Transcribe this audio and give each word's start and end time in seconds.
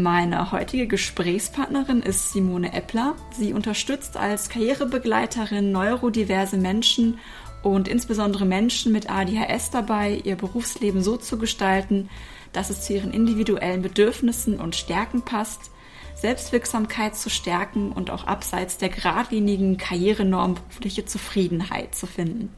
Meine 0.00 0.52
heutige 0.52 0.86
Gesprächspartnerin 0.86 2.02
ist 2.02 2.30
Simone 2.30 2.72
Eppler. 2.72 3.16
Sie 3.32 3.52
unterstützt 3.52 4.16
als 4.16 4.48
Karrierebegleiterin 4.48 5.72
neurodiverse 5.72 6.56
Menschen 6.56 7.18
und 7.64 7.88
insbesondere 7.88 8.44
Menschen 8.44 8.92
mit 8.92 9.10
ADHS 9.10 9.72
dabei, 9.72 10.20
ihr 10.22 10.36
Berufsleben 10.36 11.02
so 11.02 11.16
zu 11.16 11.36
gestalten, 11.36 12.08
dass 12.52 12.70
es 12.70 12.82
zu 12.82 12.94
ihren 12.94 13.12
individuellen 13.12 13.82
Bedürfnissen 13.82 14.60
und 14.60 14.76
Stärken 14.76 15.22
passt, 15.22 15.72
Selbstwirksamkeit 16.14 17.16
zu 17.16 17.28
stärken 17.28 17.90
und 17.90 18.12
auch 18.12 18.24
abseits 18.24 18.78
der 18.78 18.90
geradlinigen 18.90 19.78
Karrierenorm 19.78 20.54
berufliche 20.54 21.06
Zufriedenheit 21.06 21.96
zu 21.96 22.06
finden. 22.06 22.54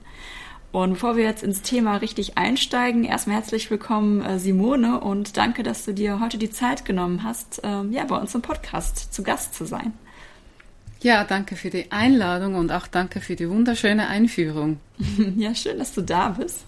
Und 0.73 0.93
bevor 0.93 1.17
wir 1.17 1.25
jetzt 1.25 1.43
ins 1.43 1.63
Thema 1.63 1.97
richtig 1.97 2.39
einsteigen, 2.39 3.03
erstmal 3.03 3.37
herzlich 3.37 3.71
willkommen, 3.71 4.23
äh, 4.23 4.39
Simone, 4.39 5.01
und 5.01 5.37
danke, 5.37 5.65
dass 5.65 5.85
du 5.85 5.93
dir 5.93 6.21
heute 6.21 6.39
die 6.39 6.51
Zeit 6.51 6.85
genommen 6.85 7.25
hast, 7.25 7.61
ähm, 7.65 7.91
ja, 7.93 8.05
bei 8.05 8.17
uns 8.17 8.35
im 8.37 8.43
Podcast 8.43 9.13
zu 9.13 9.25
Gast 9.25 9.55
zu 9.55 9.65
sein. 9.65 9.93
Ja, 11.01 11.25
danke 11.25 11.57
für 11.57 11.71
die 11.71 11.91
Einladung 11.91 12.55
und 12.55 12.71
auch 12.71 12.87
danke 12.87 13.21
für 13.21 13.35
die 13.35 13.49
wunderschöne 13.49 14.07
Einführung. 14.07 14.79
ja, 15.37 15.55
schön, 15.55 15.79
dass 15.79 15.93
du 15.93 16.03
da 16.03 16.29
bist. 16.29 16.65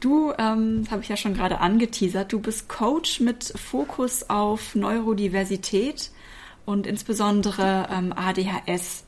Du, 0.00 0.32
ähm, 0.38 0.84
habe 0.90 1.02
ich 1.02 1.08
ja 1.08 1.16
schon 1.16 1.34
gerade 1.34 1.60
angeteasert, 1.60 2.32
du 2.32 2.40
bist 2.40 2.68
Coach 2.68 3.20
mit 3.20 3.52
Fokus 3.56 4.30
auf 4.30 4.74
Neurodiversität 4.74 6.10
und 6.64 6.86
insbesondere 6.86 7.88
ähm, 7.92 8.14
ADHS. 8.14 9.05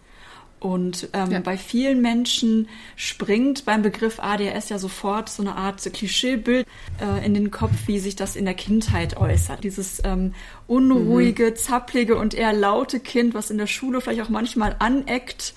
Und 0.60 1.08
ähm, 1.12 1.30
ja. 1.30 1.40
bei 1.40 1.56
vielen 1.56 2.02
Menschen 2.02 2.68
springt 2.96 3.64
beim 3.64 3.82
Begriff 3.82 4.18
ADHS 4.18 4.70
ja 4.70 4.78
sofort 4.78 5.28
so 5.28 5.42
eine 5.42 5.54
Art 5.54 5.80
Klischeebild 5.92 6.66
äh, 7.00 7.24
in 7.24 7.34
den 7.34 7.50
Kopf, 7.50 7.72
wie 7.86 8.00
sich 8.00 8.16
das 8.16 8.34
in 8.34 8.44
der 8.44 8.54
Kindheit 8.54 9.16
äußert. 9.16 9.62
Dieses 9.62 10.02
ähm, 10.04 10.34
unruhige, 10.66 11.50
mhm. 11.50 11.56
zapplige 11.56 12.16
und 12.16 12.34
eher 12.34 12.52
laute 12.52 12.98
Kind, 12.98 13.34
was 13.34 13.50
in 13.50 13.58
der 13.58 13.68
Schule 13.68 14.00
vielleicht 14.00 14.22
auch 14.22 14.28
manchmal 14.28 14.74
aneckt 14.80 15.54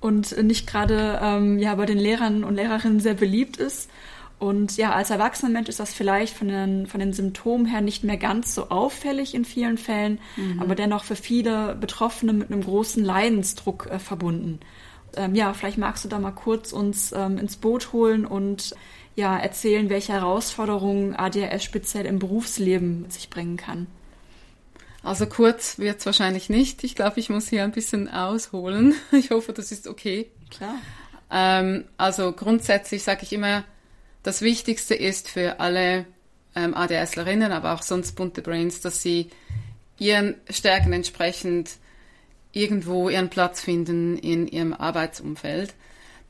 und 0.00 0.36
nicht 0.42 0.66
gerade 0.66 1.18
ähm, 1.22 1.58
ja 1.58 1.74
bei 1.74 1.86
den 1.86 1.98
Lehrern 1.98 2.44
und 2.44 2.56
Lehrerinnen 2.56 3.00
sehr 3.00 3.14
beliebt 3.14 3.56
ist. 3.56 3.88
Und 4.44 4.76
ja, 4.76 4.92
als 4.92 5.08
erwachsener 5.08 5.50
Mensch 5.50 5.70
ist 5.70 5.80
das 5.80 5.94
vielleicht 5.94 6.36
von 6.36 6.48
den, 6.48 6.86
von 6.86 7.00
den 7.00 7.14
Symptomen 7.14 7.64
her 7.64 7.80
nicht 7.80 8.04
mehr 8.04 8.18
ganz 8.18 8.54
so 8.54 8.68
auffällig 8.68 9.34
in 9.34 9.46
vielen 9.46 9.78
Fällen, 9.78 10.20
mhm. 10.36 10.60
aber 10.60 10.74
dennoch 10.74 11.04
für 11.04 11.16
viele 11.16 11.74
Betroffene 11.74 12.34
mit 12.34 12.52
einem 12.52 12.62
großen 12.62 13.02
Leidensdruck 13.02 13.88
äh, 13.90 13.98
verbunden. 13.98 14.60
Ähm, 15.16 15.34
ja, 15.34 15.54
vielleicht 15.54 15.78
magst 15.78 16.04
du 16.04 16.10
da 16.10 16.18
mal 16.18 16.32
kurz 16.32 16.74
uns 16.74 17.12
ähm, 17.12 17.38
ins 17.38 17.56
Boot 17.56 17.94
holen 17.94 18.26
und 18.26 18.74
ja, 19.16 19.38
erzählen, 19.38 19.88
welche 19.88 20.12
Herausforderungen 20.12 21.16
ADHS 21.16 21.64
speziell 21.64 22.04
im 22.04 22.18
Berufsleben 22.18 23.00
mit 23.02 23.14
sich 23.14 23.30
bringen 23.30 23.56
kann. 23.56 23.86
Also 25.02 25.24
kurz 25.24 25.78
wird 25.78 26.00
es 26.00 26.06
wahrscheinlich 26.06 26.50
nicht. 26.50 26.84
Ich 26.84 26.94
glaube, 26.94 27.18
ich 27.18 27.30
muss 27.30 27.48
hier 27.48 27.64
ein 27.64 27.72
bisschen 27.72 28.08
ausholen. 28.08 28.94
Ich 29.12 29.30
hoffe, 29.30 29.54
das 29.54 29.72
ist 29.72 29.88
okay. 29.88 30.30
Klar. 30.50 30.74
Ähm, 31.30 31.84
also 31.96 32.32
grundsätzlich 32.32 33.04
sage 33.04 33.20
ich 33.22 33.32
immer, 33.32 33.64
das 34.24 34.40
Wichtigste 34.40 34.94
ist 34.94 35.28
für 35.28 35.60
alle 35.60 36.06
ähm, 36.56 36.74
ADSlerinnen, 36.74 37.52
aber 37.52 37.74
auch 37.74 37.82
sonst 37.82 38.12
bunte 38.16 38.42
Brains, 38.42 38.80
dass 38.80 39.02
sie 39.02 39.30
ihren 39.98 40.34
Stärken 40.50 40.92
entsprechend 40.92 41.70
irgendwo 42.50 43.08
ihren 43.08 43.30
Platz 43.30 43.60
finden 43.60 44.16
in 44.18 44.48
ihrem 44.48 44.72
Arbeitsumfeld. 44.72 45.74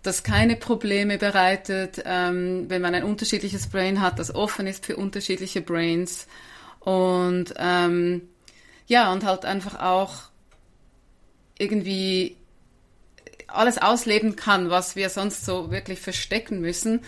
Das 0.02 0.22
keine 0.22 0.56
Probleme 0.56 1.18
bereitet, 1.18 2.02
ähm, 2.04 2.68
wenn 2.68 2.82
man 2.82 2.94
ein 2.94 3.04
unterschiedliches 3.04 3.68
Brain 3.68 4.00
hat, 4.00 4.18
das 4.18 4.34
offen 4.34 4.66
ist 4.66 4.84
für 4.84 4.96
unterschiedliche 4.96 5.62
Brains 5.62 6.26
und 6.80 7.54
ähm, 7.56 8.28
ja 8.86 9.12
und 9.12 9.24
halt 9.24 9.44
einfach 9.44 9.80
auch 9.80 10.14
irgendwie 11.56 12.36
alles 13.46 13.78
ausleben 13.78 14.34
kann, 14.34 14.68
was 14.68 14.96
wir 14.96 15.08
sonst 15.10 15.44
so 15.46 15.70
wirklich 15.70 16.00
verstecken 16.00 16.60
müssen. 16.60 17.00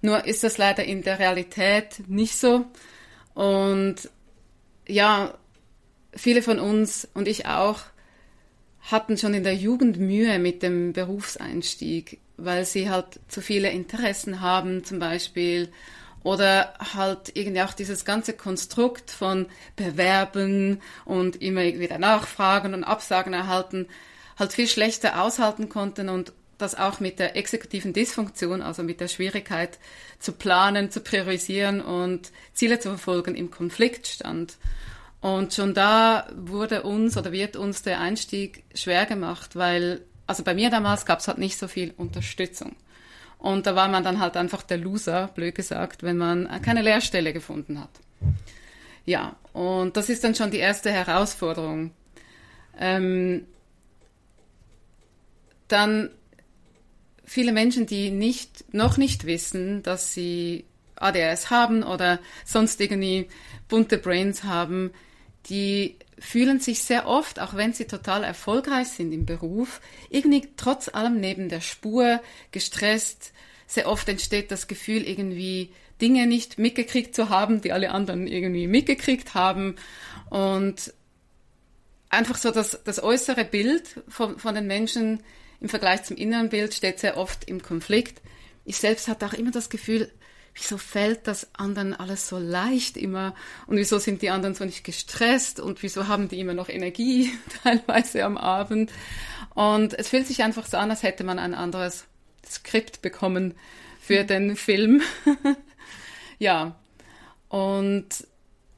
Nur 0.00 0.26
ist 0.26 0.44
das 0.44 0.58
leider 0.58 0.84
in 0.84 1.02
der 1.02 1.18
Realität 1.18 2.02
nicht 2.08 2.36
so. 2.36 2.66
Und 3.34 3.96
ja, 4.86 5.34
viele 6.14 6.42
von 6.42 6.58
uns 6.58 7.08
und 7.14 7.28
ich 7.28 7.46
auch 7.46 7.80
hatten 8.80 9.18
schon 9.18 9.34
in 9.34 9.44
der 9.44 9.54
Jugend 9.54 9.98
Mühe 9.98 10.38
mit 10.38 10.62
dem 10.62 10.92
Berufseinstieg, 10.92 12.20
weil 12.36 12.64
sie 12.64 12.88
halt 12.88 13.20
zu 13.28 13.40
viele 13.40 13.70
Interessen 13.70 14.40
haben 14.40 14.84
zum 14.84 14.98
Beispiel 14.98 15.70
oder 16.22 16.74
halt 16.94 17.36
irgendwie 17.36 17.62
auch 17.62 17.74
dieses 17.74 18.04
ganze 18.04 18.32
Konstrukt 18.32 19.10
von 19.10 19.46
Bewerben 19.76 20.80
und 21.04 21.42
immer 21.42 21.62
wieder 21.62 21.98
Nachfragen 21.98 22.74
und 22.74 22.84
Absagen 22.84 23.34
erhalten 23.34 23.86
halt 24.38 24.52
viel 24.52 24.68
schlechter 24.68 25.20
aushalten 25.22 25.68
konnten 25.68 26.08
und 26.08 26.32
das 26.58 26.74
auch 26.74 27.00
mit 27.00 27.18
der 27.18 27.36
exekutiven 27.36 27.92
Dysfunktion, 27.92 28.62
also 28.62 28.82
mit 28.82 29.00
der 29.00 29.08
Schwierigkeit 29.08 29.78
zu 30.18 30.32
planen, 30.32 30.90
zu 30.90 31.00
priorisieren 31.00 31.80
und 31.80 32.32
Ziele 32.52 32.80
zu 32.80 32.90
verfolgen 32.90 33.34
im 33.34 33.50
Konflikt 33.50 34.08
stand. 34.08 34.58
Und 35.20 35.54
schon 35.54 35.74
da 35.74 36.28
wurde 36.36 36.82
uns 36.82 37.16
oder 37.16 37.32
wird 37.32 37.56
uns 37.56 37.82
der 37.82 38.00
Einstieg 38.00 38.64
schwer 38.74 39.06
gemacht, 39.06 39.56
weil, 39.56 40.02
also 40.26 40.44
bei 40.44 40.54
mir 40.54 40.70
damals 40.70 41.06
gab 41.06 41.20
es 41.20 41.28
halt 41.28 41.38
nicht 41.38 41.58
so 41.58 41.68
viel 41.68 41.94
Unterstützung. 41.96 42.76
Und 43.38 43.66
da 43.66 43.76
war 43.76 43.88
man 43.88 44.02
dann 44.02 44.18
halt 44.18 44.36
einfach 44.36 44.62
der 44.62 44.78
Loser, 44.78 45.28
blöd 45.28 45.54
gesagt, 45.54 46.02
wenn 46.02 46.18
man 46.18 46.60
keine 46.62 46.82
Lehrstelle 46.82 47.32
gefunden 47.32 47.80
hat. 47.80 47.90
Ja, 49.06 49.36
und 49.52 49.96
das 49.96 50.08
ist 50.08 50.24
dann 50.24 50.34
schon 50.34 50.50
die 50.50 50.58
erste 50.58 50.90
Herausforderung. 50.90 51.92
Ähm, 52.78 53.46
dann 55.68 56.10
viele 57.28 57.52
Menschen, 57.52 57.86
die 57.86 58.10
nicht, 58.10 58.72
noch 58.72 58.96
nicht 58.96 59.26
wissen, 59.26 59.82
dass 59.82 60.12
sie 60.14 60.64
ADHS 60.96 61.50
haben 61.50 61.82
oder 61.82 62.18
sonst 62.44 62.80
irgendwie 62.80 63.28
bunte 63.68 63.98
Brains 63.98 64.44
haben, 64.44 64.90
die 65.46 65.96
fühlen 66.18 66.58
sich 66.58 66.82
sehr 66.82 67.06
oft, 67.06 67.38
auch 67.38 67.54
wenn 67.54 67.72
sie 67.72 67.84
total 67.84 68.24
erfolgreich 68.24 68.88
sind 68.88 69.12
im 69.12 69.24
Beruf, 69.24 69.80
irgendwie 70.10 70.48
trotz 70.56 70.88
allem 70.88 71.20
neben 71.20 71.48
der 71.48 71.60
Spur 71.60 72.20
gestresst. 72.50 73.32
Sehr 73.66 73.88
oft 73.88 74.08
entsteht 74.08 74.50
das 74.50 74.66
Gefühl, 74.66 75.06
irgendwie 75.06 75.70
Dinge 76.00 76.26
nicht 76.26 76.58
mitgekriegt 76.58 77.14
zu 77.14 77.28
haben, 77.28 77.60
die 77.60 77.72
alle 77.72 77.90
anderen 77.90 78.26
irgendwie 78.26 78.66
mitgekriegt 78.66 79.34
haben. 79.34 79.76
Und 80.30 80.92
einfach 82.08 82.36
so 82.36 82.50
das, 82.50 82.82
das 82.84 83.02
äußere 83.02 83.44
Bild 83.44 84.02
von, 84.08 84.38
von 84.38 84.54
den 84.54 84.66
Menschen 84.66 85.20
im 85.60 85.68
Vergleich 85.68 86.04
zum 86.04 86.16
inneren 86.16 86.48
Bild 86.48 86.74
steht 86.74 86.98
sehr 86.98 87.16
oft 87.16 87.48
im 87.48 87.62
Konflikt. 87.62 88.20
Ich 88.64 88.76
selbst 88.76 89.08
hatte 89.08 89.26
auch 89.26 89.32
immer 89.32 89.50
das 89.50 89.70
Gefühl, 89.70 90.10
wieso 90.54 90.78
fällt 90.78 91.26
das 91.26 91.48
anderen 91.54 91.94
alles 91.94 92.28
so 92.28 92.38
leicht 92.38 92.96
immer 92.96 93.34
und 93.66 93.76
wieso 93.76 93.98
sind 93.98 94.22
die 94.22 94.30
anderen 94.30 94.54
so 94.54 94.64
nicht 94.64 94.84
gestresst 94.84 95.60
und 95.60 95.82
wieso 95.82 96.08
haben 96.08 96.28
die 96.28 96.40
immer 96.40 96.54
noch 96.54 96.68
Energie 96.68 97.32
teilweise 97.62 98.24
am 98.24 98.36
Abend. 98.36 98.90
Und 99.54 99.94
es 99.94 100.08
fühlt 100.08 100.26
sich 100.26 100.42
einfach 100.42 100.66
so 100.66 100.76
an, 100.76 100.90
als 100.90 101.02
hätte 101.02 101.24
man 101.24 101.38
ein 101.38 101.54
anderes 101.54 102.06
Skript 102.48 103.02
bekommen 103.02 103.54
für 104.00 104.24
den 104.24 104.56
Film. 104.56 105.02
ja, 106.38 106.76
und 107.48 108.08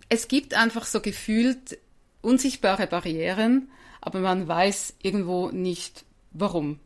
es 0.09 0.29
gibt 0.29 0.55
einfach 0.55 0.87
so 0.87 1.01
gefühlt 1.01 1.79
unsichtbare 2.23 2.87
Barrieren, 2.87 3.71
aber 4.01 4.21
man 4.21 4.49
weiß 4.49 4.95
irgendwo 5.03 5.51
nicht, 5.51 6.05
Warum? 6.33 6.79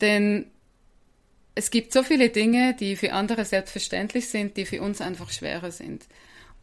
Denn 0.00 0.50
es 1.54 1.70
gibt 1.70 1.92
so 1.92 2.02
viele 2.02 2.28
Dinge, 2.28 2.74
die 2.74 2.96
für 2.96 3.12
andere 3.12 3.44
selbstverständlich 3.44 4.28
sind, 4.28 4.56
die 4.56 4.66
für 4.66 4.82
uns 4.82 5.00
einfach 5.00 5.30
schwerer 5.30 5.70
sind. 5.70 6.06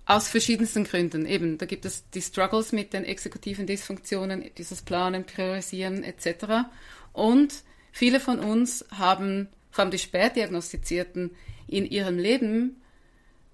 Aus 0.06 0.28
verschiedensten 0.28 0.84
Gründen. 0.84 1.26
Eben, 1.26 1.58
da 1.58 1.66
gibt 1.66 1.86
es 1.86 2.10
die 2.12 2.22
Struggles 2.22 2.74
mit 2.74 2.94
den 2.94 3.06
exekutiven 3.06 3.66
Dysfunktionen, 3.66 4.52
dieses 4.58 4.82
Planen, 4.82 5.26
Priorisieren 5.26 6.04
etc. 6.04 6.68
Und 7.12 7.64
viele 7.92 8.20
von 8.20 8.40
uns 8.40 8.86
haben, 8.92 9.48
vor 9.72 9.84
allem 9.84 9.92
die 9.92 10.00
Spätdiagnostizierten, 10.00 11.32
in 11.68 11.86
ihrem 11.86 12.20
Leben 12.20 12.82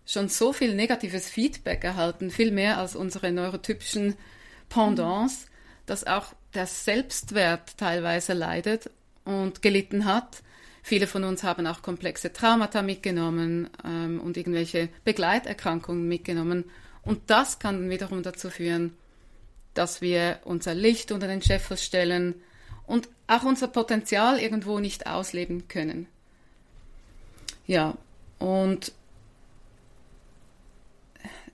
schon 0.06 0.28
so 0.28 0.52
viel 0.52 0.74
negatives 0.74 1.30
Feedback 1.30 1.84
erhalten, 1.84 2.32
viel 2.32 2.52
mehr 2.52 2.80
als 2.80 2.96
unsere 2.96 3.32
neurotypischen 3.32 4.16
Pendants, 4.68 5.46
dass 5.86 6.06
auch 6.06 6.34
der 6.54 6.66
Selbstwert 6.66 7.78
teilweise 7.78 8.34
leidet 8.34 8.90
und 9.25 9.62
gelitten 9.62 10.06
hat. 10.06 10.42
Viele 10.81 11.07
von 11.07 11.24
uns 11.24 11.44
haben 11.44 11.68
auch 11.68 11.81
komplexe 11.81 12.34
Traumata 12.34 12.81
mitgenommen 12.81 13.69
ähm, 13.84 14.19
und 14.19 14.38
irgendwelche 14.38 14.90
Begleiterkrankungen 15.04 16.07
mitgenommen. 16.07 16.66
Und 17.04 17.30
das 17.30 17.60
kann 17.60 17.90
wiederum 17.90 18.24
dazu 18.24 18.50
führen, 18.50 18.96
dass 19.74 20.01
wir 20.01 20.40
unser 20.46 20.74
Licht 20.74 21.12
unter 21.12 21.28
den 21.28 21.42
Scheffel 21.42 21.78
stellen 21.78 22.36
und 22.88 23.07
auch 23.28 23.44
unser 23.44 23.68
Potenzial 23.68 24.40
irgendwo 24.40 24.80
nicht 24.80 25.06
ausleben 25.06 25.68
können. 25.68 26.07
Ja, 27.68 27.96
und 28.40 28.92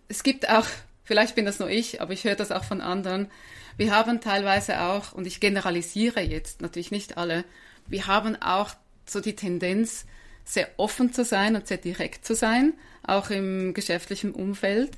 es 0.07 0.23
gibt 0.23 0.49
auch, 0.49 0.65
vielleicht 1.03 1.35
bin 1.35 1.45
das 1.45 1.59
nur 1.59 1.69
ich, 1.69 1.99
aber 2.01 2.13
ich 2.13 2.23
höre 2.23 2.35
das 2.35 2.51
auch 2.51 2.63
von 2.63 2.79
anderen, 2.79 3.29
wir 3.77 3.93
haben 3.93 4.21
teilweise 4.21 4.81
auch, 4.81 5.11
und 5.13 5.27
ich 5.27 5.39
generalisiere 5.39 6.21
jetzt 6.21 6.61
natürlich 6.61 6.91
nicht 6.91 7.17
alle, 7.17 7.43
wir 7.87 8.07
haben 8.07 8.35
auch 8.41 8.71
so 9.05 9.21
die 9.21 9.35
Tendenz, 9.35 10.05
sehr 10.45 10.69
offen 10.77 11.11
zu 11.11 11.25
sein 11.25 11.55
und 11.55 11.67
sehr 11.67 11.77
direkt 11.77 12.23
zu 12.25 12.35
sein, 12.35 12.73
auch 13.03 13.29
im 13.31 13.73
geschäftlichen 13.73 14.31
Umfeld. 14.31 14.91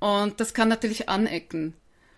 Und 0.00 0.40
das 0.40 0.54
kann 0.54 0.68
natürlich 0.68 1.08
anecken. 1.08 1.74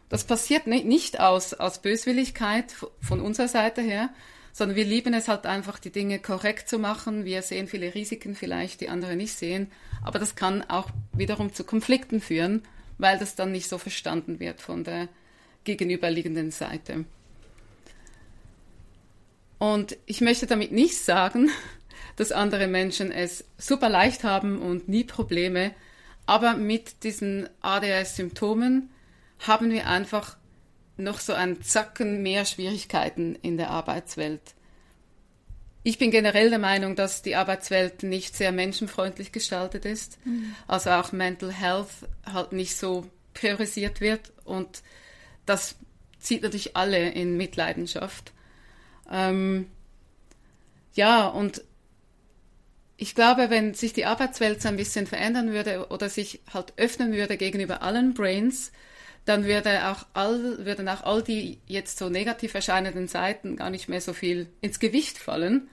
Das 0.08 0.24
passiert 0.24 0.66
nicht 0.66 1.20
aus, 1.20 1.54
aus 1.54 1.82
Böswilligkeit 1.82 2.74
von 3.00 3.20
unserer 3.20 3.48
Seite 3.48 3.82
her, 3.82 4.10
sondern 4.52 4.76
wir 4.76 4.84
lieben 4.84 5.12
es 5.12 5.28
halt 5.28 5.44
einfach, 5.44 5.78
die 5.78 5.90
Dinge 5.90 6.18
korrekt 6.20 6.68
zu 6.68 6.78
machen. 6.78 7.24
Wir 7.24 7.42
sehen 7.42 7.66
viele 7.66 7.94
Risiken 7.94 8.34
vielleicht, 8.34 8.80
die 8.80 8.88
andere 8.88 9.16
nicht 9.16 9.36
sehen. 9.36 9.70
Aber 10.02 10.18
das 10.18 10.36
kann 10.36 10.62
auch 10.62 10.88
wiederum 11.12 11.52
zu 11.52 11.64
Konflikten 11.64 12.20
führen, 12.20 12.62
weil 12.96 13.18
das 13.18 13.34
dann 13.34 13.52
nicht 13.52 13.68
so 13.68 13.76
verstanden 13.78 14.40
wird 14.40 14.60
von 14.60 14.84
der 14.84 15.08
gegenüberliegenden 15.64 16.50
Seite. 16.50 17.04
Und 19.58 19.96
ich 20.06 20.20
möchte 20.20 20.46
damit 20.46 20.72
nicht 20.72 20.96
sagen, 20.98 21.50
dass 22.16 22.32
andere 22.32 22.68
Menschen 22.68 23.10
es 23.10 23.44
super 23.58 23.88
leicht 23.88 24.24
haben 24.24 24.60
und 24.60 24.88
nie 24.88 25.04
Probleme, 25.04 25.72
aber 26.26 26.54
mit 26.54 27.02
diesen 27.02 27.48
ADHS-Symptomen 27.60 28.90
haben 29.40 29.70
wir 29.70 29.88
einfach 29.88 30.36
noch 30.96 31.18
so 31.18 31.32
einen 31.32 31.60
Zacken 31.62 32.22
mehr 32.22 32.44
Schwierigkeiten 32.44 33.36
in 33.42 33.56
der 33.56 33.70
Arbeitswelt. 33.70 34.40
Ich 35.82 35.98
bin 35.98 36.10
generell 36.10 36.48
der 36.48 36.58
Meinung, 36.58 36.96
dass 36.96 37.20
die 37.20 37.36
Arbeitswelt 37.36 38.04
nicht 38.04 38.36
sehr 38.36 38.52
menschenfreundlich 38.52 39.32
gestaltet 39.32 39.84
ist, 39.84 40.18
mhm. 40.24 40.54
also 40.66 40.90
auch 40.90 41.12
Mental 41.12 41.52
Health 41.52 41.90
halt 42.24 42.52
nicht 42.52 42.76
so 42.76 43.06
priorisiert 43.34 44.00
wird 44.00 44.32
und 44.44 44.82
das 45.46 45.76
zieht 46.18 46.42
natürlich 46.42 46.76
alle 46.76 47.10
in 47.10 47.36
Mitleidenschaft. 47.36 48.32
Ähm, 49.10 49.66
ja, 50.94 51.26
und 51.26 51.62
ich 52.96 53.14
glaube, 53.14 53.50
wenn 53.50 53.74
sich 53.74 53.92
die 53.92 54.06
Arbeitswelt 54.06 54.62
so 54.62 54.68
ein 54.68 54.76
bisschen 54.76 55.06
verändern 55.06 55.52
würde 55.52 55.88
oder 55.88 56.08
sich 56.08 56.40
halt 56.52 56.72
öffnen 56.76 57.12
würde 57.12 57.36
gegenüber 57.36 57.82
allen 57.82 58.14
Brains, 58.14 58.72
dann 59.24 59.44
würde 59.44 59.88
auch 59.88 60.06
all, 60.12 60.64
würden 60.64 60.88
auch 60.88 61.02
all 61.02 61.22
die 61.22 61.58
jetzt 61.66 61.98
so 61.98 62.08
negativ 62.08 62.54
erscheinenden 62.54 63.08
Seiten 63.08 63.56
gar 63.56 63.70
nicht 63.70 63.88
mehr 63.88 64.00
so 64.00 64.12
viel 64.12 64.48
ins 64.60 64.78
Gewicht 64.78 65.18
fallen. 65.18 65.68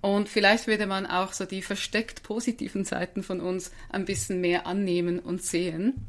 Und 0.00 0.28
vielleicht 0.28 0.66
würde 0.66 0.86
man 0.86 1.06
auch 1.06 1.32
so 1.32 1.44
die 1.44 1.62
versteckt 1.62 2.22
positiven 2.22 2.84
Seiten 2.84 3.22
von 3.22 3.40
uns 3.40 3.70
ein 3.90 4.04
bisschen 4.04 4.40
mehr 4.40 4.66
annehmen 4.66 5.18
und 5.18 5.42
sehen. 5.42 6.08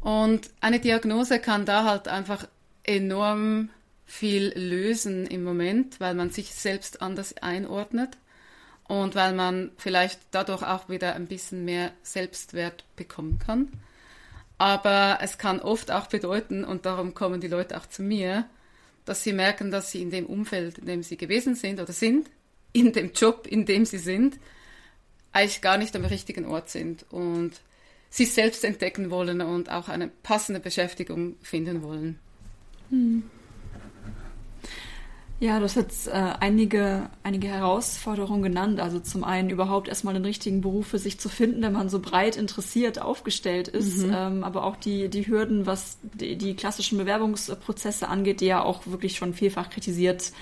Und 0.00 0.50
eine 0.60 0.80
Diagnose 0.80 1.40
kann 1.40 1.66
da 1.66 1.84
halt 1.84 2.08
einfach 2.08 2.46
enorm 2.84 3.70
viel 4.06 4.52
lösen 4.58 5.26
im 5.26 5.44
Moment, 5.44 6.00
weil 6.00 6.14
man 6.14 6.30
sich 6.30 6.54
selbst 6.54 7.00
anders 7.02 7.36
einordnet 7.38 8.16
und 8.88 9.14
weil 9.14 9.34
man 9.34 9.70
vielleicht 9.76 10.20
dadurch 10.32 10.62
auch 10.62 10.88
wieder 10.88 11.14
ein 11.14 11.26
bisschen 11.26 11.64
mehr 11.64 11.92
Selbstwert 12.02 12.84
bekommen 12.96 13.38
kann. 13.38 13.68
Aber 14.58 15.18
es 15.22 15.38
kann 15.38 15.60
oft 15.60 15.90
auch 15.90 16.08
bedeuten, 16.08 16.64
und 16.64 16.86
darum 16.86 17.14
kommen 17.14 17.40
die 17.40 17.48
Leute 17.48 17.78
auch 17.78 17.86
zu 17.86 18.02
mir, 18.02 18.46
dass 19.04 19.22
sie 19.22 19.32
merken, 19.32 19.70
dass 19.70 19.90
sie 19.90 20.02
in 20.02 20.10
dem 20.10 20.26
Umfeld, 20.26 20.78
in 20.78 20.86
dem 20.86 21.02
sie 21.02 21.16
gewesen 21.16 21.54
sind 21.54 21.80
oder 21.80 21.92
sind, 21.92 22.28
in 22.72 22.92
dem 22.92 23.12
Job, 23.12 23.46
in 23.46 23.64
dem 23.64 23.84
sie 23.84 23.98
sind, 23.98 24.38
eigentlich 25.32 25.62
gar 25.62 25.78
nicht 25.78 25.94
am 25.94 26.04
richtigen 26.04 26.44
Ort 26.44 26.68
sind 26.68 27.06
und 27.10 27.60
sich 28.10 28.32
selbst 28.32 28.64
entdecken 28.64 29.10
wollen 29.10 29.40
und 29.40 29.70
auch 29.70 29.88
eine 29.88 30.08
passende 30.08 30.60
Beschäftigung 30.60 31.36
finden 31.42 31.82
wollen. 31.82 32.18
Hm. 32.90 33.22
Ja, 35.40 35.58
du 35.58 35.64
hast 35.64 35.76
jetzt 35.76 36.06
äh, 36.06 36.10
einige, 36.10 37.08
einige 37.22 37.48
Herausforderungen 37.48 38.42
genannt. 38.42 38.78
Also 38.78 39.00
zum 39.00 39.24
einen 39.24 39.48
überhaupt 39.48 39.88
erstmal 39.88 40.12
den 40.12 40.26
richtigen 40.26 40.60
Beruf 40.60 40.88
für 40.88 40.98
sich 40.98 41.18
zu 41.18 41.30
finden, 41.30 41.62
wenn 41.62 41.72
man 41.72 41.88
so 41.88 41.98
breit 41.98 42.36
interessiert 42.36 43.00
aufgestellt 43.00 43.66
ist. 43.66 44.06
Mhm. 44.06 44.14
Ähm, 44.14 44.44
aber 44.44 44.64
auch 44.64 44.76
die, 44.76 45.08
die 45.08 45.26
Hürden, 45.26 45.64
was 45.64 45.96
die, 46.02 46.36
die 46.36 46.54
klassischen 46.54 46.98
Bewerbungsprozesse 46.98 48.06
angeht, 48.08 48.42
die 48.42 48.46
ja 48.46 48.62
auch 48.62 48.86
wirklich 48.86 49.16
schon 49.16 49.32
vielfach 49.32 49.70
kritisiert 49.70 50.32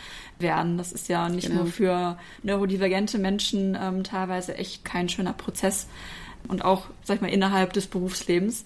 werden. 0.40 0.78
Das 0.78 0.90
ist 0.90 1.08
ja 1.08 1.28
nicht 1.28 1.46
genau. 1.46 1.62
nur 1.62 1.70
für 1.70 2.18
neurodivergente 2.42 3.18
Menschen 3.18 3.78
ähm, 3.80 4.02
teilweise 4.02 4.56
echt 4.56 4.84
kein 4.84 5.08
schöner 5.08 5.32
Prozess. 5.32 5.86
Und 6.46 6.64
auch, 6.64 6.86
sag 7.04 7.16
ich 7.16 7.22
mal, 7.22 7.28
innerhalb 7.28 7.72
des 7.72 7.86
Berufslebens. 7.88 8.64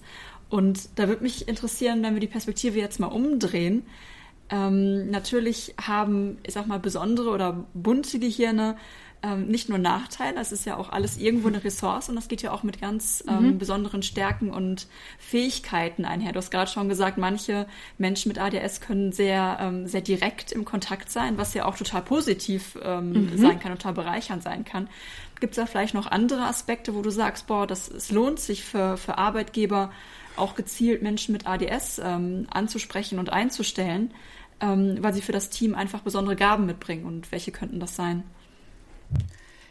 Und 0.49 0.87
da 0.99 1.07
würde 1.07 1.23
mich 1.23 1.47
interessieren, 1.47 2.03
wenn 2.03 2.13
wir 2.13 2.21
die 2.21 2.27
Perspektive 2.27 2.79
jetzt 2.79 2.99
mal 2.99 3.07
umdrehen 3.07 3.83
ähm, 4.49 5.09
natürlich 5.09 5.73
haben, 5.81 6.37
ich 6.43 6.53
sag 6.53 6.67
mal, 6.67 6.79
besondere 6.79 7.29
oder 7.31 7.65
bunte 7.73 8.19
Gehirne 8.19 8.75
ähm, 9.23 9.47
nicht 9.47 9.69
nur 9.69 9.77
Nachteile, 9.77 10.39
es 10.39 10.51
ist 10.51 10.65
ja 10.65 10.75
auch 10.75 10.89
alles 10.89 11.17
irgendwo 11.17 11.47
eine 11.47 11.63
Ressource 11.63 12.09
und 12.09 12.15
das 12.15 12.27
geht 12.27 12.41
ja 12.41 12.51
auch 12.51 12.63
mit 12.63 12.81
ganz 12.81 13.23
ähm, 13.27 13.53
mhm. 13.53 13.57
besonderen 13.57 14.03
Stärken 14.03 14.51
und 14.51 14.87
Fähigkeiten 15.17 16.03
einher. 16.03 16.33
Du 16.33 16.39
hast 16.39 16.51
gerade 16.51 16.69
schon 16.69 16.89
gesagt, 16.89 17.17
manche 17.17 17.65
Menschen 17.97 18.27
mit 18.27 18.37
ADS 18.37 18.81
können 18.81 19.13
sehr, 19.13 19.57
ähm, 19.61 19.87
sehr 19.87 20.01
direkt 20.01 20.51
im 20.51 20.65
Kontakt 20.65 21.09
sein, 21.09 21.37
was 21.37 21.53
ja 21.53 21.65
auch 21.65 21.77
total 21.77 22.01
positiv 22.01 22.77
ähm, 22.83 23.13
mhm. 23.13 23.37
sein 23.37 23.59
kann, 23.59 23.71
total 23.71 23.93
bereichernd 23.93 24.43
sein 24.43 24.65
kann. 24.65 24.89
Gibt 25.43 25.57
es 25.57 25.61
da 25.61 25.65
vielleicht 25.65 25.93
noch 25.93 26.07
andere 26.07 26.43
Aspekte, 26.43 26.95
wo 26.95 27.01
du 27.01 27.09
sagst, 27.09 27.47
boah, 27.47 27.67
das, 27.67 27.89
es 27.89 28.11
lohnt 28.11 28.39
sich 28.39 28.63
für, 28.63 28.95
für 28.95 29.17
Arbeitgeber, 29.17 29.91
auch 30.37 30.55
gezielt 30.55 31.01
Menschen 31.01 31.33
mit 31.33 31.45
ADS 31.45 31.99
ähm, 32.01 32.47
anzusprechen 32.49 33.19
und 33.19 33.29
einzustellen, 33.29 34.13
ähm, 34.61 34.99
weil 35.01 35.13
sie 35.13 35.21
für 35.21 35.33
das 35.33 35.49
Team 35.49 35.75
einfach 35.75 35.99
besondere 35.99 36.37
Gaben 36.37 36.65
mitbringen. 36.65 37.03
Und 37.03 37.29
welche 37.33 37.51
könnten 37.51 37.81
das 37.81 37.97
sein? 37.97 38.23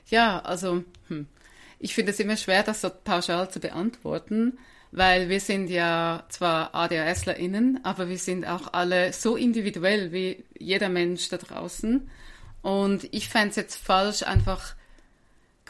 Ja, 0.08 0.40
also 0.40 0.84
hm. 1.08 1.26
ich 1.78 1.94
finde 1.94 2.12
es 2.12 2.20
immer 2.20 2.36
schwer, 2.36 2.62
das 2.64 2.82
so 2.82 2.90
pauschal 2.90 3.50
zu 3.50 3.58
beantworten, 3.58 4.58
weil 4.90 5.30
wir 5.30 5.40
sind 5.40 5.70
ja 5.70 6.24
zwar 6.28 6.74
ADHSlerInnen, 6.74 7.80
aber 7.82 8.10
wir 8.10 8.18
sind 8.18 8.46
auch 8.46 8.74
alle 8.74 9.14
so 9.14 9.36
individuell 9.36 10.12
wie 10.12 10.44
jeder 10.58 10.90
Mensch 10.90 11.30
da 11.30 11.38
draußen. 11.38 12.10
Und 12.60 13.08
ich 13.10 13.30
fände 13.30 13.48
es 13.48 13.56
jetzt 13.56 13.76
falsch, 13.76 14.22
einfach 14.22 14.74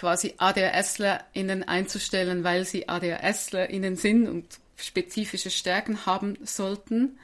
quasi 0.03 0.35
ADHSlerInnen 0.37 1.63
einzustellen, 1.63 2.43
weil 2.43 2.65
sie 2.65 2.89
ADHSlerInnen 2.89 3.95
sind 3.95 4.27
und 4.27 4.59
spezifische 4.75 5.49
Stärken 5.49 6.07
haben 6.07 6.37
sollten, 6.43 7.21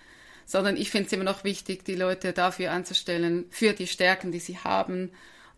sondern 0.46 0.76
ich 0.76 0.92
finde 0.92 1.08
es 1.08 1.12
immer 1.12 1.24
noch 1.24 1.42
wichtig, 1.42 1.84
die 1.84 1.96
Leute 1.96 2.32
dafür 2.32 2.70
einzustellen, 2.70 3.46
für 3.50 3.72
die 3.72 3.88
Stärken, 3.88 4.30
die 4.30 4.38
sie 4.38 4.58
haben 4.58 5.10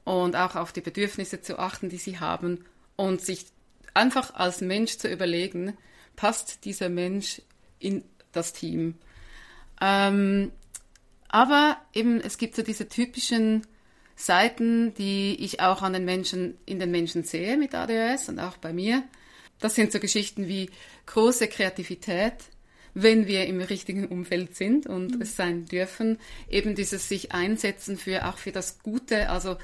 und 0.05 0.35
auch 0.35 0.57
auf 0.57 0.73
die 0.73 0.81
Bedürfnisse 0.81 1.43
zu 1.43 1.59
achten, 1.59 1.91
die 1.91 1.99
sie 1.99 2.21
haben 2.21 2.65
und 2.97 3.21
sich 3.21 3.45
einfach 3.93 4.33
als 4.33 4.63
Mensch 4.63 4.97
zu 4.97 5.13
überlegen, 5.13 5.77
passt 6.17 6.65
dieser 6.65 6.89
Mensch 6.89 7.43
in 7.79 8.03
das 8.33 8.55
Team. 8.55 8.95
Ähm, 9.83 10.53
aber 11.29 11.77
eben, 11.93 12.19
es 12.23 12.39
gibt 12.39 12.57
so 12.57 12.63
diese 12.63 12.89
typischen 12.89 13.67
Seiten, 14.21 14.93
die 14.95 15.35
ich 15.41 15.61
auch 15.61 15.83
an 15.83 15.95
den 15.95 16.05
Menschen, 16.05 16.59
in 16.67 16.79
den 16.79 16.91
Menschen 16.91 17.25
sehe 17.25 17.57
mit 17.57 17.75
ADHS 17.75 18.29
und 18.29 18.39
auch 18.39 18.59
bei 18.59 18.73
mir. 18.73 19.03
Das 19.61 19.75
sind 19.75 19.93
so 19.93 19.99
Geschichten 19.99 20.47
wie 20.47 20.71
große 21.07 21.49
Kreativität, 21.49 22.35
wenn 22.93 23.27
wir 23.27 23.47
im 23.47 23.61
richtigen 23.61 24.09
Umfeld 24.09 24.57
sind 24.57 24.87
und 24.87 25.17
mhm. 25.17 25.23
es 25.23 25.37
sein 25.37 25.65
dürfen. 25.65 26.19
Eben 26.51 26.75
dieses 26.75 27.09
sich 27.09 27.33
einsetzen 27.33 27.97
für 27.97 28.27
auch 28.27 28.37
für 28.37 28.53
das 28.53 28.81
Gute, 28.81 29.31
also 29.31 29.57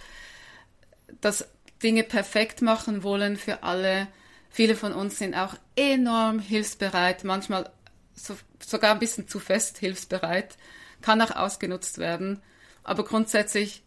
das 1.21 1.49
Dinge 1.83 2.03
perfekt 2.03 2.63
machen 2.63 3.03
wollen 3.03 3.37
für 3.37 3.63
alle. 3.63 4.09
Viele 4.49 4.75
von 4.75 4.93
uns 4.93 5.19
sind 5.19 5.35
auch 5.35 5.55
enorm 5.77 6.39
hilfsbereit, 6.39 7.25
manchmal 7.25 7.71
so, 8.15 8.35
sogar 8.65 8.93
ein 8.93 9.01
bisschen 9.01 9.29
zu 9.29 9.39
fest 9.39 9.77
hilfsbereit, 9.79 10.57
kann 11.03 11.21
auch 11.21 11.37
ausgenutzt 11.37 11.99
werden. 11.99 12.41
Aber 12.83 13.05
grundsätzlich 13.05 13.83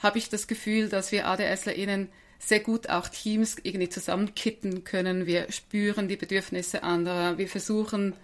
habe 0.00 0.18
ich 0.18 0.28
das 0.28 0.46
Gefühl, 0.46 0.88
dass 0.88 1.12
wir 1.12 1.26
ADSlerInnen 1.26 2.08
sehr 2.38 2.60
gut 2.60 2.88
auch 2.88 3.08
Teams 3.08 3.56
irgendwie 3.62 3.90
zusammenkitten 3.90 4.84
können. 4.84 5.26
Wir 5.26 5.52
spüren 5.52 6.08
die 6.08 6.16
Bedürfnisse 6.16 6.82
anderer. 6.82 7.36
Wir 7.38 7.48
versuchen, 7.48 8.14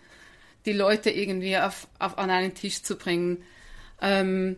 die 0.64 0.72
Leute 0.72 1.10
irgendwie 1.10 1.56
auf, 1.58 1.86
auf, 1.98 2.18
an 2.18 2.30
einen 2.30 2.54
Tisch 2.54 2.82
zu 2.82 2.96
bringen. 2.96 3.44
Ähm, 4.00 4.56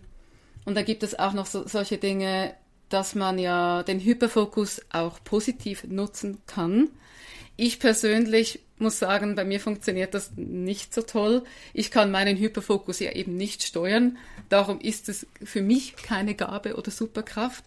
und 0.65 0.77
da 0.77 0.83
gibt 0.83 1.03
es 1.03 1.19
auch 1.19 1.33
noch 1.33 1.47
so, 1.47 1.67
solche 1.67 1.99
Dinge, 1.99 2.55
dass 2.89 3.15
man 3.15 3.39
ja 3.39 3.83
den 3.83 4.01
Hyperfokus 4.01 4.81
auch 4.91 5.23
positiv 5.25 5.85
nutzen 5.85 6.39
kann. 6.47 6.89
Ich 7.57 7.81
persönlich 7.81 8.61
muss 8.81 8.99
sagen, 8.99 9.35
bei 9.35 9.45
mir 9.45 9.61
funktioniert 9.61 10.15
das 10.15 10.33
nicht 10.37 10.95
so 10.95 11.03
toll. 11.03 11.45
Ich 11.73 11.91
kann 11.91 12.11
meinen 12.11 12.37
Hyperfokus 12.37 13.01
ja 13.01 13.13
eben 13.13 13.37
nicht 13.37 13.63
steuern. 13.63 14.19
Darum 14.49 14.81
ist 14.81 15.09
es 15.09 15.27
für 15.43 15.63
mich 15.63 15.97
keine 15.97 16.35
Gabe 16.35 16.77
oder 16.77 16.91
Superkraft. 16.91 17.65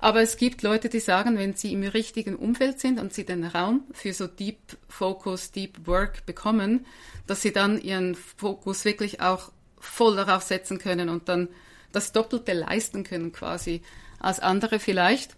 Aber 0.00 0.20
es 0.20 0.36
gibt 0.36 0.62
Leute, 0.62 0.88
die 0.88 1.00
sagen, 1.00 1.38
wenn 1.38 1.54
sie 1.54 1.72
im 1.72 1.82
richtigen 1.82 2.36
Umfeld 2.36 2.78
sind 2.80 3.00
und 3.00 3.12
sie 3.12 3.24
den 3.24 3.44
Raum 3.44 3.82
für 3.92 4.12
so 4.12 4.26
Deep 4.26 4.58
Focus, 4.88 5.50
Deep 5.50 5.86
Work 5.86 6.24
bekommen, 6.24 6.86
dass 7.26 7.42
sie 7.42 7.52
dann 7.52 7.80
ihren 7.80 8.14
Fokus 8.14 8.84
wirklich 8.84 9.20
auch 9.20 9.50
voll 9.80 10.16
darauf 10.16 10.42
setzen 10.42 10.78
können 10.78 11.08
und 11.08 11.28
dann 11.28 11.48
das 11.92 12.12
Doppelte 12.12 12.52
leisten 12.52 13.02
können 13.02 13.32
quasi 13.32 13.82
als 14.20 14.40
andere 14.40 14.78
vielleicht. 14.78 15.37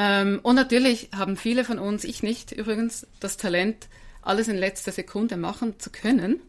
Ähm, 0.00 0.38
und 0.44 0.54
natürlich 0.54 1.08
haben 1.12 1.36
viele 1.36 1.64
von 1.64 1.80
uns, 1.80 2.04
ich 2.04 2.22
nicht 2.22 2.52
übrigens, 2.52 3.04
das 3.18 3.36
Talent, 3.36 3.88
alles 4.22 4.46
in 4.46 4.56
letzter 4.56 4.92
Sekunde 4.92 5.36
machen 5.36 5.80
zu 5.80 5.90
können. 5.90 6.40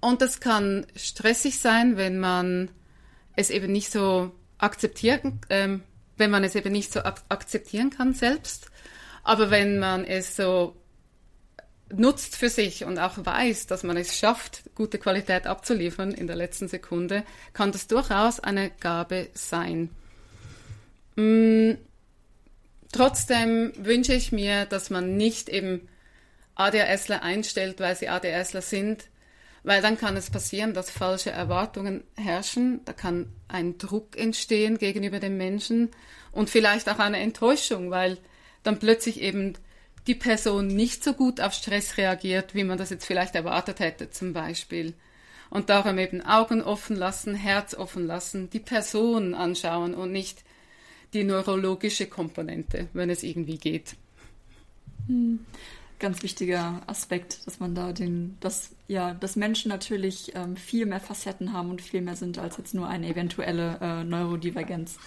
Und 0.00 0.20
das 0.20 0.38
kann 0.38 0.86
stressig 0.94 1.58
sein, 1.58 1.96
wenn 1.96 2.18
man 2.18 2.68
es 3.36 3.48
eben 3.48 3.72
nicht 3.72 3.90
so 3.90 4.32
akzeptieren, 4.58 5.40
ähm, 5.48 5.82
wenn 6.18 6.30
man 6.30 6.44
es 6.44 6.54
eben 6.54 6.72
nicht 6.72 6.92
so 6.92 7.00
ak 7.00 7.22
akzeptieren 7.30 7.88
kann 7.88 8.12
selbst. 8.12 8.66
Aber 9.22 9.50
wenn 9.50 9.78
man 9.78 10.04
es 10.04 10.36
so 10.36 10.76
nutzt 11.90 12.36
für 12.36 12.50
sich 12.50 12.84
und 12.84 12.98
auch 12.98 13.14
weiß, 13.16 13.66
dass 13.66 13.82
man 13.82 13.96
es 13.96 14.18
schafft, 14.18 14.62
gute 14.74 14.98
Qualität 14.98 15.46
abzuliefern 15.46 16.12
in 16.12 16.26
der 16.26 16.36
letzten 16.36 16.68
Sekunde, 16.68 17.24
kann 17.54 17.72
das 17.72 17.86
durchaus 17.86 18.40
eine 18.40 18.68
Gabe 18.68 19.30
sein. 19.32 19.88
Mm, 21.16 21.72
trotzdem 22.92 23.72
wünsche 23.76 24.14
ich 24.14 24.32
mir, 24.32 24.66
dass 24.66 24.90
man 24.90 25.16
nicht 25.16 25.48
eben 25.48 25.88
ADHSler 26.54 27.22
einstellt, 27.22 27.80
weil 27.80 27.96
sie 27.96 28.08
ADHSler 28.08 28.62
sind, 28.62 29.04
weil 29.64 29.80
dann 29.80 29.96
kann 29.96 30.16
es 30.16 30.30
passieren, 30.30 30.74
dass 30.74 30.90
falsche 30.90 31.30
Erwartungen 31.30 32.04
herrschen, 32.16 32.80
da 32.84 32.92
kann 32.92 33.32
ein 33.48 33.78
Druck 33.78 34.18
entstehen 34.18 34.78
gegenüber 34.78 35.20
dem 35.20 35.36
Menschen 35.36 35.90
und 36.32 36.50
vielleicht 36.50 36.88
auch 36.88 36.98
eine 36.98 37.20
Enttäuschung, 37.20 37.90
weil 37.90 38.18
dann 38.62 38.78
plötzlich 38.78 39.20
eben 39.20 39.54
die 40.06 40.14
Person 40.14 40.66
nicht 40.66 41.04
so 41.04 41.14
gut 41.14 41.40
auf 41.40 41.52
Stress 41.52 41.96
reagiert, 41.96 42.54
wie 42.54 42.64
man 42.64 42.78
das 42.78 42.90
jetzt 42.90 43.06
vielleicht 43.06 43.34
erwartet 43.34 43.78
hätte 43.78 44.10
zum 44.10 44.32
Beispiel. 44.32 44.94
Und 45.48 45.68
darum 45.68 45.98
eben 45.98 46.22
Augen 46.22 46.62
offen 46.62 46.96
lassen, 46.96 47.34
Herz 47.34 47.74
offen 47.74 48.06
lassen, 48.06 48.50
die 48.50 48.58
Person 48.58 49.34
anschauen 49.34 49.94
und 49.94 50.10
nicht 50.10 50.42
die 51.12 51.24
neurologische 51.24 52.06
Komponente, 52.06 52.88
wenn 52.92 53.10
es 53.10 53.22
irgendwie 53.22 53.58
geht. 53.58 53.96
Hm. 55.06 55.40
Ganz 55.98 56.22
wichtiger 56.22 56.82
Aspekt, 56.86 57.46
dass 57.46 57.60
man 57.60 57.74
da 57.74 57.92
den, 57.92 58.36
dass 58.40 58.70
ja, 58.88 59.14
dass 59.14 59.36
Menschen 59.36 59.68
natürlich 59.68 60.32
ähm, 60.34 60.56
viel 60.56 60.84
mehr 60.84 61.00
Facetten 61.00 61.52
haben 61.52 61.70
und 61.70 61.80
viel 61.80 62.00
mehr 62.00 62.16
sind 62.16 62.38
als 62.38 62.56
jetzt 62.56 62.74
nur 62.74 62.88
eine 62.88 63.08
eventuelle 63.08 63.78
äh, 63.80 64.04
Neurodivergenz. 64.04 64.98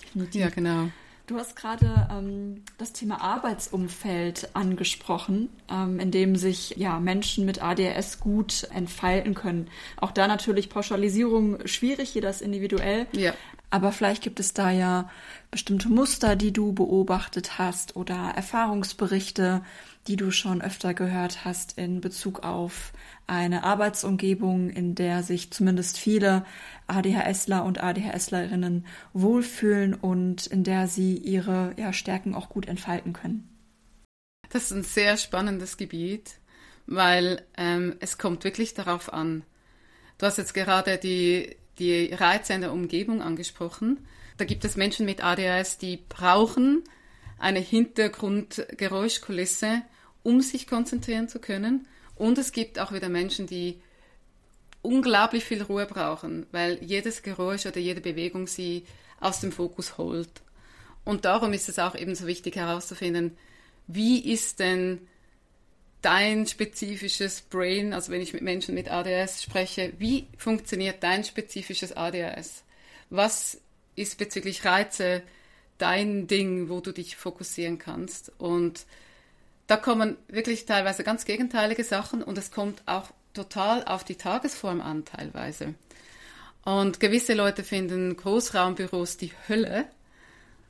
Definitiv. 0.00 0.40
Ja, 0.40 0.48
genau. 0.48 0.88
Du 1.28 1.36
hast 1.36 1.56
gerade 1.56 2.08
ähm, 2.10 2.62
das 2.78 2.94
Thema 2.94 3.20
Arbeitsumfeld 3.20 4.48
angesprochen, 4.54 5.50
ähm, 5.70 6.00
in 6.00 6.10
dem 6.10 6.36
sich 6.36 6.70
ja 6.76 7.00
Menschen 7.00 7.44
mit 7.44 7.62
ADHS 7.62 8.18
gut 8.18 8.66
entfalten 8.72 9.34
können. 9.34 9.68
Auch 9.98 10.10
da 10.10 10.26
natürlich 10.26 10.70
Pauschalisierung 10.70 11.66
schwierig, 11.66 12.14
jeder 12.14 12.30
ist 12.30 12.40
individuell. 12.40 13.06
Ja. 13.12 13.34
Aber 13.70 13.92
vielleicht 13.92 14.22
gibt 14.22 14.40
es 14.40 14.54
da 14.54 14.70
ja 14.70 15.10
bestimmte 15.50 15.90
Muster, 15.90 16.36
die 16.36 16.52
du 16.52 16.72
beobachtet 16.72 17.58
hast 17.58 17.96
oder 17.96 18.32
Erfahrungsberichte, 18.34 19.62
die 20.06 20.16
du 20.16 20.30
schon 20.30 20.62
öfter 20.62 20.94
gehört 20.94 21.44
hast 21.44 21.76
in 21.76 22.00
Bezug 22.00 22.44
auf 22.44 22.92
eine 23.26 23.64
Arbeitsumgebung, 23.64 24.70
in 24.70 24.94
der 24.94 25.22
sich 25.22 25.50
zumindest 25.50 25.98
viele 25.98 26.46
ADHSler 26.86 27.62
und 27.62 27.82
ADHSlerinnen 27.82 28.86
wohlfühlen 29.12 29.92
und 29.92 30.46
in 30.46 30.64
der 30.64 30.88
sie 30.88 31.18
ihre 31.18 31.74
ja, 31.76 31.92
Stärken 31.92 32.34
auch 32.34 32.48
gut 32.48 32.66
entfalten 32.66 33.12
können. 33.12 33.54
Das 34.48 34.64
ist 34.64 34.72
ein 34.72 34.82
sehr 34.82 35.18
spannendes 35.18 35.76
Gebiet, 35.76 36.38
weil 36.86 37.42
ähm, 37.58 37.96
es 38.00 38.16
kommt 38.16 38.44
wirklich 38.44 38.72
darauf 38.72 39.12
an. 39.12 39.44
Du 40.16 40.24
hast 40.24 40.38
jetzt 40.38 40.54
gerade 40.54 40.96
die, 40.96 41.54
die 41.78 42.12
Reize 42.12 42.54
in 42.54 42.62
der 42.62 42.72
Umgebung 42.72 43.22
angesprochen. 43.22 44.04
Da 44.36 44.44
gibt 44.44 44.64
es 44.64 44.76
Menschen 44.76 45.06
mit 45.06 45.24
ADHS, 45.24 45.78
die 45.78 45.98
brauchen 46.08 46.82
eine 47.38 47.60
Hintergrundgeräuschkulisse, 47.60 49.82
um 50.22 50.40
sich 50.40 50.66
konzentrieren 50.66 51.28
zu 51.28 51.38
können. 51.38 51.86
Und 52.16 52.38
es 52.38 52.52
gibt 52.52 52.78
auch 52.78 52.92
wieder 52.92 53.08
Menschen, 53.08 53.46
die 53.46 53.80
unglaublich 54.82 55.44
viel 55.44 55.62
Ruhe 55.62 55.86
brauchen, 55.86 56.46
weil 56.52 56.82
jedes 56.82 57.22
Geräusch 57.22 57.66
oder 57.66 57.78
jede 57.78 58.00
Bewegung 58.00 58.46
sie 58.46 58.84
aus 59.20 59.40
dem 59.40 59.52
Fokus 59.52 59.98
holt. 59.98 60.30
Und 61.04 61.24
darum 61.24 61.52
ist 61.52 61.68
es 61.68 61.78
auch 61.78 61.94
eben 61.94 62.14
so 62.14 62.26
wichtig 62.26 62.56
herauszufinden, 62.56 63.36
wie 63.86 64.32
ist 64.32 64.60
denn 64.60 65.00
dein 66.02 66.46
spezifisches 66.46 67.40
Brain, 67.42 67.92
also 67.92 68.12
wenn 68.12 68.20
ich 68.20 68.32
mit 68.32 68.42
Menschen 68.42 68.74
mit 68.74 68.90
ADS 68.90 69.42
spreche, 69.42 69.92
wie 69.98 70.26
funktioniert 70.36 71.02
dein 71.02 71.24
spezifisches 71.24 71.96
ADHS? 71.96 72.64
Was 73.10 73.60
ist 73.96 74.18
bezüglich 74.18 74.64
Reize 74.64 75.22
dein 75.78 76.26
Ding, 76.26 76.68
wo 76.68 76.80
du 76.80 76.92
dich 76.92 77.16
fokussieren 77.16 77.78
kannst? 77.78 78.32
Und 78.38 78.86
da 79.66 79.76
kommen 79.76 80.16
wirklich 80.28 80.66
teilweise 80.66 81.04
ganz 81.04 81.24
gegenteilige 81.24 81.84
Sachen 81.84 82.22
und 82.22 82.38
es 82.38 82.50
kommt 82.50 82.82
auch 82.86 83.10
total 83.34 83.84
auf 83.84 84.04
die 84.04 84.16
Tagesform 84.16 84.80
an 84.80 85.04
teilweise. 85.04 85.74
Und 86.64 87.00
gewisse 87.00 87.34
Leute 87.34 87.64
finden 87.64 88.16
Großraumbüros 88.16 89.16
die 89.16 89.32
Hölle, 89.48 89.86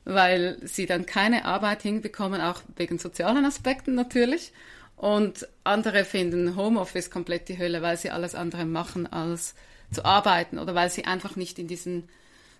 weil 0.05 0.57
sie 0.63 0.85
dann 0.85 1.05
keine 1.05 1.45
Arbeit 1.45 1.81
hinbekommen, 1.81 2.41
auch 2.41 2.61
wegen 2.75 2.99
sozialen 2.99 3.45
Aspekten 3.45 3.95
natürlich. 3.95 4.53
Und 4.99 5.47
andere 5.63 6.03
finden 6.03 6.57
Homeoffice 6.57 7.09
komplett 7.09 7.47
die 7.47 7.57
Hölle, 7.57 7.81
weil 7.81 7.95
sie 7.95 8.09
alles 8.09 8.35
andere 8.35 8.65
machen 8.65 9.07
als 9.07 9.55
zu 9.93 10.03
arbeiten 10.03 10.59
oder 10.59 10.75
weil 10.75 10.89
sie 10.89 11.05
einfach 11.05 11.37
nicht 11.37 11.57
in 11.57 11.69
diesen 11.69 12.09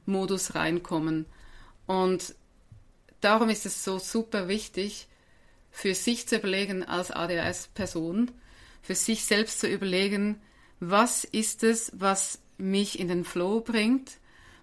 Modus 0.06 0.56
reinkommen. 0.56 1.26
Und 1.86 2.34
darum 3.20 3.50
ist 3.50 3.66
es 3.66 3.84
so 3.84 4.00
super 4.00 4.48
wichtig, 4.48 5.10
für 5.70 5.94
sich 5.94 6.30
zu 6.30 6.38
überlegen 6.38 6.86
als 6.86 7.12
ADHS-Person, 7.12 8.32
für 8.82 8.96
sich 8.96 9.26
selbst 9.26 9.60
zu 9.60 9.68
überlegen, 9.68 10.42
was 10.80 11.26
ist 11.26 11.64
es, 11.64 11.92
was 11.94 12.40
mich 12.58 13.00
in 13.00 13.10
den 13.10 13.26
Flow 13.26 13.60
bringt, 13.60 14.12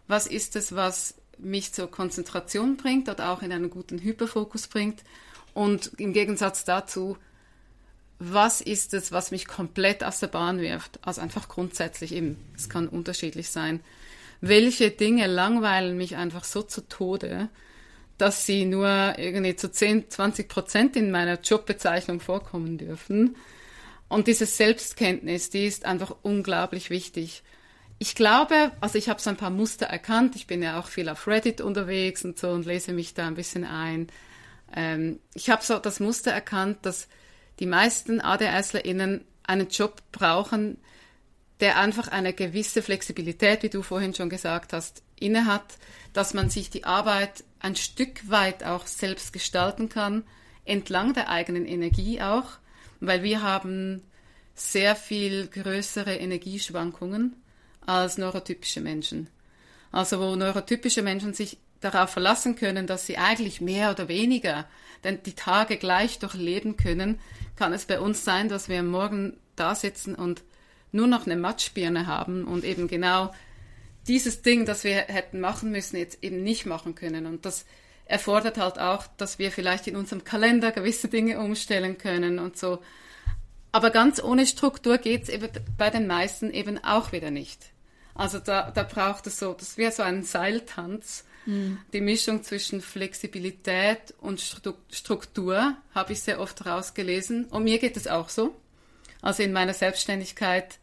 was 0.09 0.27
ist 0.27 0.57
es, 0.57 0.75
was 0.75 1.17
mich 1.37 1.75
zur 1.75 1.91
Konzentration 1.91 2.79
bringt 2.79 3.11
oder 3.11 3.29
auch 3.29 3.43
in 3.43 3.53
einen 3.53 3.69
guten 3.69 3.99
Hyperfokus 3.99 4.67
bringt 4.67 5.05
und 5.53 5.93
im 5.99 6.15
Gegensatz 6.15 6.65
dazu, 6.65 7.19
was 8.19 8.61
ist 8.61 8.95
es, 8.95 9.13
was 9.13 9.31
mich 9.31 9.47
komplett 9.47 10.03
aus 10.03 10.21
der 10.21 10.29
Bahn 10.29 10.61
wirft? 10.61 10.99
Also 11.03 11.21
einfach 11.21 11.49
grundsätzlich 11.49 12.13
eben, 12.13 12.37
es 12.57 12.69
kann 12.69 12.89
unterschiedlich 12.89 13.51
sein. 13.51 13.81
Welche 14.41 14.91
Dinge 14.91 15.27
langweilen 15.27 15.97
mich 15.97 16.17
einfach 16.17 16.45
so 16.45 16.63
zu 16.63 16.89
Tode, 16.89 17.49
dass 18.19 18.47
sie 18.47 18.65
nur 18.65 19.19
irgendwie 19.19 19.57
zu 19.57 19.71
10, 19.71 20.11
20 20.11 20.49
Prozent 20.49 20.97
in 20.97 21.11
meiner 21.11 21.41
Jobbezeichnung 21.41 22.21
vorkommen 22.21 22.79
dürfen. 22.79 23.37
Und 24.09 24.27
diese 24.29 24.47
Selbstkenntnis, 24.47 25.51
die 25.51 25.67
ist 25.67 25.85
einfach 25.85 26.15
unglaublich 26.23 26.91
wichtig. 26.91 27.43
Ich 27.99 28.15
glaube, 28.15 28.73
also 28.81 28.99
ich 28.99 29.09
habe 29.09 29.21
so 29.21 29.31
ein 29.31 29.37
paar 29.37 29.51
Muster 29.51 29.87
erkannt. 29.87 30.37
Ich 30.37 30.47
bin 30.47 30.63
ja 30.63 30.79
auch 30.79 30.87
viel 30.87 31.09
auf 31.09 31.27
Reddit 31.27 31.61
unterwegs 31.61 32.25
und 32.25 32.39
so 32.39 32.51
und 32.51 32.67
lese 32.67 32.93
mich 32.93 33.15
da 33.15 33.27
ein 33.27 33.35
bisschen 33.35 33.65
ein. 33.65 34.09
Ähm, 34.75 35.19
ich 35.35 35.51
habe 35.51 35.63
so 35.63 35.79
das 35.79 36.01
Muster 36.01 36.31
erkannt, 36.31 36.79
dass 36.83 37.09
die 37.59 37.67
meisten 37.67 38.21
ADSlerInnen 38.21 39.25
einen 39.45 39.69
Job 39.69 40.03
brauchen, 40.13 40.79
der 41.61 41.79
einfach 41.79 42.09
eine 42.09 42.33
gewisse 42.33 42.83
Flexibilität, 42.83 43.63
wie 43.63 43.71
du 43.71 43.83
vorhin 43.83 44.15
schon 44.15 44.29
gesagt 44.29 44.73
hast, 44.73 45.03
innehat, 45.19 45.65
dass 46.13 46.35
man 46.35 46.51
sich 46.51 46.69
die 46.71 46.85
Arbeit 46.85 47.45
ein 47.61 47.77
Stück 47.77 48.29
weit 48.29 48.65
auch 48.65 48.87
selbst 48.87 49.33
gestalten 49.33 49.89
kann, 49.89 50.25
entlang 50.65 51.15
der 51.15 51.31
eigenen 51.31 51.67
Energie 51.67 52.21
auch, 52.21 52.59
weil 53.01 53.23
wir 53.23 53.43
haben 53.43 54.03
sehr 54.55 54.97
viel 54.97 55.47
größere 55.49 56.17
Energieschwankungen 56.17 57.37
als 57.85 58.19
neurotypische 58.19 58.81
Menschen. 58.81 59.29
Also 59.93 60.21
wo 60.21 60.35
neurotypische 60.37 61.03
Menschen 61.03 61.35
sich 61.35 61.59
darauf 61.81 62.11
verlassen 62.11 62.57
können, 62.57 62.87
dass 62.87 63.07
sie 63.07 63.19
eigentlich 63.19 63.61
mehr 63.61 63.91
oder 63.91 64.09
weniger 64.09 64.67
denn 65.05 65.23
die 65.23 65.35
Tage 65.35 65.77
gleich 65.77 66.19
durchleben 66.19 66.77
können, 66.77 67.21
kann 67.57 67.73
es 67.73 67.87
bei 67.87 68.01
uns 68.01 68.25
sein, 68.25 68.49
dass 68.49 68.69
wir 68.69 68.83
morgen 68.83 69.37
da 69.57 69.75
sitzen 69.75 70.15
und 70.15 70.43
nur 70.93 71.07
noch 71.07 71.27
eine 71.27 71.37
Matschbirne 71.37 72.07
haben 72.07 72.45
und 72.45 72.65
eben 72.65 72.89
genau 72.89 73.33
dieses 74.07 74.43
Ding, 74.43 74.67
das 74.67 74.85
wir 74.85 74.95
hätten 74.95 75.41
machen 75.41 75.71
müssen, 75.71 75.97
jetzt 75.97 76.23
eben 76.23 76.43
nicht 76.43 76.67
machen 76.67 76.95
können. 76.95 77.27
Und 77.27 77.45
das 77.45 77.65
erfordert 78.05 78.57
halt 78.57 78.79
auch, 78.79 79.07
dass 79.17 79.39
wir 79.39 79.51
vielleicht 79.51 79.87
in 79.89 79.97
unserem 79.97 80.25
Kalender 80.25 80.71
gewisse 80.71 81.09
Dinge 81.09 81.41
umstellen 81.41 81.99
können 81.99 82.39
und 82.39 82.57
so. 82.57 82.79
Aber 83.73 83.91
ganz 83.91 84.23
ohne 84.23 84.47
Struktur 84.47 84.99
geht's 84.99 85.29
eben 85.29 85.49
bei 85.77 85.91
den 85.91 86.07
meisten 86.07 86.51
eben 86.51 86.83
auch 86.83 87.13
wieder 87.13 87.31
nicht. 87.31 87.71
Also 88.17 88.39
da, 88.39 88.71
da 88.71 88.83
braucht 88.83 89.27
es 89.27 89.39
so, 89.39 89.53
das 89.53 89.77
wäre 89.77 89.93
so 89.93 90.03
ein 90.03 90.25
Seiltanz. 90.25 91.25
Mhm. 91.45 91.79
Die 91.93 92.01
Mischung 92.01 92.43
zwischen 92.43 92.81
Flexibilität 92.81 94.15
und 94.21 94.41
Struktur 94.41 95.77
habe 95.95 96.13
ich 96.13 96.21
sehr 96.21 96.41
oft 96.41 96.67
rausgelesen. 96.67 97.45
Und 97.47 97.65
mir 97.65 97.79
geht 97.79 97.97
es 97.97 98.09
auch 98.09 98.29
so. 98.29 98.57
Also 99.23 99.43
in 99.43 99.53
meiner 99.53 99.75
Selbstständigkeit 99.75 100.79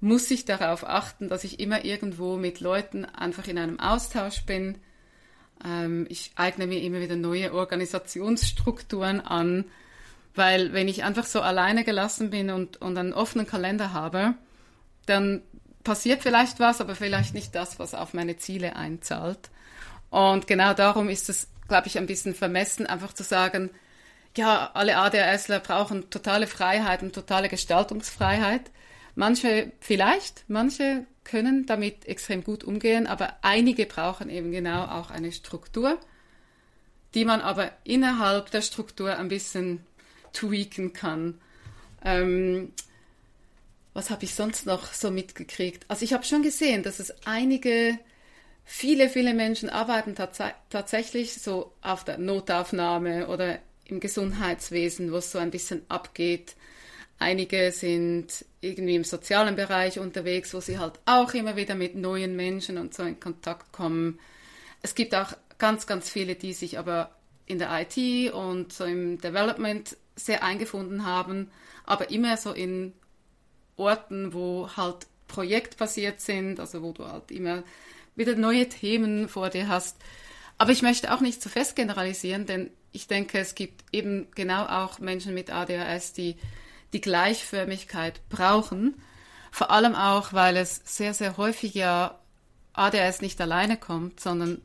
muss 0.00 0.30
ich 0.30 0.44
darauf 0.44 0.86
achten, 0.86 1.28
dass 1.28 1.44
ich 1.44 1.60
immer 1.60 1.84
irgendwo 1.84 2.36
mit 2.36 2.60
Leuten 2.60 3.04
einfach 3.04 3.46
in 3.46 3.56
einem 3.56 3.78
Austausch 3.78 4.42
bin. 4.44 4.78
Ähm, 5.64 6.06
ich 6.08 6.32
eigne 6.34 6.66
mir 6.66 6.80
immer 6.82 7.00
wieder 7.00 7.16
neue 7.16 7.54
Organisationsstrukturen 7.54 9.20
an, 9.20 9.66
weil 10.34 10.72
wenn 10.72 10.88
ich 10.88 11.04
einfach 11.04 11.24
so 11.24 11.40
alleine 11.40 11.84
gelassen 11.84 12.30
bin 12.30 12.50
und, 12.50 12.78
und 12.82 12.96
einen 12.98 13.12
offenen 13.12 13.46
Kalender 13.46 13.92
habe, 13.92 14.34
dann 15.06 15.42
passiert 15.84 16.22
vielleicht 16.22 16.60
was, 16.60 16.80
aber 16.80 16.94
vielleicht 16.94 17.34
nicht 17.34 17.54
das, 17.54 17.78
was 17.78 17.94
auf 17.94 18.14
meine 18.14 18.36
Ziele 18.36 18.76
einzahlt. 18.76 19.50
Und 20.10 20.46
genau 20.46 20.74
darum 20.74 21.08
ist 21.08 21.28
es, 21.28 21.48
glaube 21.68 21.86
ich, 21.86 21.98
ein 21.98 22.06
bisschen 22.06 22.34
vermessen, 22.34 22.86
einfach 22.86 23.12
zu 23.12 23.22
sagen, 23.22 23.70
ja, 24.36 24.70
alle 24.74 24.96
ADHSler 24.96 25.60
brauchen 25.60 26.10
totale 26.10 26.46
Freiheit 26.46 27.02
und 27.02 27.14
totale 27.14 27.48
Gestaltungsfreiheit. 27.48 28.70
Manche 29.14 29.72
vielleicht, 29.80 30.44
manche 30.48 31.06
können 31.24 31.66
damit 31.66 32.06
extrem 32.06 32.42
gut 32.42 32.64
umgehen, 32.64 33.06
aber 33.06 33.36
einige 33.42 33.86
brauchen 33.86 34.30
eben 34.30 34.50
genau 34.50 34.84
auch 34.84 35.10
eine 35.10 35.32
Struktur, 35.32 35.98
die 37.14 37.24
man 37.24 37.40
aber 37.40 37.70
innerhalb 37.84 38.50
der 38.50 38.62
Struktur 38.62 39.16
ein 39.16 39.28
bisschen 39.28 39.84
tweaken 40.32 40.92
kann. 40.94 41.40
Ähm, 42.04 42.72
was 43.94 44.10
habe 44.10 44.24
ich 44.24 44.34
sonst 44.34 44.66
noch 44.66 44.92
so 44.92 45.10
mitgekriegt? 45.10 45.84
Also 45.88 46.04
ich 46.04 46.12
habe 46.12 46.24
schon 46.24 46.42
gesehen, 46.42 46.82
dass 46.82 46.98
es 46.98 47.14
einige, 47.26 47.98
viele, 48.64 49.08
viele 49.08 49.34
Menschen 49.34 49.68
arbeiten 49.68 50.14
tats 50.14 50.38
tatsächlich 50.70 51.34
so 51.34 51.72
auf 51.82 52.04
der 52.04 52.18
Notaufnahme 52.18 53.28
oder 53.28 53.58
im 53.84 54.00
Gesundheitswesen, 54.00 55.12
wo 55.12 55.16
es 55.16 55.30
so 55.30 55.38
ein 55.38 55.50
bisschen 55.50 55.82
abgeht. 55.88 56.56
Einige 57.18 57.70
sind 57.70 58.44
irgendwie 58.60 58.96
im 58.96 59.04
sozialen 59.04 59.54
Bereich 59.54 59.98
unterwegs, 59.98 60.54
wo 60.54 60.60
sie 60.60 60.78
halt 60.78 60.98
auch 61.04 61.34
immer 61.34 61.56
wieder 61.56 61.74
mit 61.74 61.94
neuen 61.94 62.34
Menschen 62.34 62.78
und 62.78 62.94
so 62.94 63.02
in 63.02 63.20
Kontakt 63.20 63.72
kommen. 63.72 64.18
Es 64.80 64.94
gibt 64.94 65.14
auch 65.14 65.34
ganz, 65.58 65.86
ganz 65.86 66.10
viele, 66.10 66.34
die 66.34 66.54
sich 66.54 66.78
aber 66.78 67.14
in 67.46 67.58
der 67.58 67.68
IT 67.80 68.32
und 68.32 68.72
so 68.72 68.84
im 68.84 69.20
Development 69.20 69.96
sehr 70.16 70.42
eingefunden 70.42 71.04
haben, 71.04 71.50
aber 71.84 72.10
immer 72.10 72.36
so 72.36 72.52
in 72.52 72.92
Orten, 73.76 74.32
wo 74.32 74.68
halt 74.76 75.06
projektbasiert 75.28 76.20
sind, 76.20 76.60
also 76.60 76.82
wo 76.82 76.92
du 76.92 77.06
halt 77.06 77.30
immer 77.30 77.62
wieder 78.14 78.34
neue 78.36 78.68
Themen 78.68 79.28
vor 79.28 79.48
dir 79.48 79.68
hast. 79.68 79.96
Aber 80.58 80.72
ich 80.72 80.82
möchte 80.82 81.12
auch 81.12 81.20
nicht 81.20 81.42
zu 81.42 81.48
fest 81.48 81.74
generalisieren, 81.76 82.46
denn 82.46 82.70
ich 82.92 83.06
denke, 83.06 83.38
es 83.38 83.54
gibt 83.54 83.84
eben 83.92 84.28
genau 84.34 84.66
auch 84.66 84.98
Menschen 84.98 85.34
mit 85.34 85.50
ADHS, 85.50 86.12
die 86.12 86.36
die 86.92 87.00
Gleichförmigkeit 87.00 88.20
brauchen. 88.28 89.00
Vor 89.50 89.70
allem 89.70 89.94
auch, 89.94 90.32
weil 90.32 90.56
es 90.56 90.82
sehr, 90.84 91.14
sehr 91.14 91.36
häufig 91.38 91.74
ja 91.74 92.18
ADHS 92.74 93.22
nicht 93.22 93.40
alleine 93.40 93.76
kommt, 93.76 94.20
sondern 94.20 94.60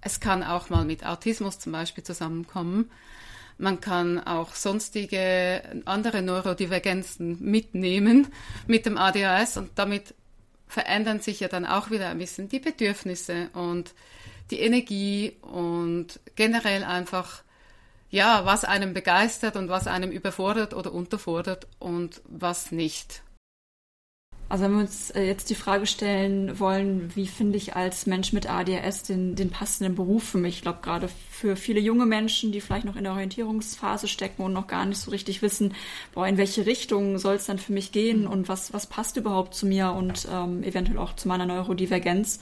es 0.00 0.20
kann 0.20 0.42
auch 0.42 0.68
mal 0.68 0.84
mit 0.84 1.06
Autismus 1.06 1.58
zum 1.58 1.72
Beispiel 1.72 2.04
zusammenkommen. 2.04 2.90
Man 3.62 3.80
kann 3.80 4.18
auch 4.18 4.56
sonstige 4.56 5.62
andere 5.84 6.20
Neurodivergenzen 6.20 7.38
mitnehmen 7.40 8.26
mit 8.66 8.86
dem 8.86 8.98
ADHS 8.98 9.56
und 9.56 9.70
damit 9.76 10.14
verändern 10.66 11.20
sich 11.20 11.38
ja 11.38 11.46
dann 11.46 11.64
auch 11.64 11.92
wieder 11.92 12.08
ein 12.08 12.18
bisschen 12.18 12.48
die 12.48 12.58
Bedürfnisse 12.58 13.50
und 13.52 13.94
die 14.50 14.58
Energie 14.58 15.36
und 15.42 16.18
generell 16.34 16.82
einfach 16.82 17.44
ja, 18.10 18.44
was 18.44 18.64
einem 18.64 18.94
begeistert 18.94 19.54
und 19.54 19.68
was 19.68 19.86
einem 19.86 20.10
überfordert 20.10 20.74
oder 20.74 20.92
unterfordert 20.92 21.68
und 21.78 22.20
was 22.24 22.72
nicht. 22.72 23.22
Also 24.52 24.64
wenn 24.64 24.72
wir 24.72 24.80
uns 24.80 25.10
äh, 25.12 25.22
jetzt 25.22 25.48
die 25.48 25.54
Frage 25.54 25.86
stellen 25.86 26.60
wollen, 26.60 27.10
wie 27.14 27.26
finde 27.26 27.56
ich 27.56 27.74
als 27.74 28.04
Mensch 28.04 28.34
mit 28.34 28.50
ADHS 28.50 29.02
den, 29.02 29.34
den 29.34 29.48
passenden 29.48 29.94
Beruf 29.94 30.24
für 30.24 30.36
mich? 30.36 30.56
Ich 30.56 30.60
glaube, 30.60 30.80
gerade 30.82 31.08
für 31.30 31.56
viele 31.56 31.80
junge 31.80 32.04
Menschen, 32.04 32.52
die 32.52 32.60
vielleicht 32.60 32.84
noch 32.84 32.96
in 32.96 33.04
der 33.04 33.14
Orientierungsphase 33.14 34.08
stecken 34.08 34.42
und 34.42 34.52
noch 34.52 34.66
gar 34.66 34.84
nicht 34.84 34.98
so 34.98 35.10
richtig 35.10 35.40
wissen, 35.40 35.72
boah, 36.12 36.28
in 36.28 36.36
welche 36.36 36.66
Richtung 36.66 37.16
soll 37.16 37.36
es 37.36 37.46
dann 37.46 37.56
für 37.56 37.72
mich 37.72 37.92
gehen 37.92 38.26
und 38.26 38.50
was, 38.50 38.74
was 38.74 38.86
passt 38.86 39.16
überhaupt 39.16 39.54
zu 39.54 39.64
mir 39.64 39.92
und 39.92 40.28
ähm, 40.30 40.62
eventuell 40.64 40.98
auch 40.98 41.16
zu 41.16 41.28
meiner 41.28 41.46
Neurodivergenz 41.46 42.38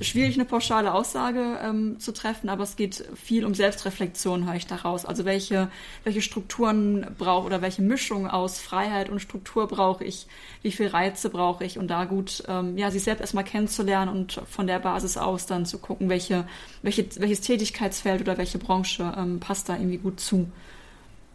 schwierig, 0.00 0.34
eine 0.34 0.44
pauschale 0.44 0.94
Aussage 0.94 1.58
ähm, 1.62 1.98
zu 1.98 2.12
treffen, 2.12 2.48
aber 2.48 2.62
es 2.62 2.76
geht 2.76 3.04
viel 3.14 3.44
um 3.44 3.54
Selbstreflexion, 3.54 4.46
höre 4.46 4.54
ich 4.54 4.66
daraus. 4.66 5.04
Also 5.04 5.24
welche, 5.24 5.70
welche 6.04 6.22
Strukturen 6.22 7.06
brauche 7.18 7.46
oder 7.46 7.62
welche 7.62 7.82
Mischung 7.82 8.28
aus 8.28 8.60
Freiheit 8.60 9.08
und 9.08 9.20
Struktur 9.20 9.66
brauche 9.66 10.04
ich, 10.04 10.26
wie 10.62 10.72
viel 10.72 10.88
Reize 10.88 11.30
brauche 11.30 11.64
ich 11.64 11.78
und 11.78 11.88
da 11.88 12.04
gut, 12.04 12.42
ähm, 12.48 12.78
ja, 12.78 12.90
sich 12.90 13.02
selbst 13.02 13.20
erstmal 13.20 13.44
kennenzulernen 13.44 14.10
und 14.10 14.40
von 14.48 14.66
der 14.66 14.78
Basis 14.78 15.16
aus 15.16 15.46
dann 15.46 15.66
zu 15.66 15.78
gucken, 15.78 16.08
welche, 16.08 16.46
welche, 16.82 17.06
welches 17.18 17.40
Tätigkeitsfeld 17.40 18.20
oder 18.20 18.38
welche 18.38 18.58
Branche 18.58 19.12
ähm, 19.16 19.40
passt 19.40 19.68
da 19.68 19.74
irgendwie 19.74 19.98
gut 19.98 20.20
zu. 20.20 20.48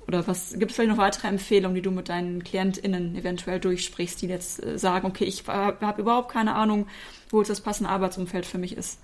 Oder 0.08 0.28
was 0.28 0.54
gibt 0.54 0.72
es 0.72 0.76
vielleicht 0.76 0.92
noch 0.92 0.98
weitere 0.98 1.28
Empfehlungen, 1.28 1.76
die 1.76 1.82
du 1.82 1.92
mit 1.92 2.10
deinen 2.10 2.44
KlientInnen 2.44 3.16
eventuell 3.16 3.60
durchsprichst, 3.60 4.22
die 4.22 4.28
jetzt 4.28 4.64
äh, 4.64 4.78
sagen, 4.78 5.08
okay, 5.08 5.26
ich 5.26 5.48
habe 5.48 5.86
hab 5.86 6.00
überhaupt 6.00 6.32
keine 6.32 6.56
Ahnung, 6.56 6.88
wo 7.30 7.40
jetzt 7.40 7.50
das 7.50 7.62
passende 7.62 7.90
Arbeitsumfeld 7.90 8.46
für 8.46 8.58
mich 8.58 8.76
ist? 8.76 9.00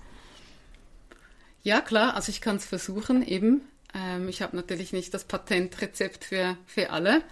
Ja, 1.62 1.80
klar, 1.80 2.14
also 2.14 2.30
ich 2.30 2.40
kann 2.40 2.56
es 2.56 2.64
versuchen 2.64 3.26
eben. 3.26 3.62
Ähm, 3.94 4.28
ich 4.28 4.42
habe 4.42 4.56
natürlich 4.56 4.92
nicht 4.92 5.12
das 5.14 5.24
Patentrezept 5.24 6.24
für, 6.24 6.56
für 6.66 6.90
alle. 6.90 7.22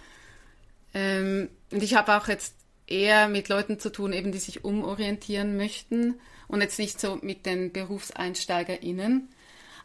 Ähm, 0.93 1.49
und 1.71 1.83
ich 1.83 1.95
habe 1.95 2.15
auch 2.15 2.27
jetzt 2.27 2.55
eher 2.87 3.27
mit 3.27 3.49
Leuten 3.49 3.79
zu 3.79 3.91
tun, 3.91 4.13
eben 4.13 4.31
die 4.31 4.39
sich 4.39 4.63
umorientieren 4.63 5.57
möchten 5.57 6.19
und 6.47 6.61
jetzt 6.61 6.79
nicht 6.79 6.99
so 6.99 7.19
mit 7.21 7.45
den 7.45 7.71
BerufseinsteigerInnen. 7.71 9.29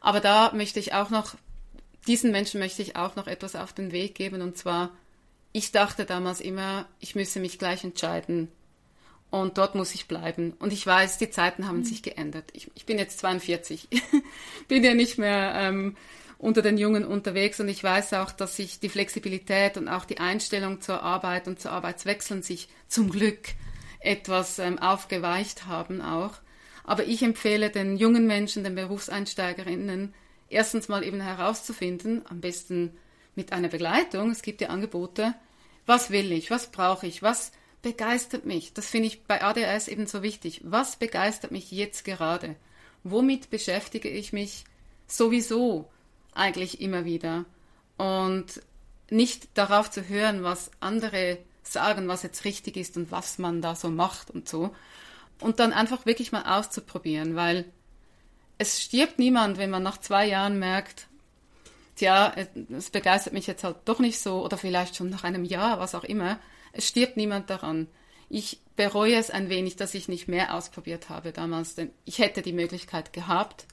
Aber 0.01 0.21
da 0.21 0.53
möchte 0.55 0.81
ich 0.81 0.95
auch 0.95 1.11
noch 1.11 1.37
diesen 2.07 2.31
Menschen 2.31 2.61
möchte 2.61 2.83
ich 2.83 2.97
auch 2.97 3.17
noch 3.17 3.27
etwas 3.27 3.57
auf 3.57 3.73
den 3.73 3.93
Weg 3.93 4.15
geben. 4.15 4.43
Und 4.43 4.57
zwar, 4.57 4.91
ich 5.53 5.73
dachte 5.73 6.05
damals 6.05 6.41
immer, 6.41 6.87
ich 7.01 7.15
müsse 7.15 7.41
mich 7.41 7.59
gleich 7.59 7.85
entscheiden. 7.85 8.49
Und 9.31 9.59
dort 9.59 9.75
muss 9.75 9.95
ich 9.95 10.07
bleiben. 10.07 10.53
Und 10.61 10.73
ich 10.73 10.87
weiß, 10.87 11.19
die 11.19 11.31
Zeiten 11.31 11.67
haben 11.67 11.79
mhm. 11.79 11.85
sich 11.85 12.03
geändert. 12.03 12.51
Ich, 12.53 12.71
ich, 12.75 12.87
bin 12.87 12.99
jetzt 12.99 13.19
42, 13.19 13.89
bin 14.69 14.85
ja 14.85 14.95
nicht 14.95 15.19
mehr 15.19 15.55
ähm, 15.57 15.97
unter 16.39 16.63
den 16.63 16.79
Jungen 16.79 17.05
unterwegs. 17.05 17.59
Und 17.59 17.69
ich 17.69 17.83
weiß 17.83 18.13
auch, 18.15 18.31
dass 18.31 18.57
sich 18.57 18.79
die 18.79 18.89
Flexibilität 18.89 19.77
und 19.77 19.89
auch 19.89 20.05
die 20.05 20.19
Einstellung 20.19 20.81
zur 20.81 21.03
Arbeit 21.03 21.49
und 21.49 21.59
zu 21.59 21.71
Arbeitswechseln 21.71 22.43
sich 22.43 22.69
zum 22.87 23.11
Glück 23.11 23.41
etwas 23.99 24.59
ähm, 24.59 24.79
aufgeweicht 24.79 25.67
haben 25.67 26.01
auch. 26.01 26.35
Aber 26.85 27.05
ich 27.05 27.23
empfehle 27.23 27.71
den 27.71 27.97
jungen 27.97 28.27
Menschen, 28.27 28.63
den 28.63 28.75
Berufseinsteigerinnen, 28.75 30.15
erstens 30.55 30.89
mal 30.89 31.05
eben 31.05 31.21
herauszufinden, 31.21 32.23
am 32.29 32.41
besten 32.41 32.97
mit 33.35 33.53
einer 33.53 33.69
Begleitung, 33.69 34.31
es 34.31 34.43
gibt 34.43 34.61
ja 34.61 34.69
Angebote, 34.69 35.35
was 35.87 36.11
will 36.11 36.33
ich, 36.33 36.51
was 36.51 36.71
brauche 36.71 37.07
ich, 37.07 37.23
was 37.23 37.53
begeistert 37.83 38.47
mich. 38.47 38.73
Das 38.73 38.87
finde 38.87 39.09
ich 39.09 39.25
bei 39.25 39.43
ADHS 39.43 39.89
eben 39.89 40.07
so 40.07 40.23
wichtig. 40.23 40.63
Was 40.65 40.97
begeistert 40.97 41.51
mich 41.51 41.71
jetzt 41.71 42.05
gerade? 42.05 42.57
Womit 43.03 43.51
beschäftige 43.51 44.09
ich 44.09 44.33
mich 44.33 44.65
sowieso 45.07 45.91
eigentlich 46.35 46.81
immer 46.81 47.05
wieder? 47.05 47.45
Und 47.99 48.63
nicht 49.11 49.49
darauf 49.55 49.91
zu 49.91 50.09
hören, 50.09 50.43
was 50.43 50.71
andere 50.81 51.39
sagen, 51.63 52.09
was 52.09 52.23
jetzt 52.23 52.45
richtig 52.45 52.77
ist 52.77 52.97
und 52.97 53.13
was 53.13 53.39
man 53.39 53.61
da 53.61 53.75
so 53.75 53.91
macht 53.91 54.31
und 54.31 54.49
so. 54.49 54.75
Und 55.41 55.61
dann 55.61 55.73
einfach 55.73 56.07
wirklich 56.07 56.33
mal 56.33 56.59
auszuprobieren, 56.59 57.37
weil 57.37 57.67
es 58.59 58.81
stirbt 58.83 59.19
niemand, 59.19 59.59
wenn 59.59 59.71
man 59.71 59.83
nach 59.83 59.99
zwei 59.99 60.27
Jahren 60.27 60.59
merkt, 60.59 61.09
tja, 61.97 62.35
es 62.71 62.91
begeistert 62.91 63.33
mich 63.33 63.47
jetzt 63.47 63.65
halt 63.65 63.77
doch 63.85 63.99
nicht 63.99 64.21
so 64.21 64.45
oder 64.45 64.57
vielleicht 64.57 64.97
schon 64.97 65.11
nach 65.11 65.25
einem 65.25 65.45
Jahr, 65.45 65.79
was 65.79 65.95
auch 65.95 66.05
immer. 66.05 66.39
Es 66.73 66.89
stirbt 66.89 67.17
niemand 67.17 67.51
daran. 67.51 67.89
Ich 68.29 68.61
bereue 68.77 69.17
es 69.17 69.31
ein 69.31 69.49
wenig, 69.49 69.77
dass 69.77 69.95
ich 69.95 70.09
nicht 70.09 70.29
mehr 70.29 70.55
ausprobiert 70.55 71.09
habe 71.09 71.33
damals, 71.33 71.75
denn 71.75 71.91
ich 72.05 72.19
hätte 72.19 72.43
die 72.43 72.53
Möglichkeit 72.53 73.13
gehabt. 73.13 73.67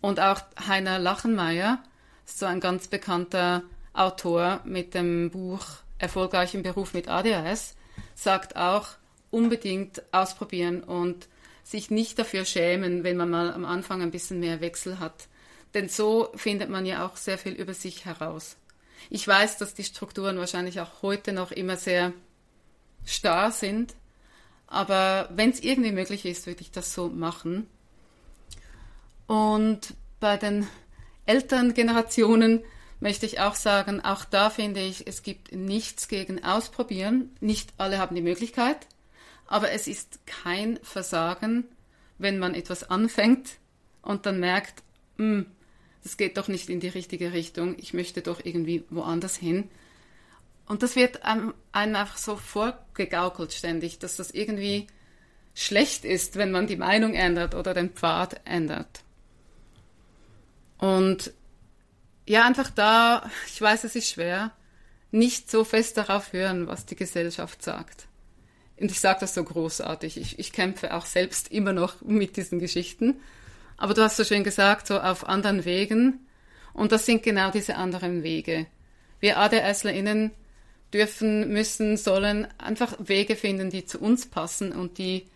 Und 0.00 0.20
auch 0.20 0.40
Heiner 0.66 0.98
Lachenmeier, 0.98 1.82
so 2.24 2.46
ein 2.46 2.60
ganz 2.60 2.86
bekannter 2.86 3.62
Autor 3.92 4.60
mit 4.64 4.94
dem 4.94 5.30
Buch 5.30 5.64
Erfolgreich 5.98 6.54
im 6.54 6.62
Beruf 6.62 6.94
mit 6.94 7.08
ADHS, 7.08 7.74
sagt 8.14 8.56
auch 8.56 8.90
unbedingt 9.30 10.02
ausprobieren 10.12 10.84
und 10.84 11.28
sich 11.68 11.90
nicht 11.90 12.18
dafür 12.18 12.46
schämen, 12.46 13.04
wenn 13.04 13.18
man 13.18 13.28
mal 13.28 13.52
am 13.52 13.66
Anfang 13.66 14.00
ein 14.00 14.10
bisschen 14.10 14.40
mehr 14.40 14.62
Wechsel 14.62 15.00
hat. 15.00 15.28
Denn 15.74 15.90
so 15.90 16.30
findet 16.34 16.70
man 16.70 16.86
ja 16.86 17.06
auch 17.06 17.18
sehr 17.18 17.36
viel 17.36 17.52
über 17.52 17.74
sich 17.74 18.06
heraus. 18.06 18.56
Ich 19.10 19.28
weiß, 19.28 19.58
dass 19.58 19.74
die 19.74 19.84
Strukturen 19.84 20.38
wahrscheinlich 20.38 20.80
auch 20.80 21.02
heute 21.02 21.34
noch 21.34 21.52
immer 21.52 21.76
sehr 21.76 22.14
starr 23.04 23.52
sind, 23.52 23.94
aber 24.66 25.28
wenn 25.30 25.50
es 25.50 25.60
irgendwie 25.60 25.92
möglich 25.92 26.24
ist, 26.24 26.46
würde 26.46 26.62
ich 26.62 26.70
das 26.70 26.94
so 26.94 27.08
machen. 27.08 27.66
Und 29.26 29.94
bei 30.20 30.38
den 30.38 30.66
älteren 31.26 31.74
Generationen 31.74 32.64
möchte 32.98 33.26
ich 33.26 33.40
auch 33.40 33.54
sagen, 33.54 34.02
auch 34.02 34.24
da 34.24 34.48
finde 34.48 34.80
ich, 34.80 35.06
es 35.06 35.22
gibt 35.22 35.52
nichts 35.52 36.08
gegen 36.08 36.42
Ausprobieren. 36.42 37.36
Nicht 37.40 37.74
alle 37.76 37.98
haben 37.98 38.16
die 38.16 38.22
Möglichkeit, 38.22 38.86
aber 39.48 39.72
es 39.72 39.88
ist 39.88 40.20
kein 40.26 40.78
Versagen, 40.82 41.64
wenn 42.18 42.38
man 42.38 42.54
etwas 42.54 42.88
anfängt 42.88 43.58
und 44.02 44.26
dann 44.26 44.38
merkt, 44.38 44.82
hm, 45.16 45.46
das 46.02 46.16
geht 46.16 46.36
doch 46.36 46.48
nicht 46.48 46.68
in 46.68 46.80
die 46.80 46.88
richtige 46.88 47.32
Richtung, 47.32 47.76
ich 47.78 47.94
möchte 47.94 48.22
doch 48.22 48.44
irgendwie 48.44 48.84
woanders 48.90 49.36
hin. 49.36 49.68
Und 50.66 50.82
das 50.82 50.96
wird 50.96 51.24
einem, 51.24 51.54
einfach 51.72 52.18
so 52.18 52.36
vorgegaukelt 52.36 53.52
ständig, 53.52 53.98
dass 53.98 54.16
das 54.16 54.30
irgendwie 54.30 54.86
schlecht 55.54 56.04
ist, 56.04 56.36
wenn 56.36 56.52
man 56.52 56.66
die 56.66 56.76
Meinung 56.76 57.14
ändert 57.14 57.54
oder 57.54 57.72
den 57.72 57.90
Pfad 57.90 58.40
ändert. 58.44 59.02
Und 60.76 61.32
ja, 62.26 62.44
einfach 62.44 62.70
da, 62.70 63.28
ich 63.46 63.60
weiß, 63.60 63.84
es 63.84 63.96
ist 63.96 64.10
schwer, 64.10 64.52
nicht 65.10 65.50
so 65.50 65.64
fest 65.64 65.96
darauf 65.96 66.34
hören, 66.34 66.66
was 66.66 66.84
die 66.84 66.96
Gesellschaft 66.96 67.62
sagt. 67.62 68.07
Und 68.80 68.90
ich 68.90 69.00
sage 69.00 69.20
das 69.20 69.34
so 69.34 69.42
großartig. 69.44 70.16
Ich, 70.18 70.38
ich 70.38 70.52
kämpfe 70.52 70.94
auch 70.94 71.06
selbst 71.06 71.50
immer 71.50 71.72
noch 71.72 72.00
mit 72.02 72.36
diesen 72.36 72.58
Geschichten. 72.58 73.16
Aber 73.76 73.94
du 73.94 74.02
hast 74.02 74.16
so 74.16 74.24
schön 74.24 74.44
gesagt, 74.44 74.86
so 74.86 74.98
auf 75.00 75.28
anderen 75.28 75.64
Wegen. 75.64 76.26
Und 76.72 76.92
das 76.92 77.06
sind 77.06 77.22
genau 77.22 77.50
diese 77.50 77.76
anderen 77.76 78.22
Wege. 78.22 78.66
Wir 79.20 79.38
ADSlerInnen 79.38 80.30
dürfen, 80.92 81.52
müssen, 81.52 81.96
sollen 81.96 82.46
einfach 82.58 82.94
Wege 82.98 83.36
finden, 83.36 83.70
die 83.70 83.84
zu 83.84 83.98
uns 83.98 84.26
passen 84.26 84.72
und 84.72 84.98
die 84.98 85.26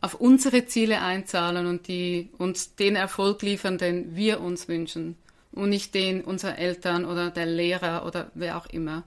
auf 0.00 0.14
unsere 0.14 0.66
Ziele 0.66 1.00
einzahlen 1.00 1.66
und 1.66 1.88
die 1.88 2.30
uns 2.38 2.76
den 2.76 2.96
Erfolg 2.96 3.42
liefern, 3.42 3.78
den 3.78 4.14
wir 4.14 4.40
uns 4.40 4.68
wünschen 4.68 5.16
und 5.52 5.70
nicht 5.70 5.94
den 5.94 6.22
unserer 6.22 6.58
Eltern 6.58 7.04
oder 7.04 7.30
der 7.30 7.46
Lehrer 7.46 8.06
oder 8.06 8.30
wer 8.34 8.56
auch 8.56 8.66
immer. 8.66 9.02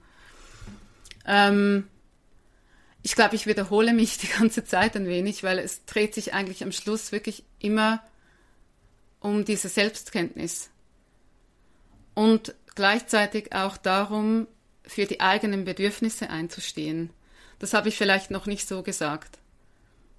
Ähm, 1.25 1.87
ich 3.03 3.15
glaube, 3.15 3.35
ich 3.35 3.47
wiederhole 3.47 3.93
mich 3.93 4.17
die 4.17 4.27
ganze 4.27 4.63
Zeit 4.63 4.95
ein 4.95 5.07
wenig, 5.07 5.43
weil 5.43 5.59
es 5.59 5.85
dreht 5.85 6.13
sich 6.13 6.33
eigentlich 6.33 6.63
am 6.63 6.71
Schluss 6.71 7.11
wirklich 7.11 7.43
immer 7.59 8.03
um 9.19 9.45
diese 9.45 9.69
Selbstkenntnis 9.69 10.69
und 12.13 12.55
gleichzeitig 12.75 13.53
auch 13.53 13.77
darum, 13.77 14.47
für 14.83 15.05
die 15.05 15.21
eigenen 15.21 15.63
Bedürfnisse 15.63 16.29
einzustehen. 16.29 17.11
Das 17.59 17.73
habe 17.73 17.89
ich 17.89 17.97
vielleicht 17.97 18.31
noch 18.31 18.45
nicht 18.45 18.67
so 18.67 18.81
gesagt. 18.81 19.37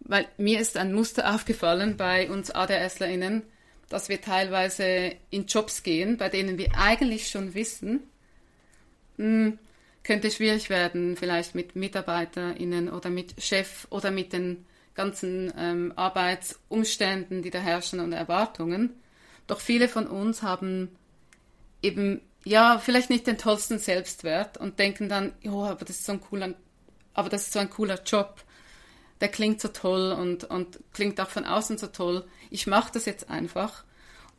Weil 0.01 0.27
mir 0.37 0.61
ist 0.61 0.77
ein 0.77 0.93
Muster 0.95 1.35
aufgefallen 1.35 1.97
bei 1.97 2.31
uns 2.31 2.51
ADSlerInnen, 2.51 3.43
dass 3.89 4.09
wir 4.09 4.21
teilweise 4.21 5.15
in 5.31 5.47
Jobs 5.47 5.83
gehen, 5.83 6.17
bei 6.17 6.29
denen 6.29 6.59
wir 6.59 6.77
eigentlich 6.79 7.29
schon 7.29 7.55
wissen, 7.55 8.01
mh, 9.17 9.27
hm, 9.27 9.59
könnte 10.05 10.31
schwierig 10.31 10.69
werden, 10.69 11.17
vielleicht 11.17 11.55
mit 11.55 11.77
MitarbeiterInnen 11.77 12.89
oder 12.91 13.11
mit 13.11 13.41
Chef 13.43 13.87
oder 13.91 14.11
mit 14.11 14.33
den 14.33 14.67
ganzen 14.95 15.53
ähm, 15.57 15.93
Arbeitsumständen, 15.97 17.43
die 17.43 17.51
da 17.51 17.59
herrschen 17.59 18.01
und 18.01 18.13
Erwartungen. 18.13 19.01
Doch 19.47 19.61
viele 19.61 19.89
von 19.89 20.07
uns 20.07 20.43
haben 20.43 20.89
eben, 21.83 22.21
ja, 22.45 22.79
vielleicht 22.79 23.11
nicht 23.11 23.27
den 23.27 23.39
tollsten 23.39 23.79
Selbstwert 23.79 24.59
und 24.59 24.79
denken 24.79 25.09
dann, 25.09 25.33
ja, 25.41 25.53
aber 25.53 25.85
das 25.85 26.01
ist 26.01 26.07
so 26.07 26.13
ein 26.13 26.21
cooler, 26.21 26.55
aber 27.15 27.29
das 27.29 27.45
ist 27.45 27.53
so 27.53 27.59
ein 27.59 27.71
cooler 27.71 28.03
Job. 28.03 28.43
Der 29.21 29.29
klingt 29.29 29.61
so 29.61 29.69
toll 29.69 30.13
und, 30.13 30.45
und 30.45 30.81
klingt 30.93 31.21
auch 31.21 31.31
von 31.31 31.45
außen 31.45 31.79
so 31.79 31.87
toll. 31.87 32.25
Ich 32.51 32.67
mache 32.67 32.91
das 32.93 33.05
jetzt 33.05 33.31
einfach. 33.31 33.85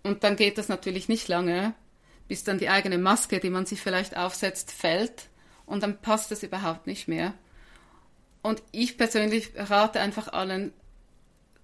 Und 0.04 0.26
dann 0.26 0.36
geht 0.36 0.58
das 0.58 0.68
natürlich 0.68 1.08
nicht 1.08 1.30
lange, 1.30 1.74
bis 2.28 2.44
dann 2.44 2.58
die 2.58 2.68
eigene 2.68 2.98
Maske, 2.98 3.40
die 3.40 3.50
man 3.50 3.66
sich 3.66 3.80
vielleicht 3.80 4.18
aufsetzt, 4.18 4.72
fällt 4.72 5.30
und 5.66 5.84
dann 5.84 6.02
passt 6.02 6.32
es 6.32 6.44
überhaupt 6.44 6.88
nicht 6.88 7.08
mehr. 7.08 7.34
Und 8.42 8.62
ich 8.72 8.98
persönlich 8.98 9.52
rate 9.56 10.00
einfach 10.00 10.28
allen, 10.32 10.74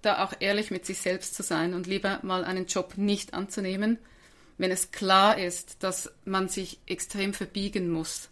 da 0.02 0.24
auch 0.24 0.32
ehrlich 0.40 0.70
mit 0.70 0.86
sich 0.86 0.98
selbst 0.98 1.34
zu 1.34 1.42
sein 1.42 1.74
und 1.74 1.86
lieber 1.86 2.20
mal 2.22 2.44
einen 2.44 2.66
Job 2.66 2.94
nicht 2.96 3.34
anzunehmen, 3.34 3.98
wenn 4.56 4.70
es 4.70 4.90
klar 4.92 5.38
ist, 5.38 5.82
dass 5.82 6.12
man 6.24 6.48
sich 6.48 6.78
extrem 6.86 7.34
verbiegen 7.34 7.90
muss. 7.90 8.30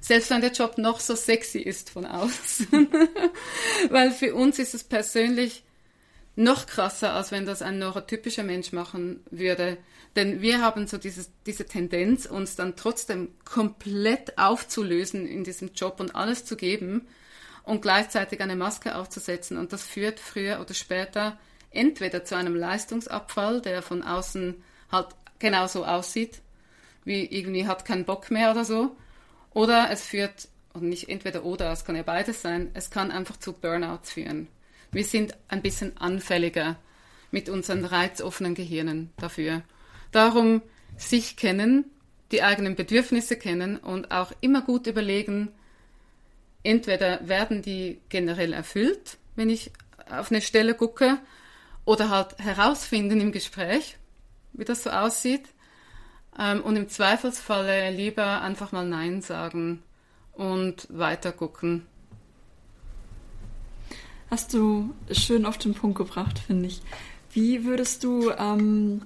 Selbst 0.00 0.30
wenn 0.30 0.40
der 0.40 0.52
Job 0.52 0.78
noch 0.78 1.00
so 1.00 1.16
sexy 1.16 1.58
ist 1.58 1.90
von 1.90 2.06
außen. 2.06 2.88
Weil 3.90 4.12
für 4.12 4.34
uns 4.34 4.58
ist 4.58 4.74
es 4.74 4.84
persönlich 4.84 5.64
noch 6.36 6.66
krasser, 6.66 7.14
als 7.14 7.32
wenn 7.32 7.46
das 7.46 7.62
ein 7.62 7.80
neurotypischer 7.80 8.44
Mensch 8.44 8.72
machen 8.72 9.20
würde. 9.30 9.76
Denn 10.18 10.42
wir 10.42 10.60
haben 10.62 10.88
so 10.88 10.98
dieses, 10.98 11.30
diese 11.46 11.64
Tendenz, 11.64 12.26
uns 12.26 12.56
dann 12.56 12.74
trotzdem 12.74 13.28
komplett 13.44 14.36
aufzulösen 14.36 15.28
in 15.28 15.44
diesem 15.44 15.74
Job 15.74 16.00
und 16.00 16.16
alles 16.16 16.44
zu 16.44 16.56
geben 16.56 17.06
und 17.62 17.82
gleichzeitig 17.82 18.40
eine 18.40 18.56
Maske 18.56 18.96
aufzusetzen. 18.96 19.56
Und 19.58 19.72
das 19.72 19.84
führt 19.84 20.18
früher 20.18 20.58
oder 20.60 20.74
später 20.74 21.38
entweder 21.70 22.24
zu 22.24 22.36
einem 22.36 22.56
Leistungsabfall, 22.56 23.60
der 23.60 23.80
von 23.80 24.02
außen 24.02 24.56
halt 24.90 25.06
genauso 25.38 25.84
aussieht, 25.84 26.40
wie 27.04 27.24
irgendwie 27.24 27.68
hat 27.68 27.84
keinen 27.84 28.04
Bock 28.04 28.32
mehr 28.32 28.50
oder 28.50 28.64
so. 28.64 28.96
Oder 29.54 29.88
es 29.92 30.02
führt, 30.02 30.48
und 30.72 30.88
nicht 30.88 31.08
entweder 31.08 31.44
oder, 31.44 31.70
es 31.70 31.84
kann 31.84 31.94
ja 31.94 32.02
beides 32.02 32.42
sein, 32.42 32.72
es 32.74 32.90
kann 32.90 33.12
einfach 33.12 33.36
zu 33.36 33.52
Burnouts 33.52 34.10
führen. 34.10 34.48
Wir 34.90 35.04
sind 35.04 35.38
ein 35.46 35.62
bisschen 35.62 35.96
anfälliger 35.96 36.74
mit 37.30 37.48
unseren 37.48 37.84
reizoffenen 37.84 38.56
Gehirnen 38.56 39.12
dafür. 39.16 39.62
Darum 40.12 40.62
sich 40.96 41.36
kennen, 41.36 41.84
die 42.32 42.42
eigenen 42.42 42.76
Bedürfnisse 42.76 43.36
kennen 43.36 43.76
und 43.76 44.10
auch 44.10 44.32
immer 44.40 44.62
gut 44.62 44.86
überlegen, 44.86 45.52
entweder 46.62 47.26
werden 47.26 47.62
die 47.62 48.00
generell 48.08 48.52
erfüllt, 48.52 49.16
wenn 49.36 49.48
ich 49.48 49.70
auf 50.10 50.30
eine 50.30 50.40
Stelle 50.40 50.74
gucke, 50.74 51.18
oder 51.84 52.10
halt 52.10 52.38
herausfinden 52.38 53.20
im 53.20 53.32
Gespräch, 53.32 53.96
wie 54.52 54.64
das 54.64 54.82
so 54.82 54.90
aussieht. 54.90 55.48
Ähm, 56.38 56.60
und 56.60 56.76
im 56.76 56.88
Zweifelsfalle 56.88 57.90
lieber 57.90 58.42
einfach 58.42 58.72
mal 58.72 58.86
Nein 58.86 59.22
sagen 59.22 59.82
und 60.34 60.86
weiter 60.90 61.32
gucken. 61.32 61.86
Hast 64.30 64.52
du 64.52 64.94
schön 65.10 65.46
auf 65.46 65.56
den 65.56 65.72
Punkt 65.72 65.96
gebracht, 65.96 66.38
finde 66.38 66.68
ich. 66.68 66.82
Wie 67.32 67.64
würdest 67.64 68.04
du 68.04 68.30
ähm, 68.32 69.02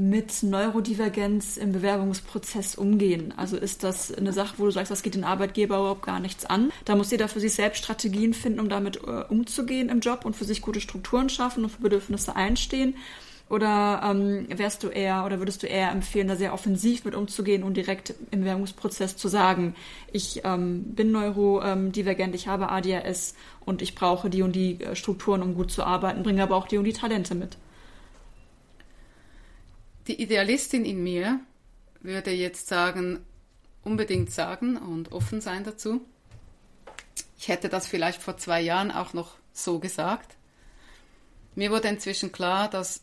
mit 0.00 0.42
Neurodivergenz 0.42 1.58
im 1.58 1.72
Bewerbungsprozess 1.72 2.74
umgehen? 2.74 3.34
Also 3.36 3.58
ist 3.58 3.84
das 3.84 4.12
eine 4.12 4.32
Sache, 4.32 4.54
wo 4.56 4.64
du 4.64 4.70
sagst, 4.70 4.90
das 4.90 5.02
geht 5.02 5.14
den 5.14 5.24
Arbeitgeber 5.24 5.76
überhaupt 5.76 6.02
gar 6.02 6.20
nichts 6.20 6.46
an? 6.46 6.72
Da 6.86 6.96
muss 6.96 7.10
jeder 7.10 7.28
für 7.28 7.40
sich 7.40 7.52
selbst 7.52 7.80
Strategien 7.80 8.32
finden, 8.32 8.60
um 8.60 8.70
damit 8.70 8.96
äh, 8.96 9.24
umzugehen 9.28 9.90
im 9.90 10.00
Job 10.00 10.24
und 10.24 10.34
für 10.36 10.46
sich 10.46 10.62
gute 10.62 10.80
Strukturen 10.80 11.28
schaffen 11.28 11.64
und 11.64 11.70
für 11.70 11.82
Bedürfnisse 11.82 12.34
einstehen. 12.34 12.96
Oder 13.50 14.00
ähm, 14.04 14.46
wärst 14.48 14.84
du 14.84 14.88
eher 14.88 15.26
oder 15.26 15.38
würdest 15.38 15.62
du 15.62 15.66
eher 15.66 15.90
empfehlen, 15.90 16.28
da 16.28 16.36
sehr 16.36 16.54
offensiv 16.54 17.04
mit 17.04 17.14
umzugehen 17.14 17.62
und 17.62 17.76
direkt 17.76 18.14
im 18.30 18.40
Bewerbungsprozess 18.40 19.16
zu 19.16 19.28
sagen, 19.28 19.74
ich 20.12 20.42
ähm, 20.44 20.84
bin 20.94 21.10
neurodivergent, 21.10 22.34
ich 22.34 22.46
habe 22.48 22.70
ADHS 22.70 23.34
und 23.66 23.82
ich 23.82 23.96
brauche 23.96 24.30
die 24.30 24.42
und 24.42 24.54
die 24.54 24.80
äh, 24.80 24.94
Strukturen, 24.94 25.42
um 25.42 25.54
gut 25.54 25.72
zu 25.72 25.82
arbeiten, 25.82 26.22
bringe 26.22 26.42
aber 26.42 26.56
auch 26.56 26.68
die 26.68 26.78
und 26.78 26.84
die 26.84 26.92
Talente 26.92 27.34
mit? 27.34 27.58
Die 30.06 30.20
Idealistin 30.20 30.84
in 30.84 31.02
mir 31.02 31.40
würde 32.00 32.30
jetzt 32.30 32.68
sagen, 32.68 33.24
unbedingt 33.82 34.30
sagen 34.30 34.76
und 34.76 35.12
offen 35.12 35.40
sein 35.40 35.64
dazu. 35.64 36.00
Ich 37.38 37.48
hätte 37.48 37.68
das 37.68 37.86
vielleicht 37.86 38.22
vor 38.22 38.36
zwei 38.36 38.60
Jahren 38.60 38.90
auch 38.90 39.12
noch 39.12 39.36
so 39.52 39.78
gesagt. 39.78 40.36
Mir 41.54 41.70
wurde 41.70 41.88
inzwischen 41.88 42.32
klar, 42.32 42.68
dass 42.68 43.02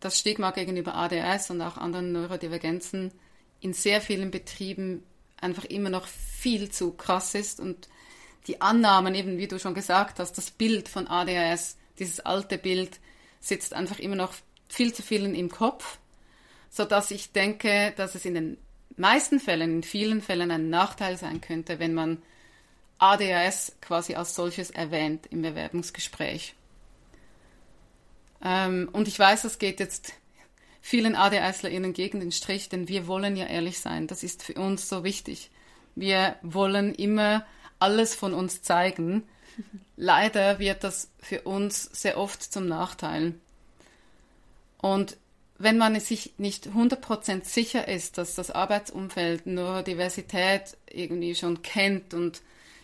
das 0.00 0.18
Stigma 0.18 0.50
gegenüber 0.50 0.94
ADS 0.94 1.50
und 1.50 1.60
auch 1.60 1.76
anderen 1.76 2.12
Neurodivergenzen 2.12 3.12
in 3.60 3.72
sehr 3.72 4.00
vielen 4.00 4.30
Betrieben 4.30 5.02
einfach 5.40 5.64
immer 5.64 5.90
noch 5.90 6.06
viel 6.06 6.70
zu 6.70 6.92
krass 6.92 7.34
ist 7.34 7.60
und 7.60 7.88
die 8.46 8.60
Annahmen, 8.60 9.14
eben 9.14 9.38
wie 9.38 9.48
du 9.48 9.58
schon 9.58 9.74
gesagt 9.74 10.18
hast, 10.18 10.36
das 10.36 10.50
Bild 10.50 10.88
von 10.88 11.06
ADHS, 11.06 11.76
dieses 11.98 12.20
alte 12.20 12.58
Bild, 12.58 13.00
sitzt 13.40 13.72
einfach 13.72 13.98
immer 13.98 14.16
noch 14.16 14.34
viel 14.68 14.92
zu 14.92 15.02
vielen 15.02 15.34
im 15.34 15.50
Kopf, 15.50 15.98
so 16.74 16.84
dass 16.84 17.12
ich 17.12 17.30
denke, 17.30 17.94
dass 17.96 18.16
es 18.16 18.24
in 18.24 18.34
den 18.34 18.56
meisten 18.96 19.38
Fällen, 19.38 19.76
in 19.76 19.82
vielen 19.84 20.20
Fällen 20.20 20.50
ein 20.50 20.70
Nachteil 20.70 21.16
sein 21.16 21.40
könnte, 21.40 21.78
wenn 21.78 21.94
man 21.94 22.20
ADHS 22.98 23.76
quasi 23.80 24.16
als 24.16 24.34
solches 24.34 24.70
erwähnt 24.70 25.26
im 25.30 25.42
Bewerbungsgespräch. 25.42 26.56
Ähm, 28.42 28.88
und 28.92 29.06
ich 29.06 29.16
weiß, 29.16 29.42
das 29.42 29.60
geht 29.60 29.78
jetzt 29.78 30.14
vielen 30.80 31.14
ADHSlerInnen 31.14 31.92
gegen 31.92 32.18
den 32.18 32.32
Strich, 32.32 32.68
denn 32.70 32.88
wir 32.88 33.06
wollen 33.06 33.36
ja 33.36 33.46
ehrlich 33.46 33.78
sein. 33.78 34.08
Das 34.08 34.24
ist 34.24 34.42
für 34.42 34.54
uns 34.54 34.88
so 34.88 35.04
wichtig. 35.04 35.52
Wir 35.94 36.34
wollen 36.42 36.92
immer 36.92 37.46
alles 37.78 38.16
von 38.16 38.34
uns 38.34 38.62
zeigen. 38.62 39.22
Leider 39.96 40.58
wird 40.58 40.82
das 40.82 41.08
für 41.20 41.42
uns 41.42 41.84
sehr 41.84 42.18
oft 42.18 42.42
zum 42.42 42.66
Nachteil. 42.66 43.34
Und 44.78 45.16
wenn 45.58 45.78
man 45.78 45.98
sich 46.00 46.34
nicht 46.38 46.68
100% 46.68 47.44
sicher 47.44 47.86
ist, 47.86 48.18
dass 48.18 48.34
das 48.34 48.50
Arbeitsumfeld 48.50 49.46
Neurodiversität 49.46 50.76
irgendwie 50.90 51.34
schon 51.34 51.62
kennt 51.62 52.12
und 52.12 52.42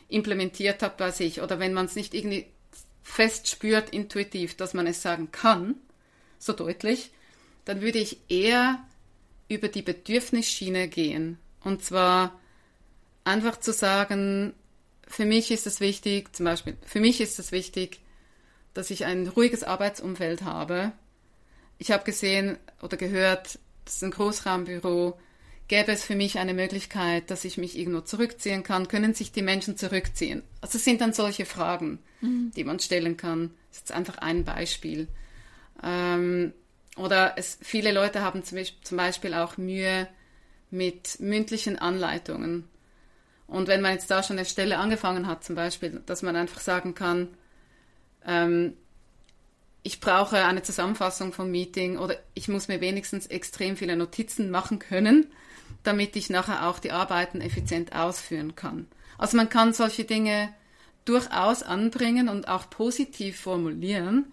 implementiert 0.08 0.82
hat 0.82 0.96
bei 0.96 1.10
sich, 1.10 1.40
oder 1.40 1.58
wenn 1.58 1.72
man 1.72 1.86
es 1.86 1.96
nicht 1.96 2.14
irgendwie 2.14 2.46
fest 3.02 3.48
spürt, 3.48 3.90
intuitiv, 3.90 4.56
dass 4.56 4.74
man 4.74 4.86
es 4.86 5.02
sagen 5.02 5.30
kann, 5.32 5.74
so 6.38 6.52
deutlich, 6.52 7.10
dann 7.64 7.80
würde 7.80 7.98
ich 7.98 8.18
eher 8.28 8.82
über 9.48 9.68
die 9.68 9.82
Bedürfnisschiene 9.82 10.88
gehen. 10.88 11.38
Und 11.62 11.84
zwar 11.84 12.38
einfach 13.24 13.58
zu 13.58 13.72
sagen, 13.72 14.54
für 15.06 15.24
mich 15.24 15.50
ist 15.50 15.66
es 15.66 15.80
wichtig, 15.80 16.34
zum 16.34 16.44
Beispiel, 16.44 16.76
für 16.86 17.00
mich 17.00 17.20
ist 17.20 17.38
es 17.38 17.52
wichtig, 17.52 18.00
dass 18.74 18.90
ich 18.90 19.04
ein 19.04 19.26
ruhiges 19.26 19.64
Arbeitsumfeld 19.64 20.42
habe. 20.42 20.92
Ich 21.80 21.90
habe 21.90 22.04
gesehen 22.04 22.58
oder 22.82 22.98
gehört, 22.98 23.58
das 23.86 23.96
ist 23.96 24.04
ein 24.04 24.10
Großraumbüro, 24.10 25.18
gäbe 25.66 25.90
es 25.90 26.04
für 26.04 26.14
mich 26.14 26.38
eine 26.38 26.52
Möglichkeit, 26.52 27.30
dass 27.30 27.46
ich 27.46 27.56
mich 27.56 27.78
irgendwo 27.78 28.02
zurückziehen 28.02 28.62
kann, 28.62 28.86
können 28.86 29.14
sich 29.14 29.32
die 29.32 29.40
Menschen 29.40 29.78
zurückziehen? 29.78 30.42
Also 30.60 30.76
es 30.76 30.84
sind 30.84 31.00
dann 31.00 31.14
solche 31.14 31.46
Fragen, 31.46 31.98
mhm. 32.20 32.52
die 32.54 32.64
man 32.64 32.80
stellen 32.80 33.16
kann. 33.16 33.52
Das 33.70 33.78
ist 33.78 33.88
jetzt 33.88 33.92
einfach 33.92 34.18
ein 34.18 34.44
Beispiel. 34.44 35.08
Ähm, 35.82 36.52
oder 36.96 37.32
es, 37.38 37.58
viele 37.62 37.92
Leute 37.92 38.20
haben 38.20 38.44
zum 38.44 38.96
Beispiel 38.98 39.32
auch 39.32 39.56
Mühe 39.56 40.06
mit 40.70 41.18
mündlichen 41.18 41.78
Anleitungen. 41.78 42.68
Und 43.46 43.68
wenn 43.68 43.80
man 43.80 43.92
jetzt 43.92 44.10
da 44.10 44.22
schon 44.22 44.36
eine 44.36 44.44
Stelle 44.44 44.76
angefangen 44.76 45.26
hat, 45.26 45.44
zum 45.44 45.56
Beispiel, 45.56 46.02
dass 46.04 46.20
man 46.20 46.36
einfach 46.36 46.60
sagen 46.60 46.94
kann, 46.94 47.28
ähm, 48.26 48.74
ich 49.82 50.00
brauche 50.00 50.44
eine 50.44 50.62
Zusammenfassung 50.62 51.32
vom 51.32 51.50
Meeting 51.50 51.98
oder 51.98 52.16
ich 52.34 52.48
muss 52.48 52.68
mir 52.68 52.80
wenigstens 52.80 53.26
extrem 53.26 53.76
viele 53.76 53.96
Notizen 53.96 54.50
machen 54.50 54.78
können, 54.78 55.26
damit 55.82 56.16
ich 56.16 56.28
nachher 56.28 56.68
auch 56.68 56.78
die 56.78 56.92
Arbeiten 56.92 57.40
effizient 57.40 57.94
ausführen 57.94 58.54
kann. 58.54 58.86
Also 59.16 59.36
man 59.36 59.48
kann 59.48 59.72
solche 59.72 60.04
Dinge 60.04 60.52
durchaus 61.04 61.62
anbringen 61.62 62.28
und 62.28 62.48
auch 62.48 62.68
positiv 62.68 63.40
formulieren, 63.40 64.32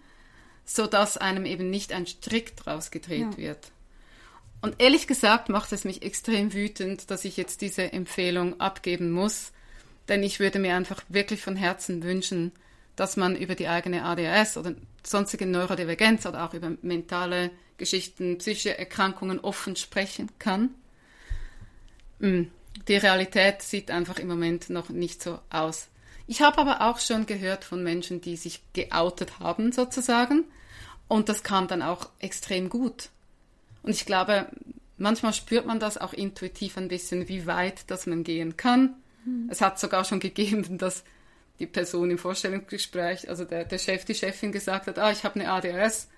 so 0.65 0.86
dass 0.86 1.17
einem 1.17 1.45
eben 1.45 1.69
nicht 1.69 1.93
ein 1.93 2.05
Strick 2.05 2.57
draus 2.57 2.91
gedreht 2.91 3.31
ja. 3.31 3.38
wird. 3.38 3.71
Und 4.62 4.75
ehrlich 4.79 5.07
gesagt 5.07 5.49
macht 5.49 5.71
es 5.71 5.86
mich 5.86 6.01
extrem 6.01 6.53
wütend, 6.53 7.10
dass 7.10 7.25
ich 7.25 7.38
jetzt 7.38 7.62
diese 7.62 7.93
Empfehlung 7.93 8.60
abgeben 8.60 9.12
muss, 9.12 9.53
denn 10.10 10.23
ich 10.23 10.39
würde 10.39 10.60
mir 10.60 10.75
einfach 10.75 11.03
wirklich 11.10 11.41
von 11.41 11.55
Herzen 11.55 12.03
wünschen, 12.03 12.51
dass 12.95 13.15
man 13.15 13.36
über 13.36 13.55
die 13.55 13.67
eigene 13.67 14.03
ADHS 14.03 14.57
oder 14.57 14.73
sonstige 15.09 15.45
Neurodivergenz 15.45 16.25
oder 16.25 16.45
auch 16.45 16.53
über 16.53 16.71
mentale 16.81 17.51
Geschichten, 17.77 18.37
psychische 18.39 18.77
Erkrankungen 18.77 19.39
offen 19.39 19.75
sprechen 19.75 20.29
kann. 20.39 20.69
Hm, 22.19 22.51
die 22.87 22.95
Realität 22.95 23.61
sieht 23.61 23.91
einfach 23.91 24.19
im 24.19 24.27
Moment 24.27 24.69
noch 24.69 24.89
nicht 24.89 25.21
so 25.21 25.39
aus. 25.49 25.87
Ich 26.27 26.41
habe 26.41 26.57
aber 26.57 26.81
auch 26.81 26.99
schon 26.99 27.25
gehört 27.25 27.63
von 27.63 27.83
Menschen, 27.83 28.21
die 28.21 28.35
sich 28.35 28.61
geoutet 28.73 29.39
haben 29.39 29.71
sozusagen 29.71 30.43
und 31.07 31.29
das 31.29 31.43
kam 31.43 31.67
dann 31.67 31.81
auch 31.81 32.09
extrem 32.19 32.69
gut. 32.69 33.09
Und 33.83 33.91
ich 33.91 34.05
glaube, 34.05 34.47
manchmal 34.97 35.33
spürt 35.33 35.65
man 35.65 35.79
das 35.79 35.97
auch 35.97 36.13
intuitiv 36.13 36.77
ein 36.77 36.89
bisschen, 36.89 37.29
wie 37.29 37.45
weit 37.45 37.89
das 37.89 38.07
man 38.07 38.23
gehen 38.23 38.57
kann. 38.57 38.95
Mhm. 39.23 39.47
Es 39.49 39.61
hat 39.61 39.79
sogar 39.79 40.03
schon 40.03 40.19
gegeben, 40.19 40.77
dass 40.77 41.03
die 41.59 41.67
Person 41.67 42.11
im 42.11 42.17
Vorstellungsgespräch, 42.17 43.29
also 43.29 43.45
der, 43.45 43.65
der 43.65 43.77
Chef, 43.77 44.05
die 44.05 44.15
Chefin 44.15 44.51
gesagt 44.51 44.87
hat, 44.87 44.99
ah, 44.99 45.11
ich 45.11 45.23
habe 45.23 45.39
eine 45.39 45.51
ADHS. 45.51 46.09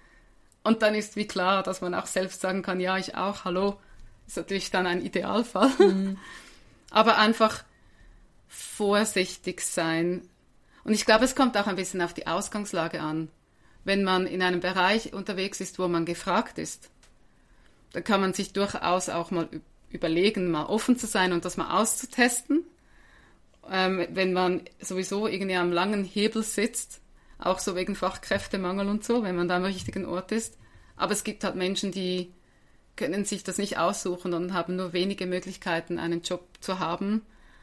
Und 0.63 0.82
dann 0.82 0.95
ist 0.95 1.15
wie 1.15 1.28
klar, 1.28 1.63
dass 1.63 1.82
man 1.82 1.93
auch 1.93 2.06
selbst 2.06 2.41
sagen 2.41 2.62
kann, 2.62 2.80
ja, 2.80 2.97
ich 2.97 3.15
auch, 3.15 3.45
hallo. 3.45 3.80
Ist 4.28 4.38
natürlich 4.38 4.69
dann 4.69 4.86
ein 4.86 5.04
Idealfall. 5.04 5.69
Mhm. 5.80 6.17
Aber 6.91 7.17
einfach 7.17 7.63
vorsichtig 8.47 9.62
sein. 9.62 10.28
Und 10.84 10.93
ich 10.93 11.06
glaube, 11.06 11.25
es 11.25 11.36
kommt 11.36 11.58
auch 11.58 11.67
ein 11.67 11.75
bisschen 11.75 12.02
auf 12.02 12.13
die 12.13 12.28
Ausgangslage 12.28 12.99
an. 13.02 13.30
Wenn 13.84 14.04
man 14.04 14.28
in 14.28 14.41
einem 14.41 14.60
Bereich 14.60 15.13
unterwegs 15.13 15.62
ist, 15.62 15.80
wo 15.80 15.88
man 15.88 16.06
gefragt 16.06 16.58
ist, 16.58 16.89
da 17.93 18.02
kann 18.02 18.21
man 18.21 18.34
sich 18.34 18.54
durchaus 18.54 19.10
auch 19.10 19.32
mal 19.32 19.47
überlegen, 19.89 20.52
mal 20.52 20.65
offen 20.65 20.97
zu 20.97 21.08
sein 21.08 21.34
und 21.34 21.45
das 21.45 21.58
mal 21.58 21.80
auszutesten. 21.80 22.63
Ähm, 23.69 24.08
wenn 24.12 24.34
man 24.34 24.62
sowieso 24.80 25.28
irgendwie 25.28 25.56
am 25.56 25.72
langen 25.72 26.04
Hebel 26.04 26.43
sitzt, 26.43 27.02
auch 27.38 27.60
so 27.60 27.76
wegen 27.76 27.95
Fachkräftemangel 27.95 28.88
und 28.88 29.04
so, 29.04 29.24
wenn 29.24 29.36
man 29.36 29.48
da 29.48 29.58
am 29.58 29.65
richtigen 29.65 30.06
Ort 30.06 30.32
ist. 30.32 30.58
Aber 30.95 31.13
es 31.13 31.24
gibt 31.24 31.43
halt 31.43 31.56
Menschen, 31.56 31.91
die 31.91 32.34
können 32.95 33.24
sich 33.24 33.43
das 33.43 33.58
nicht 33.58 33.78
aussuchen 33.78 34.34
und 34.34 34.54
haben 34.54 34.76
nur 34.76 34.91
wenige 34.91 35.26
Möglichkeiten, 35.26 36.00
einen 36.00 36.22
Job 36.22 36.45
zu 36.60 36.80
haben. 36.80 37.22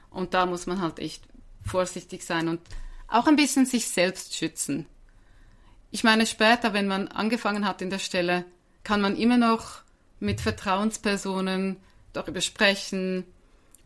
Und 0.09 0.33
da 0.33 0.47
muss 0.47 0.67
man 0.67 0.81
halt 0.81 0.99
echt 0.99 1.25
vorsichtig 1.65 2.25
sein 2.25 2.49
und 2.49 2.61
auch 3.09 3.27
ein 3.27 3.37
bisschen 3.37 3.67
sich 3.67 3.89
selbst 3.89 4.35
schützen. 4.35 4.87
Ich 5.91 6.05
meine, 6.05 6.27
später, 6.27 6.73
wenn 6.73 6.89
man 6.89 7.09
angefangen 7.09 7.67
hat 7.67 7.83
in 7.83 7.91
der 7.91 7.99
Stelle, 7.99 8.45
kann 8.83 9.01
man 9.01 9.17
immer 9.17 9.37
noch 9.37 9.83
mit 10.21 10.41
Vertrauenspersonen 10.41 11.77
darüber 12.13 12.41
sprechen. 12.41 13.25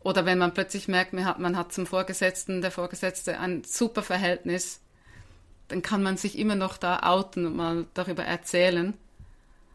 Oder 0.03 0.25
wenn 0.25 0.39
man 0.39 0.55
plötzlich 0.55 0.89
merkt, 0.89 1.13
man 1.13 1.27
hat, 1.27 1.39
man 1.39 1.57
hat 1.57 1.73
zum 1.73 1.87
Vorgesetzten, 1.87 2.63
der 2.63 2.71
Vorgesetzte 2.71 3.39
ein 3.39 3.65
super 3.65 4.03
Verhältnis, 4.03 4.81
dann 5.69 5.83
kann 5.83 6.03
man 6.03 6.17
sich 6.17 6.39
immer 6.39 6.55
noch 6.55 6.79
da 6.79 7.01
outen 7.03 7.47
und 7.47 7.57
mal 7.57 7.87
darüber 7.95 8.25
erzählen. 8.25 8.95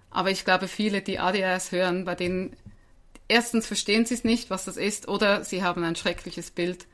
Aber 0.10 0.32
ich 0.32 0.44
glaube, 0.44 0.68
viele, 0.68 1.02
die 1.02 1.20
ADHS 1.20 1.72
hören, 1.72 2.06
bei 2.06 2.16
denen 2.16 2.56
erstens 3.28 3.68
verstehen 3.68 4.06
sie 4.06 4.16
es 4.16 4.24
nicht, 4.24 4.50
was 4.50 4.66
das 4.66 4.78
ist, 4.78 5.08
oder 5.08 5.44
sie 5.44 5.64
haben 5.64 5.84
ein 5.84 5.96
schreckliches 5.96 6.52
Bild. 6.52 6.88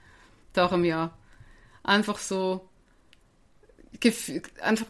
Darum 0.53 0.83
ja, 0.83 1.11
einfach 1.83 2.17
so, 2.17 2.67
einfach, 4.61 4.85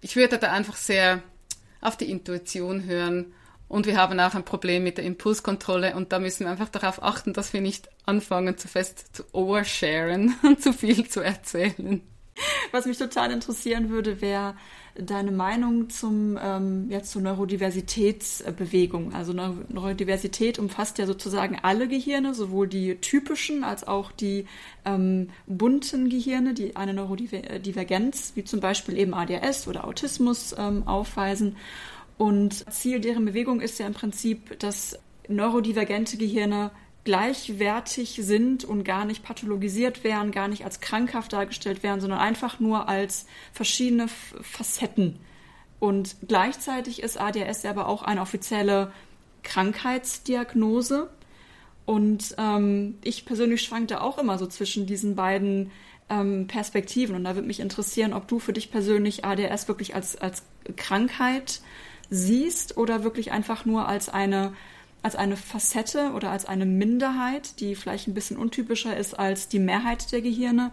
ich 0.00 0.16
würde 0.16 0.38
da 0.38 0.50
einfach 0.50 0.76
sehr 0.76 1.22
auf 1.80 1.96
die 1.96 2.10
Intuition 2.10 2.84
hören 2.84 3.34
und 3.72 3.86
wir 3.86 3.96
haben 3.96 4.20
auch 4.20 4.34
ein 4.34 4.44
Problem 4.44 4.84
mit 4.84 4.98
der 4.98 5.04
Impulskontrolle 5.04 5.96
und 5.96 6.12
da 6.12 6.18
müssen 6.18 6.44
wir 6.44 6.50
einfach 6.50 6.68
darauf 6.68 7.02
achten, 7.02 7.32
dass 7.32 7.54
wir 7.54 7.62
nicht 7.62 7.88
anfangen, 8.04 8.58
zu 8.58 8.68
fest 8.68 9.16
zu 9.16 9.24
oversharen 9.32 10.34
und 10.42 10.62
zu 10.62 10.74
viel 10.74 11.08
zu 11.08 11.20
erzählen. 11.20 12.02
Was 12.70 12.84
mich 12.84 12.98
total 12.98 13.30
interessieren 13.30 13.88
würde, 13.88 14.20
wäre 14.20 14.56
deine 14.94 15.32
Meinung 15.32 15.88
zum 15.88 16.38
ähm, 16.42 16.90
ja, 16.90 17.02
zur 17.02 17.22
Neurodiversitätsbewegung. 17.22 19.14
Also 19.14 19.32
Neurodiversität 19.32 20.58
umfasst 20.58 20.98
ja 20.98 21.06
sozusagen 21.06 21.58
alle 21.62 21.88
Gehirne, 21.88 22.34
sowohl 22.34 22.68
die 22.68 22.96
typischen 22.96 23.64
als 23.64 23.88
auch 23.88 24.12
die 24.12 24.46
ähm, 24.84 25.30
bunten 25.46 26.10
Gehirne, 26.10 26.52
die 26.52 26.76
eine 26.76 26.92
Neurodivergenz, 26.92 28.32
wie 28.34 28.44
zum 28.44 28.60
Beispiel 28.60 28.98
eben 28.98 29.14
ADHS 29.14 29.66
oder 29.66 29.86
Autismus 29.86 30.54
ähm, 30.58 30.86
aufweisen. 30.86 31.56
Und 32.22 32.72
Ziel 32.72 33.00
deren 33.00 33.24
Bewegung 33.24 33.60
ist 33.60 33.80
ja 33.80 33.86
im 33.88 33.94
Prinzip, 33.94 34.56
dass 34.60 34.96
neurodivergente 35.26 36.16
Gehirne 36.16 36.70
gleichwertig 37.02 38.20
sind 38.22 38.62
und 38.62 38.84
gar 38.84 39.04
nicht 39.04 39.24
pathologisiert 39.24 40.04
werden, 40.04 40.30
gar 40.30 40.46
nicht 40.46 40.64
als 40.64 40.78
krankhaft 40.78 41.32
dargestellt 41.32 41.82
werden, 41.82 42.00
sondern 42.00 42.20
einfach 42.20 42.60
nur 42.60 42.88
als 42.88 43.26
verschiedene 43.52 44.06
Facetten. 44.06 45.18
Und 45.80 46.14
gleichzeitig 46.28 47.02
ist 47.02 47.20
ADHS 47.20 47.64
aber 47.64 47.88
auch 47.88 48.04
eine 48.04 48.20
offizielle 48.20 48.92
Krankheitsdiagnose. 49.42 51.10
Und 51.86 52.36
ähm, 52.38 52.98
ich 53.02 53.24
persönlich 53.24 53.62
schwankte 53.62 54.00
auch 54.00 54.18
immer 54.18 54.38
so 54.38 54.46
zwischen 54.46 54.86
diesen 54.86 55.16
beiden 55.16 55.72
ähm, 56.08 56.46
Perspektiven. 56.46 57.16
Und 57.16 57.24
da 57.24 57.34
würde 57.34 57.48
mich 57.48 57.58
interessieren, 57.58 58.12
ob 58.12 58.28
du 58.28 58.38
für 58.38 58.52
dich 58.52 58.70
persönlich 58.70 59.24
ADHS 59.24 59.66
wirklich 59.66 59.96
als, 59.96 60.14
als 60.14 60.44
Krankheit 60.76 61.62
siehst 62.10 62.76
oder 62.76 63.04
wirklich 63.04 63.32
einfach 63.32 63.64
nur 63.64 63.88
als 63.88 64.08
eine 64.08 64.52
als 65.02 65.16
eine 65.16 65.36
Facette 65.36 66.12
oder 66.14 66.30
als 66.30 66.44
eine 66.44 66.64
Minderheit, 66.64 67.58
die 67.60 67.74
vielleicht 67.74 68.06
ein 68.06 68.14
bisschen 68.14 68.36
untypischer 68.36 68.96
ist 68.96 69.18
als 69.18 69.48
die 69.48 69.58
Mehrheit 69.58 70.12
der 70.12 70.22
Gehirne. 70.22 70.70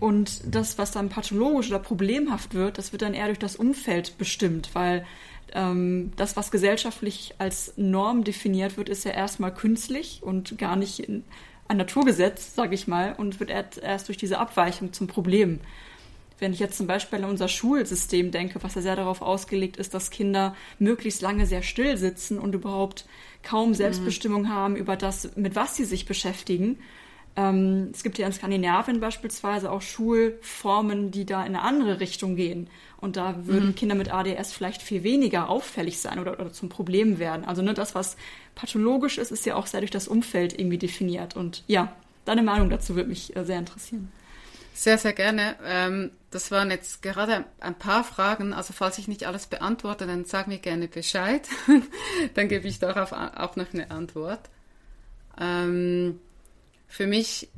Und 0.00 0.42
das, 0.52 0.76
was 0.76 0.90
dann 0.90 1.08
pathologisch 1.08 1.68
oder 1.68 1.78
problemhaft 1.78 2.54
wird, 2.54 2.78
das 2.78 2.90
wird 2.90 3.02
dann 3.02 3.14
eher 3.14 3.26
durch 3.26 3.38
das 3.38 3.54
Umfeld 3.54 4.18
bestimmt, 4.18 4.70
weil 4.72 5.06
ähm, 5.52 6.12
das, 6.16 6.36
was 6.36 6.50
gesellschaftlich 6.50 7.34
als 7.38 7.74
Norm 7.76 8.24
definiert 8.24 8.76
wird, 8.76 8.88
ist 8.88 9.04
ja 9.04 9.12
erstmal 9.12 9.54
künstlich 9.54 10.20
und 10.22 10.58
gar 10.58 10.74
nicht 10.74 11.08
ein 11.08 11.76
Naturgesetz, 11.76 12.56
sage 12.56 12.74
ich 12.74 12.88
mal, 12.88 13.14
und 13.16 13.38
wird 13.38 13.50
erst 13.50 14.08
durch 14.08 14.18
diese 14.18 14.38
Abweichung 14.38 14.92
zum 14.92 15.06
Problem. 15.06 15.60
Wenn 16.38 16.52
ich 16.52 16.58
jetzt 16.58 16.76
zum 16.76 16.86
Beispiel 16.86 17.22
an 17.22 17.30
unser 17.30 17.48
Schulsystem 17.48 18.30
denke, 18.30 18.62
was 18.62 18.74
ja 18.74 18.82
sehr 18.82 18.96
darauf 18.96 19.22
ausgelegt 19.22 19.76
ist, 19.76 19.94
dass 19.94 20.10
Kinder 20.10 20.56
möglichst 20.78 21.22
lange 21.22 21.46
sehr 21.46 21.62
still 21.62 21.96
sitzen 21.96 22.38
und 22.38 22.54
überhaupt 22.54 23.06
kaum 23.42 23.70
mhm. 23.70 23.74
Selbstbestimmung 23.74 24.42
mhm. 24.42 24.48
haben 24.48 24.76
über 24.76 24.96
das, 24.96 25.36
mit 25.36 25.54
was 25.54 25.76
sie 25.76 25.84
sich 25.84 26.06
beschäftigen. 26.06 26.78
Ähm, 27.36 27.90
es 27.92 28.02
gibt 28.02 28.18
ja 28.18 28.26
in 28.26 28.32
Skandinavien 28.32 29.00
beispielsweise 29.00 29.70
auch 29.70 29.82
Schulformen, 29.82 31.10
die 31.10 31.24
da 31.24 31.40
in 31.40 31.54
eine 31.54 31.62
andere 31.62 32.00
Richtung 32.00 32.36
gehen. 32.36 32.68
Und 33.00 33.16
da 33.16 33.46
würden 33.46 33.70
mhm. 33.70 33.74
Kinder 33.74 33.94
mit 33.94 34.12
ADS 34.12 34.52
vielleicht 34.52 34.82
viel 34.82 35.02
weniger 35.02 35.48
auffällig 35.48 35.98
sein 35.98 36.18
oder, 36.18 36.40
oder 36.40 36.52
zum 36.52 36.68
Problem 36.68 37.18
werden. 37.18 37.44
Also 37.44 37.62
ne, 37.62 37.74
das, 37.74 37.94
was 37.94 38.16
pathologisch 38.54 39.18
ist, 39.18 39.30
ist 39.30 39.46
ja 39.46 39.56
auch 39.56 39.66
sehr 39.66 39.80
durch 39.80 39.90
das 39.90 40.08
Umfeld 40.08 40.58
irgendwie 40.58 40.78
definiert. 40.78 41.36
Und 41.36 41.64
ja, 41.66 41.94
deine 42.24 42.42
Meinung 42.42 42.70
dazu 42.70 42.94
würde 42.94 43.08
mich 43.08 43.36
äh, 43.36 43.44
sehr 43.44 43.58
interessieren. 43.58 44.10
Sehr, 44.76 44.98
sehr 44.98 45.12
gerne. 45.12 45.56
Ähm, 45.64 46.10
das 46.32 46.50
waren 46.50 46.70
jetzt 46.72 47.00
gerade 47.00 47.44
ein 47.60 47.78
paar 47.78 48.02
Fragen. 48.02 48.52
Also 48.52 48.72
falls 48.72 48.98
ich 48.98 49.06
nicht 49.06 49.24
alles 49.24 49.46
beantworte, 49.46 50.04
dann 50.04 50.24
sag 50.24 50.48
mir 50.48 50.58
gerne 50.58 50.88
Bescheid. 50.88 51.48
dann 52.34 52.48
gebe 52.48 52.66
ich 52.66 52.80
darauf 52.80 53.12
auch 53.12 53.54
noch 53.54 53.72
eine 53.72 53.92
Antwort. 53.92 54.50
Ähm, 55.40 56.20
für 56.88 57.06
mich 57.06 57.48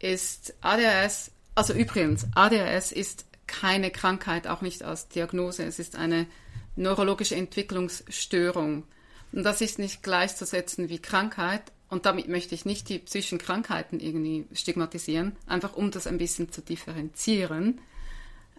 ist 0.00 0.54
ADHS, 0.60 1.30
also 1.54 1.74
übrigens, 1.74 2.26
ADHS 2.34 2.90
ist 2.90 3.26
keine 3.46 3.92
Krankheit, 3.92 4.48
auch 4.48 4.60
nicht 4.60 4.82
als 4.82 5.08
Diagnose. 5.08 5.64
Es 5.64 5.78
ist 5.78 5.94
eine 5.94 6.26
neurologische 6.74 7.36
Entwicklungsstörung. 7.36 8.84
Und 9.30 9.42
das 9.44 9.60
ist 9.60 9.78
nicht 9.78 10.02
gleichzusetzen 10.02 10.88
wie 10.88 10.98
Krankheit, 10.98 11.62
und 11.90 12.06
damit 12.06 12.28
möchte 12.28 12.54
ich 12.54 12.64
nicht 12.64 12.88
die 12.88 12.98
psychischen 12.98 13.38
Krankheiten 13.38 14.00
irgendwie 14.00 14.46
stigmatisieren, 14.52 15.36
einfach 15.46 15.74
um 15.74 15.90
das 15.90 16.06
ein 16.06 16.18
bisschen 16.18 16.52
zu 16.52 16.60
differenzieren. 16.60 17.80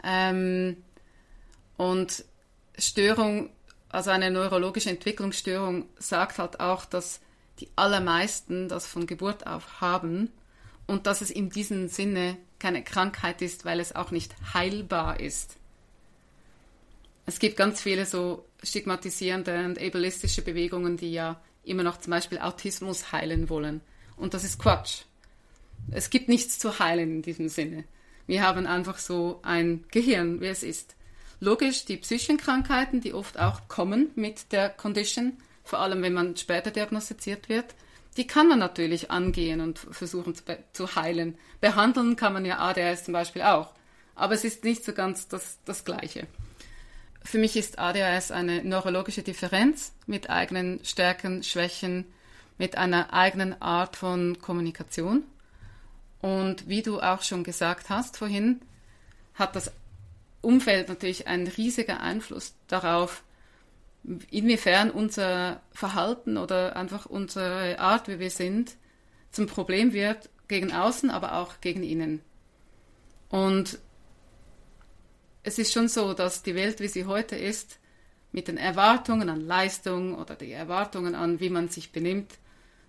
Ähm, 0.03 0.77
und 1.77 2.25
Störung, 2.77 3.49
also 3.89 4.09
eine 4.09 4.31
neurologische 4.31 4.89
Entwicklungsstörung, 4.89 5.85
sagt 5.97 6.39
halt 6.39 6.59
auch, 6.59 6.85
dass 6.85 7.19
die 7.59 7.69
allermeisten 7.75 8.67
das 8.67 8.87
von 8.87 9.05
Geburt 9.05 9.45
auf 9.45 9.81
haben 9.81 10.31
und 10.87 11.05
dass 11.05 11.21
es 11.21 11.29
in 11.29 11.49
diesem 11.49 11.87
Sinne 11.87 12.37
keine 12.57 12.83
Krankheit 12.83 13.41
ist, 13.41 13.63
weil 13.63 13.79
es 13.79 13.95
auch 13.95 14.11
nicht 14.11 14.33
heilbar 14.53 15.19
ist. 15.19 15.57
Es 17.25 17.37
gibt 17.37 17.57
ganz 17.57 17.81
viele 17.81 18.05
so 18.05 18.45
stigmatisierende 18.63 19.65
und 19.65 19.79
ableistische 19.79 20.41
Bewegungen, 20.41 20.97
die 20.97 21.11
ja 21.11 21.39
immer 21.69 21.83
noch 21.83 21.97
zum 21.97 22.11
Beispiel 22.11 22.39
Autismus 22.39 23.11
heilen 23.11 23.49
wollen. 23.49 23.81
Und 24.17 24.33
das 24.33 24.43
ist 24.43 24.59
Quatsch. 24.59 25.03
Es 25.91 26.09
gibt 26.09 26.29
nichts 26.29 26.59
zu 26.59 26.79
heilen 26.79 27.17
in 27.17 27.21
diesem 27.21 27.49
Sinne. 27.49 27.85
Wir 28.27 28.43
haben 28.43 28.67
einfach 28.67 28.97
so 28.97 29.39
ein 29.43 29.85
Gehirn, 29.91 30.41
wie 30.41 30.47
es 30.47 30.63
ist. 30.63 30.95
Logisch, 31.39 31.85
die 31.85 31.97
psychischen 31.97 32.37
Krankheiten, 32.37 33.01
die 33.01 33.13
oft 33.13 33.39
auch 33.39 33.67
kommen 33.67 34.11
mit 34.15 34.51
der 34.51 34.69
Condition, 34.69 35.37
vor 35.63 35.79
allem 35.79 36.01
wenn 36.01 36.13
man 36.13 36.35
später 36.35 36.69
diagnostiziert 36.69 37.47
wird, 37.47 37.73
die 38.17 38.27
kann 38.27 38.47
man 38.47 38.59
natürlich 38.59 39.11
angehen 39.11 39.61
und 39.61 39.79
versuchen 39.79 40.35
zu, 40.35 40.43
zu 40.73 40.95
heilen. 40.95 41.37
Behandeln 41.61 42.15
kann 42.15 42.33
man 42.33 42.45
ja 42.45 42.59
ADHS 42.59 43.05
zum 43.05 43.13
Beispiel 43.13 43.43
auch. 43.43 43.73
Aber 44.15 44.33
es 44.33 44.43
ist 44.43 44.63
nicht 44.65 44.83
so 44.83 44.93
ganz 44.93 45.27
das, 45.29 45.59
das 45.63 45.85
Gleiche. 45.85 46.27
Für 47.29 47.37
mich 47.37 47.55
ist 47.55 47.77
ADHS 47.77 48.31
eine 48.31 48.63
neurologische 48.63 49.21
Differenz 49.21 49.93
mit 50.07 50.31
eigenen 50.31 50.83
Stärken, 50.83 51.43
Schwächen, 51.43 52.05
mit 52.57 52.75
einer 52.75 53.13
eigenen 53.13 53.61
Art 53.61 53.97
von 53.97 54.39
Kommunikation. 54.41 55.21
Und 56.21 56.67
wie 56.67 56.81
du 56.81 56.99
auch 56.99 57.21
schon 57.21 57.43
gesagt 57.43 57.91
hast 57.91 58.17
vorhin, 58.17 58.61
hat 59.35 59.55
das 59.55 59.71
Umfeld 60.41 60.89
natürlich 60.89 61.27
einen 61.27 61.45
riesigen 61.45 61.97
Einfluss 61.97 62.55
darauf, 62.67 63.21
inwiefern 64.31 64.89
unser 64.89 65.61
Verhalten 65.71 66.35
oder 66.35 66.75
einfach 66.75 67.05
unsere 67.05 67.77
Art, 67.77 68.07
wie 68.07 68.17
wir 68.17 68.31
sind, 68.31 68.75
zum 69.29 69.45
Problem 69.45 69.93
wird, 69.93 70.31
gegen 70.47 70.73
außen, 70.73 71.11
aber 71.11 71.35
auch 71.35 71.61
gegen 71.61 71.83
innen. 71.83 72.23
Und 73.29 73.77
es 75.49 75.57
ist 75.57 75.73
schon 75.73 75.87
so, 75.87 76.13
dass 76.13 76.43
die 76.43 76.53
Welt, 76.53 76.79
wie 76.79 76.87
sie 76.87 77.05
heute 77.05 77.35
ist, 77.35 77.79
mit 78.31 78.47
den 78.47 78.57
Erwartungen 78.57 79.29
an 79.29 79.41
Leistung 79.41 80.13
oder 80.13 80.35
die 80.35 80.51
Erwartungen 80.51 81.15
an, 81.15 81.39
wie 81.39 81.49
man 81.49 81.69
sich 81.69 81.91
benimmt, 81.91 82.37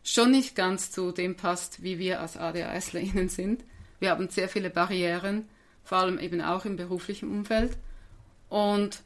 schon 0.04 0.30
nicht 0.30 0.54
ganz 0.54 0.90
zu 0.90 1.10
dem 1.10 1.36
passt, 1.36 1.82
wie 1.82 1.98
wir 1.98 2.20
als 2.20 2.36
ADHSlerInnen 2.36 3.30
sind. 3.30 3.64
Wir 3.98 4.10
haben 4.10 4.28
sehr 4.28 4.50
viele 4.50 4.68
Barrieren, 4.68 5.48
vor 5.84 5.98
allem 5.98 6.18
eben 6.18 6.42
auch 6.42 6.66
im 6.66 6.76
beruflichen 6.76 7.30
Umfeld. 7.30 7.78
Und 8.50 9.02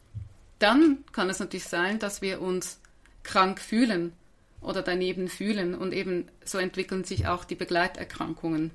dann 0.59 1.05
kann 1.13 1.31
es 1.31 1.39
natürlich 1.39 1.69
sein, 1.69 2.01
dass 2.01 2.23
wir 2.23 2.43
uns 2.43 2.81
krank 3.23 3.61
fühlen 3.61 4.15
oder 4.61 4.83
daneben 4.83 5.29
fühlen 5.29 5.77
und 5.77 5.93
eben 5.93 6.29
so 6.45 6.59
entwickeln 6.59 7.05
sich 7.05 7.29
auch 7.29 7.45
die 7.45 7.55
Begleiterkrankungen. 7.55 8.73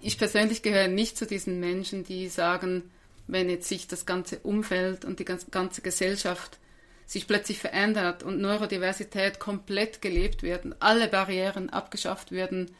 Ich 0.00 0.16
persönlich 0.16 0.62
gehöre 0.62 0.88
nicht 0.88 1.18
zu 1.18 1.26
diesen 1.26 1.60
Menschen, 1.60 2.02
die 2.04 2.28
sagen, 2.28 2.90
wenn 3.28 3.48
jetzt 3.48 3.68
sich 3.68 3.86
das 3.86 4.06
ganze 4.06 4.40
Umfeld 4.40 5.04
und 5.04 5.20
die 5.20 5.24
ganze 5.24 5.82
Gesellschaft 5.82 6.58
sich 7.06 7.26
plötzlich 7.26 7.58
verändert 7.58 8.22
und 8.22 8.40
Neurodiversität 8.40 9.38
komplett 9.38 10.02
gelebt 10.02 10.42
wird 10.42 10.64
und 10.64 10.74
alle 10.80 11.08
Barrieren 11.08 11.70
abgeschafft 11.70 12.32
werden, 12.32 12.74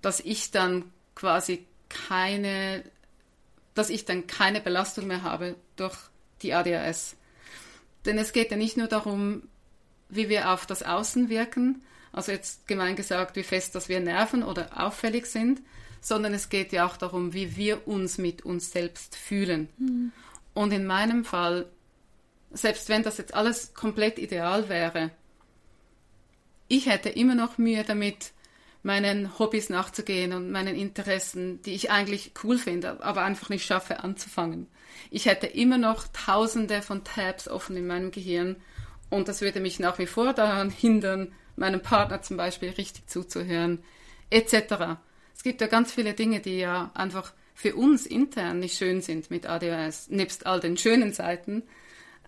dass 0.00 0.20
ich 0.20 0.50
dann 0.50 0.84
quasi 1.14 1.66
keine, 1.88 2.82
dass 3.74 3.90
ich 3.90 4.04
dann 4.04 4.26
keine 4.26 4.60
Belastung 4.60 5.06
mehr 5.06 5.22
habe 5.22 5.56
durch 5.76 5.96
die 6.42 6.54
ADHS. 6.54 7.16
Denn 8.06 8.18
es 8.18 8.32
geht 8.32 8.50
ja 8.50 8.56
nicht 8.56 8.76
nur 8.76 8.88
darum, 8.88 9.42
wie 10.08 10.28
wir 10.28 10.50
auf 10.50 10.66
das 10.66 10.82
Außen 10.82 11.28
wirken, 11.28 11.82
also 12.12 12.32
jetzt 12.32 12.66
gemein 12.66 12.96
gesagt, 12.96 13.36
wie 13.36 13.44
fest, 13.44 13.74
dass 13.74 13.88
wir 13.88 14.00
nerven 14.00 14.42
oder 14.42 14.80
auffällig 14.80 15.26
sind, 15.26 15.62
sondern 16.00 16.34
es 16.34 16.48
geht 16.48 16.72
ja 16.72 16.86
auch 16.86 16.96
darum, 16.96 17.32
wie 17.32 17.56
wir 17.56 17.86
uns 17.86 18.18
mit 18.18 18.44
uns 18.44 18.72
selbst 18.72 19.16
fühlen. 19.16 19.68
Mhm. 19.78 20.12
Und 20.54 20.72
in 20.72 20.86
meinem 20.86 21.24
Fall, 21.24 21.66
selbst 22.50 22.88
wenn 22.88 23.02
das 23.02 23.18
jetzt 23.18 23.34
alles 23.34 23.74
komplett 23.74 24.18
ideal 24.18 24.68
wäre, 24.68 25.10
ich 26.68 26.86
hätte 26.86 27.08
immer 27.08 27.34
noch 27.34 27.58
Mühe 27.58 27.84
damit, 27.84 28.32
meinen 28.82 29.38
Hobbys 29.38 29.68
nachzugehen 29.68 30.32
und 30.32 30.50
meinen 30.50 30.74
Interessen, 30.74 31.60
die 31.62 31.74
ich 31.74 31.90
eigentlich 31.90 32.32
cool 32.42 32.56
finde, 32.56 33.02
aber 33.02 33.22
einfach 33.22 33.50
nicht 33.50 33.66
schaffe 33.66 34.02
anzufangen. 34.02 34.68
Ich 35.10 35.26
hätte 35.26 35.46
immer 35.46 35.78
noch 35.78 36.06
tausende 36.08 36.80
von 36.80 37.04
Tabs 37.04 37.48
offen 37.48 37.76
in 37.76 37.86
meinem 37.86 38.10
Gehirn 38.10 38.56
und 39.10 39.28
das 39.28 39.40
würde 39.40 39.60
mich 39.60 39.80
nach 39.80 39.98
wie 39.98 40.06
vor 40.06 40.32
daran 40.32 40.70
hindern, 40.70 41.32
meinem 41.56 41.82
Partner 41.82 42.22
zum 42.22 42.36
Beispiel 42.36 42.70
richtig 42.70 43.06
zuzuhören, 43.06 43.82
etc. 44.30 44.96
Es 45.40 45.44
gibt 45.44 45.62
ja 45.62 45.68
ganz 45.68 45.90
viele 45.90 46.12
Dinge, 46.12 46.40
die 46.40 46.58
ja 46.58 46.90
einfach 46.92 47.32
für 47.54 47.74
uns 47.74 48.04
intern 48.04 48.58
nicht 48.58 48.76
schön 48.76 49.00
sind 49.00 49.30
mit 49.30 49.46
ADHS, 49.46 50.10
nebst 50.10 50.44
all 50.44 50.60
den 50.60 50.76
schönen 50.76 51.14
Seiten. 51.14 51.62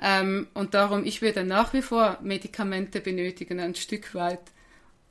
Ähm, 0.00 0.46
und 0.54 0.72
darum, 0.72 1.04
ich 1.04 1.20
würde 1.20 1.44
nach 1.44 1.74
wie 1.74 1.82
vor 1.82 2.16
Medikamente 2.22 3.02
benötigen, 3.02 3.60
ein 3.60 3.74
Stück 3.74 4.14
weit, 4.14 4.40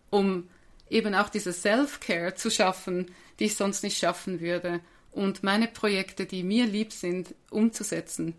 um 0.10 0.50
eben 0.90 1.14
auch 1.14 1.30
diese 1.30 1.54
Self-Care 1.54 2.34
zu 2.34 2.50
schaffen, 2.50 3.14
die 3.38 3.46
ich 3.46 3.56
sonst 3.56 3.84
nicht 3.84 4.00
schaffen 4.00 4.40
würde 4.40 4.80
und 5.12 5.44
meine 5.44 5.68
Projekte, 5.68 6.26
die 6.26 6.42
mir 6.42 6.66
lieb 6.66 6.94
sind, 6.94 7.36
umzusetzen. 7.52 8.34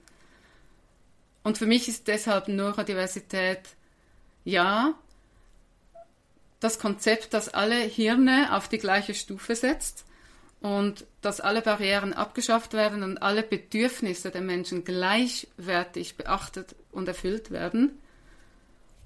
Und 1.45 1.57
für 1.57 1.67
mich 1.67 1.87
ist 1.87 2.09
deshalb 2.09 2.49
Neurodiversität 2.49 3.61
ja 4.45 4.99
das 6.63 6.79
Konzept, 6.79 7.35
das 7.35 7.49
alle 7.49 7.77
Hirne 7.77 8.57
auf 8.57 8.69
die 8.69 8.79
gleiche 8.79 9.15
Stufe 9.15 9.57
setzt 9.57 10.05
und 10.61 11.05
dass 11.21 11.41
alle 11.41 11.61
Barrieren 11.61 12.13
abgeschafft 12.13 12.73
werden 12.73 13.03
und 13.03 13.19
alle 13.19 13.43
Bedürfnisse 13.43 14.31
der 14.31 14.43
Menschen 14.43 14.85
gleichwertig 14.85 16.17
beachtet 16.17 16.77
und 16.93 17.09
erfüllt 17.09 17.51
werden 17.51 17.99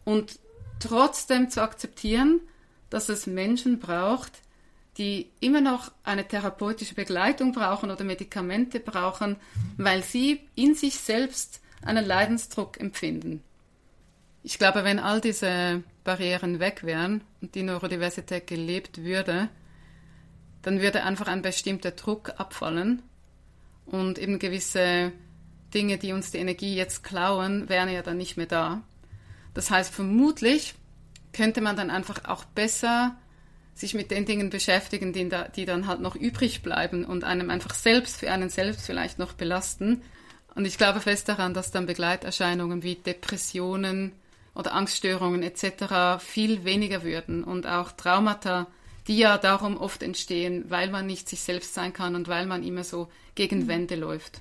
und 0.04 0.38
trotzdem 0.80 1.48
zu 1.48 1.62
akzeptieren, 1.62 2.40
dass 2.90 3.08
es 3.08 3.26
Menschen 3.26 3.80
braucht, 3.80 4.32
die 4.98 5.30
immer 5.40 5.62
noch 5.62 5.92
eine 6.04 6.28
therapeutische 6.28 6.94
Begleitung 6.94 7.52
brauchen 7.52 7.90
oder 7.90 8.04
Medikamente 8.04 8.80
brauchen, 8.80 9.36
weil 9.78 10.02
sie 10.02 10.40
in 10.56 10.74
sich 10.74 10.98
selbst 10.98 11.60
einen 11.82 12.04
Leidensdruck 12.04 12.78
empfinden. 12.78 13.42
Ich 14.42 14.58
glaube, 14.58 14.84
wenn 14.84 14.98
all 14.98 15.22
diese 15.22 15.82
Barrieren 16.06 16.60
weg 16.60 16.84
wären 16.84 17.22
und 17.42 17.54
die 17.54 17.62
Neurodiversität 17.62 18.46
gelebt 18.46 19.04
würde, 19.04 19.50
dann 20.62 20.80
würde 20.80 21.02
einfach 21.02 21.26
ein 21.26 21.42
bestimmter 21.42 21.90
Druck 21.90 22.32
abfallen 22.38 23.02
und 23.84 24.18
eben 24.18 24.38
gewisse 24.38 25.12
Dinge, 25.74 25.98
die 25.98 26.12
uns 26.12 26.30
die 26.30 26.38
Energie 26.38 26.74
jetzt 26.74 27.04
klauen, 27.04 27.68
wären 27.68 27.90
ja 27.90 28.02
dann 28.02 28.16
nicht 28.16 28.36
mehr 28.36 28.46
da. 28.46 28.82
Das 29.52 29.70
heißt, 29.70 29.92
vermutlich 29.92 30.74
könnte 31.32 31.60
man 31.60 31.76
dann 31.76 31.90
einfach 31.90 32.24
auch 32.24 32.44
besser 32.44 33.16
sich 33.74 33.92
mit 33.92 34.10
den 34.10 34.24
Dingen 34.24 34.48
beschäftigen, 34.48 35.12
die, 35.12 35.28
da, 35.28 35.48
die 35.48 35.66
dann 35.66 35.86
halt 35.86 36.00
noch 36.00 36.16
übrig 36.16 36.62
bleiben 36.62 37.04
und 37.04 37.24
einem 37.24 37.50
einfach 37.50 37.74
selbst, 37.74 38.16
für 38.16 38.30
einen 38.30 38.48
selbst 38.48 38.86
vielleicht 38.86 39.18
noch 39.18 39.34
belasten. 39.34 40.02
Und 40.54 40.64
ich 40.64 40.78
glaube 40.78 41.00
fest 41.00 41.28
daran, 41.28 41.52
dass 41.52 41.72
dann 41.72 41.84
Begleiterscheinungen 41.84 42.82
wie 42.82 42.94
Depressionen 42.94 44.12
oder 44.56 44.74
Angststörungen 44.74 45.42
etc. 45.42 46.18
viel 46.18 46.64
weniger 46.64 47.04
würden 47.04 47.44
und 47.44 47.66
auch 47.66 47.92
Traumata, 47.92 48.66
die 49.06 49.18
ja 49.18 49.38
darum 49.38 49.76
oft 49.76 50.02
entstehen, 50.02 50.64
weil 50.68 50.90
man 50.90 51.06
nicht 51.06 51.28
sich 51.28 51.40
selbst 51.40 51.74
sein 51.74 51.92
kann 51.92 52.16
und 52.16 52.26
weil 52.26 52.46
man 52.46 52.64
immer 52.64 52.82
so 52.82 53.08
gegen 53.34 53.60
mhm. 53.60 53.68
Wände 53.68 53.94
läuft. 53.96 54.40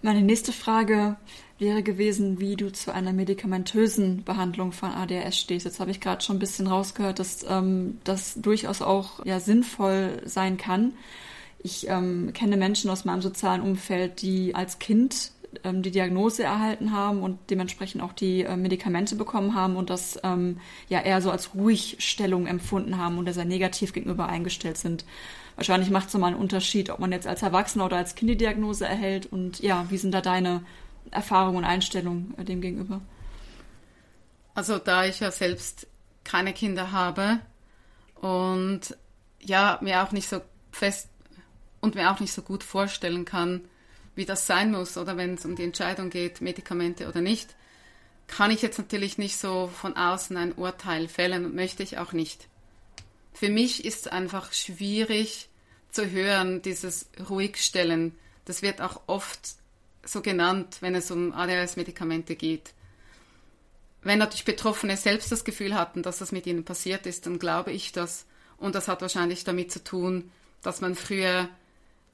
Meine 0.00 0.22
nächste 0.22 0.52
Frage 0.52 1.16
wäre 1.58 1.82
gewesen, 1.82 2.40
wie 2.40 2.56
du 2.56 2.72
zu 2.72 2.92
einer 2.92 3.12
medikamentösen 3.12 4.24
Behandlung 4.24 4.72
von 4.72 4.90
ADHS 4.90 5.38
stehst. 5.38 5.64
Jetzt 5.64 5.78
habe 5.78 5.92
ich 5.92 6.00
gerade 6.00 6.24
schon 6.24 6.36
ein 6.36 6.40
bisschen 6.40 6.66
rausgehört, 6.66 7.20
dass 7.20 7.44
ähm, 7.48 8.00
das 8.02 8.34
durchaus 8.34 8.82
auch 8.82 9.24
ja 9.24 9.38
sinnvoll 9.38 10.22
sein 10.24 10.56
kann. 10.56 10.94
Ich 11.62 11.88
ähm, 11.88 12.32
kenne 12.32 12.56
Menschen 12.56 12.90
aus 12.90 13.04
meinem 13.04 13.22
sozialen 13.22 13.60
Umfeld, 13.60 14.22
die 14.22 14.56
als 14.56 14.80
Kind 14.80 15.30
ähm, 15.64 15.82
die 15.82 15.90
Diagnose 15.90 16.42
erhalten 16.42 16.92
haben 16.92 17.22
und 17.22 17.38
dementsprechend 17.50 18.02
auch 18.02 18.12
die 18.12 18.42
äh, 18.42 18.56
Medikamente 18.56 19.16
bekommen 19.16 19.54
haben 19.54 19.76
und 19.76 19.90
das 19.90 20.18
ähm, 20.22 20.58
ja 20.88 21.00
eher 21.00 21.20
so 21.20 21.30
als 21.30 21.54
Ruhigstellung 21.54 22.46
empfunden 22.46 22.98
haben 22.98 23.18
und 23.18 23.32
sehr 23.32 23.44
negativ 23.44 23.92
gegenüber 23.92 24.28
eingestellt 24.28 24.78
sind. 24.78 25.04
Wahrscheinlich 25.56 25.90
macht 25.90 26.08
es 26.08 26.14
nochmal 26.14 26.32
einen 26.32 26.40
Unterschied, 26.40 26.90
ob 26.90 26.98
man 26.98 27.12
jetzt 27.12 27.26
als 27.26 27.42
Erwachsener 27.42 27.86
oder 27.86 27.96
als 27.98 28.14
Kind 28.14 28.30
die 28.30 28.36
Diagnose 28.36 28.86
erhält 28.86 29.26
und 29.26 29.60
ja, 29.60 29.86
wie 29.90 29.98
sind 29.98 30.12
da 30.12 30.20
deine 30.20 30.62
Erfahrung 31.10 31.56
und 31.56 31.64
Einstellung 31.64 32.34
äh, 32.38 32.44
dem 32.44 32.60
gegenüber? 32.60 33.00
Also 34.54 34.78
da 34.78 35.04
ich 35.04 35.20
ja 35.20 35.30
selbst 35.30 35.86
keine 36.24 36.52
Kinder 36.52 36.92
habe 36.92 37.40
und 38.14 38.96
ja, 39.40 39.78
mir 39.82 40.02
auch 40.02 40.12
nicht 40.12 40.28
so 40.28 40.40
fest 40.70 41.08
und 41.80 41.94
mir 41.94 42.10
auch 42.10 42.20
nicht 42.20 42.32
so 42.32 42.42
gut 42.42 42.62
vorstellen 42.62 43.24
kann, 43.24 43.62
wie 44.14 44.24
das 44.24 44.46
sein 44.46 44.70
muss 44.70 44.96
oder 44.96 45.16
wenn 45.16 45.34
es 45.34 45.44
um 45.44 45.56
die 45.56 45.64
Entscheidung 45.64 46.10
geht, 46.10 46.40
Medikamente 46.40 47.08
oder 47.08 47.20
nicht, 47.20 47.54
kann 48.26 48.50
ich 48.50 48.62
jetzt 48.62 48.78
natürlich 48.78 49.18
nicht 49.18 49.36
so 49.36 49.68
von 49.68 49.96
außen 49.96 50.36
ein 50.36 50.52
Urteil 50.52 51.08
fällen 51.08 51.44
und 51.44 51.54
möchte 51.54 51.82
ich 51.82 51.98
auch 51.98 52.12
nicht. 52.12 52.48
Für 53.32 53.48
mich 53.48 53.84
ist 53.84 54.06
es 54.06 54.12
einfach 54.12 54.52
schwierig 54.52 55.48
zu 55.90 56.10
hören, 56.10 56.62
dieses 56.62 57.08
Ruhigstellen. 57.28 58.16
Das 58.44 58.62
wird 58.62 58.80
auch 58.80 59.02
oft 59.06 59.40
so 60.04 60.20
genannt, 60.20 60.78
wenn 60.80 60.94
es 60.94 61.10
um 61.10 61.32
ADHS-Medikamente 61.32 62.36
geht. 62.36 62.72
Wenn 64.02 64.18
natürlich 64.18 64.44
Betroffene 64.44 64.96
selbst 64.96 65.30
das 65.30 65.44
Gefühl 65.44 65.74
hatten, 65.74 66.02
dass 66.02 66.18
das 66.18 66.32
mit 66.32 66.46
ihnen 66.46 66.64
passiert 66.64 67.06
ist, 67.06 67.26
dann 67.26 67.38
glaube 67.38 67.72
ich 67.72 67.92
das. 67.92 68.26
Und 68.56 68.74
das 68.74 68.88
hat 68.88 69.00
wahrscheinlich 69.00 69.44
damit 69.44 69.70
zu 69.70 69.82
tun, 69.84 70.30
dass 70.62 70.80
man 70.80 70.94
früher 70.94 71.48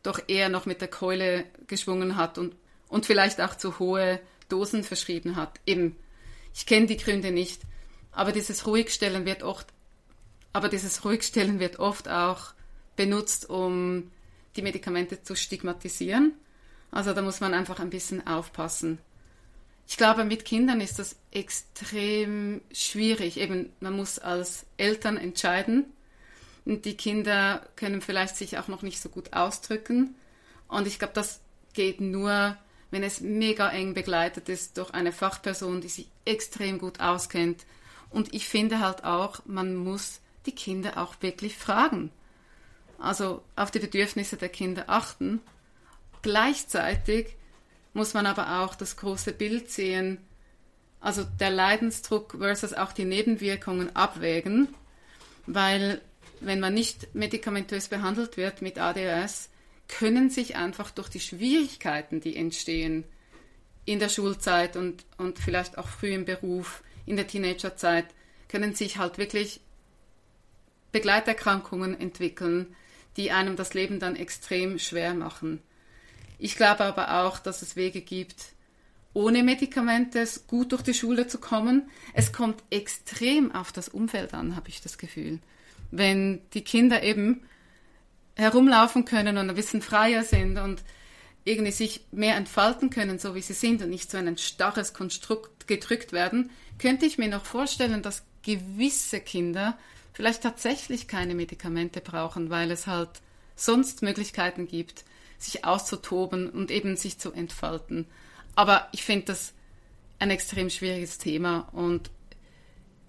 doch 0.09 0.21
eher 0.27 0.49
noch 0.49 0.67
mit 0.67 0.81
der 0.81 0.89
Keule 0.89 1.45
geschwungen 1.67 2.17
hat 2.17 2.39
und, 2.39 2.57
und 2.89 3.07
vielleicht 3.07 3.41
auch 3.41 3.55
zu 3.55 3.79
hohe 3.79 4.21
Dosen 4.49 4.83
verschrieben 4.83 5.37
hat. 5.37 5.61
Eben, 5.67 5.97
ich 6.55 6.67
kenne 6.67 6.87
die 6.87 6.97
Gründe 6.97 7.31
nicht, 7.31 7.63
aber 8.13 8.33
dieses 8.33 8.67
Ruhigstellen 8.67 9.25
wird 9.27 9.43
oft, 9.43 9.69
aber 10.53 10.69
dieses 10.69 11.05
Ruhigstellen 11.05 11.61
wird 11.61 11.79
oft 11.79 12.09
auch 12.09 12.53
benutzt, 12.97 13.49
um 13.49 14.11
die 14.57 14.63
Medikamente 14.63 15.23
zu 15.23 15.37
stigmatisieren 15.37 16.33
also 16.91 17.13
da 17.13 17.23
muss 17.23 17.41
man 17.41 17.55
einfach 17.55 17.81
ein 17.81 17.91
bisschen 17.91 18.27
aufpassen. 18.27 18.99
Ich 19.87 19.97
glaube, 19.97 20.25
mit 20.25 20.45
Kindern 20.45 20.81
ist 20.81 20.99
das 20.99 21.17
extrem 21.31 22.61
schwierig. 22.73 23.39
Eben, 23.39 23.73
man 23.81 23.95
muss 23.95 24.19
als 24.19 24.67
Eltern 24.77 25.17
entscheiden. 25.17 25.87
Und 26.69 26.85
die 26.85 26.97
Kinder 26.97 27.67
können 27.77 28.03
vielleicht 28.03 28.37
sich 28.37 28.59
auch 28.59 28.69
noch 28.69 28.83
nicht 28.83 29.01
so 29.01 29.09
gut 29.09 29.33
ausdrücken. 29.33 30.15
Und 30.69 30.87
ich 30.87 30.99
glaube, 30.99 31.15
das 31.15 31.41
geht 31.73 32.01
nur, 32.01 32.57
wenn 32.91 33.03
es 33.03 33.23
mega 33.23 33.71
eng 33.71 33.95
begleitet 33.95 34.51
ist 34.51 34.77
durch 34.77 34.91
eine 34.91 35.13
Fachperson, 35.13 35.81
die 35.81 35.89
sich 35.89 36.09
extrem 36.27 36.79
gut 36.79 37.01
auskennt. 37.01 37.65
Und 38.11 38.35
ich 38.35 38.47
finde 38.47 38.81
halt 38.81 39.03
auch, 39.05 39.41
man 39.47 39.77
muss 39.77 40.21
die 40.45 40.55
Kinder 40.55 40.99
auch 40.99 41.15
wirklich 41.21 41.57
fragen. 41.57 42.11
Also 42.99 43.43
auf 43.57 43.71
die 43.71 43.79
Bedürfnisse 43.79 44.37
der 44.37 44.51
Kinder 44.51 44.85
achten 44.89 45.41
Gleichzeitig 46.21 47.37
muss 47.95 48.13
man 48.13 48.27
aber 48.27 48.61
auch 48.61 48.75
das 48.75 48.97
große 48.97 49.33
Bild 49.33 49.71
sehen, 49.71 50.19
also 51.01 51.25
der 51.25 51.51
Leidensdruck 51.51 52.37
versus 52.39 52.75
auch 52.75 52.93
die 52.93 53.05
Nebenwirkungen 53.05 53.95
abwägen, 53.95 54.75
weil 55.47 56.01
wenn 56.41 56.61
man 56.61 56.75
nicht 56.75 57.15
medikamentös 57.15 57.89
behandelt 57.89 58.37
wird 58.37 58.63
mit 58.63 58.79
ADHS, 58.79 59.51
können 59.89 60.31
sich 60.31 60.57
einfach 60.57 60.91
durch 60.91 61.09
die 61.09 61.21
Schwierigkeiten, 61.21 62.21
die 62.21 62.37
entstehen 62.37 63.05
in 63.85 63.99
der 63.99 64.11
Schulzeit 64.11 64.77
und, 64.77 65.05
und 65.17 65.39
vielleicht 65.39 65.79
auch 65.79 65.89
früh 65.89 66.13
im 66.13 66.27
Beruf, 66.27 66.83
in 67.07 67.17
der 67.17 67.27
Teenagerzeit, 67.27 68.07
können 68.49 68.75
sich 68.75 68.99
halt 68.99 69.17
wirklich 69.17 69.61
Begleiterkrankungen 70.93 71.99
entwickeln, 71.99 72.75
die 73.17 73.31
einem 73.31 73.57
das 73.57 73.75
Leben 73.75 73.99
dann 73.99 74.17
extrem 74.17 74.79
schwer 74.79 75.15
machen. 75.15 75.63
Ich 76.39 76.57
glaube 76.57 76.85
aber 76.85 77.23
auch, 77.23 77.39
dass 77.39 77.63
es 77.63 77.77
Wege 77.77 78.01
gibt, 78.01 78.53
ohne 79.13 79.43
Medikamente 79.43 80.25
gut 80.47 80.73
durch 80.73 80.83
die 80.83 80.95
Schule 80.95 81.27
zu 81.27 81.39
kommen. 81.39 81.91
Es 82.15 82.33
kommt 82.33 82.63
extrem 82.71 83.53
auf 83.53 83.73
das 83.73 83.89
Umfeld 83.89 84.35
an, 84.35 84.55
habe 84.55 84.69
ich 84.69 84.81
das 84.81 84.99
Gefühl. 84.99 85.41
Wenn 85.91 86.43
die 86.53 86.63
Kinder 86.63 87.03
eben 87.03 87.43
herumlaufen 88.37 89.05
können 89.05 89.37
und 89.39 89.49
ein 89.51 89.57
bisschen 89.57 89.83
freier 89.83 90.23
sind 90.23 90.59
und 90.59 90.83
irgendwie 91.45 91.73
sich 91.73 92.03
mehr 92.13 92.37
entfalten 92.37 92.91
können, 92.91 93.19
so 93.19 93.35
wie 93.35 93.41
sie 93.41 93.55
sind 93.55 93.83
und 93.83 93.91
nicht 93.91 94.11
so 94.11 94.19
ein 94.19 94.39
starres 94.39 94.93
Konstrukt 94.93 95.67
gedrückt 95.67 96.13
werden, 96.13 96.51
könnte 96.79 97.07
ich 97.07 97.19
mir 97.19 97.29
noch 97.29 97.45
vorstellen, 97.45 98.03
dass 98.03 98.25
gewisse 98.43 99.21
Kinder 99.21 99.77
vielleicht 100.13 100.43
tatsächlich 100.43 101.09
keine 101.09 101.35
Medikamente 101.35 102.01
brauchen, 102.01 102.51
weil 102.51 102.71
es 102.71 102.87
halt 102.87 103.11
sonst 103.57 104.03
Möglichkeiten 104.03 104.67
gibt, 104.67 105.05
sich 105.39 105.65
auszutoben 105.65 106.51
und 106.51 106.71
eben 106.71 106.97
sich 106.97 107.19
zu 107.19 107.33
entfalten. 107.33 108.07
Aber 108.55 108.89
ich 108.93 109.05
finde 109.05 109.27
das 109.27 109.53
ein 110.19 110.31
extrem 110.31 110.71
schwieriges 110.71 111.19
Thema 111.19 111.69
und 111.73 112.11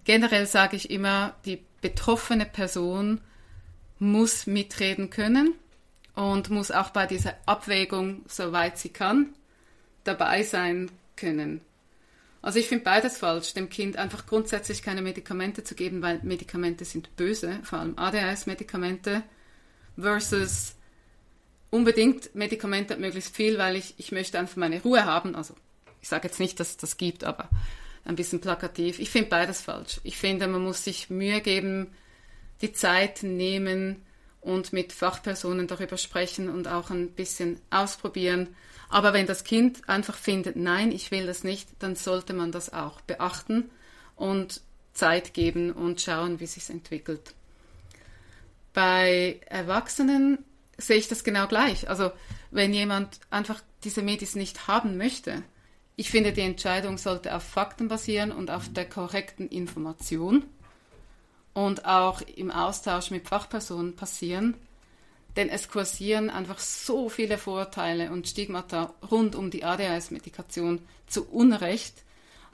generell 0.03 0.45
sage 0.45 0.75
ich 0.75 0.91
immer, 0.91 1.35
die 1.45 1.63
betroffene 1.81 2.45
Person 2.45 3.21
muss 3.99 4.47
mitreden 4.47 5.09
können 5.09 5.53
und 6.15 6.49
muss 6.49 6.71
auch 6.71 6.89
bei 6.89 7.05
dieser 7.05 7.35
Abwägung, 7.45 8.23
soweit 8.27 8.77
sie 8.77 8.89
kann, 8.89 9.33
dabei 10.03 10.43
sein 10.43 10.89
können. 11.15 11.61
Also 12.41 12.59
ich 12.59 12.67
finde 12.67 12.85
beides 12.85 13.17
falsch, 13.17 13.53
dem 13.53 13.69
Kind 13.69 13.97
einfach 13.97 14.25
grundsätzlich 14.25 14.81
keine 14.81 15.01
Medikamente 15.01 15.63
zu 15.63 15.75
geben, 15.75 16.01
weil 16.01 16.19
Medikamente 16.23 16.85
sind 16.85 17.15
böse, 17.17 17.59
vor 17.63 17.79
allem 17.79 17.97
ADHS-Medikamente, 17.97 19.23
versus 19.97 20.75
unbedingt 21.69 22.33
Medikamente 22.35 22.95
möglichst 22.95 23.35
viel, 23.35 23.57
weil 23.57 23.75
ich, 23.75 23.95
ich 23.97 24.13
möchte 24.13 24.39
einfach 24.39 24.55
meine 24.55 24.81
Ruhe 24.81 25.03
haben. 25.03 25.35
Also 25.35 25.53
ich 26.01 26.07
sage 26.07 26.27
jetzt 26.29 26.39
nicht, 26.39 26.59
dass 26.59 26.69
es 26.71 26.77
das 26.77 26.95
gibt, 26.95 27.25
aber 27.25 27.49
ein 28.05 28.15
bisschen 28.15 28.41
plakativ. 28.41 28.99
Ich 28.99 29.09
finde 29.09 29.29
beides 29.29 29.61
falsch. 29.61 29.99
Ich 30.03 30.17
finde, 30.17 30.47
man 30.47 30.63
muss 30.63 30.83
sich 30.83 31.09
Mühe 31.09 31.41
geben, 31.41 31.93
die 32.61 32.73
Zeit 32.73 33.23
nehmen 33.23 34.03
und 34.41 34.73
mit 34.73 34.93
Fachpersonen 34.93 35.67
darüber 35.67 35.97
sprechen 35.97 36.49
und 36.49 36.67
auch 36.67 36.89
ein 36.89 37.11
bisschen 37.11 37.59
ausprobieren. 37.69 38.55
Aber 38.89 39.13
wenn 39.13 39.27
das 39.27 39.43
Kind 39.43 39.87
einfach 39.87 40.15
findet, 40.15 40.55
nein, 40.55 40.91
ich 40.91 41.11
will 41.11 41.27
das 41.27 41.43
nicht, 41.43 41.69
dann 41.79 41.95
sollte 41.95 42.33
man 42.33 42.51
das 42.51 42.73
auch 42.73 43.01
beachten 43.01 43.69
und 44.15 44.61
Zeit 44.93 45.33
geben 45.33 45.71
und 45.71 46.01
schauen, 46.01 46.39
wie 46.39 46.47
sich 46.47 46.69
entwickelt. 46.69 47.33
Bei 48.73 49.39
Erwachsenen 49.45 50.39
sehe 50.77 50.97
ich 50.97 51.07
das 51.07 51.23
genau 51.23 51.47
gleich. 51.47 51.89
Also 51.89 52.11
wenn 52.51 52.73
jemand 52.73 53.19
einfach 53.29 53.61
diese 53.83 54.01
Medis 54.01 54.35
nicht 54.35 54.67
haben 54.67 54.97
möchte, 54.97 55.43
ich 55.99 56.11
finde, 56.11 56.31
die 56.31 56.41
Entscheidung 56.41 56.97
sollte 56.97 57.35
auf 57.35 57.43
Fakten 57.43 57.89
basieren 57.89 58.31
und 58.31 58.49
auf 58.49 58.71
der 58.71 58.87
korrekten 58.87 59.49
Information 59.49 60.45
und 61.53 61.83
auch 61.83 62.21
im 62.21 62.51
Austausch 62.51 63.11
mit 63.11 63.27
Fachpersonen 63.27 63.97
passieren. 63.97 64.53
Denn 65.35 65.49
es 65.49 65.67
kursieren 65.67 66.29
einfach 66.29 66.59
so 66.59 67.09
viele 67.09 67.37
Vorurteile 67.37 68.11
und 68.11 68.29
Stigmata 68.29 68.93
rund 69.11 69.35
um 69.35 69.51
die 69.51 69.65
ADHS-Medikation 69.65 70.79
zu 71.05 71.27
Unrecht. 71.27 71.95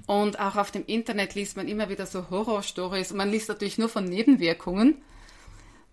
Und 0.07 0.39
auch 0.39 0.55
auf 0.55 0.71
dem 0.71 0.83
Internet 0.87 1.35
liest 1.35 1.55
man 1.55 1.67
immer 1.67 1.87
wieder 1.89 2.07
so 2.07 2.31
Horrorstories. 2.31 3.13
Man 3.13 3.29
liest 3.29 3.49
natürlich 3.49 3.77
nur 3.77 3.89
von 3.89 4.05
Nebenwirkungen 4.05 4.95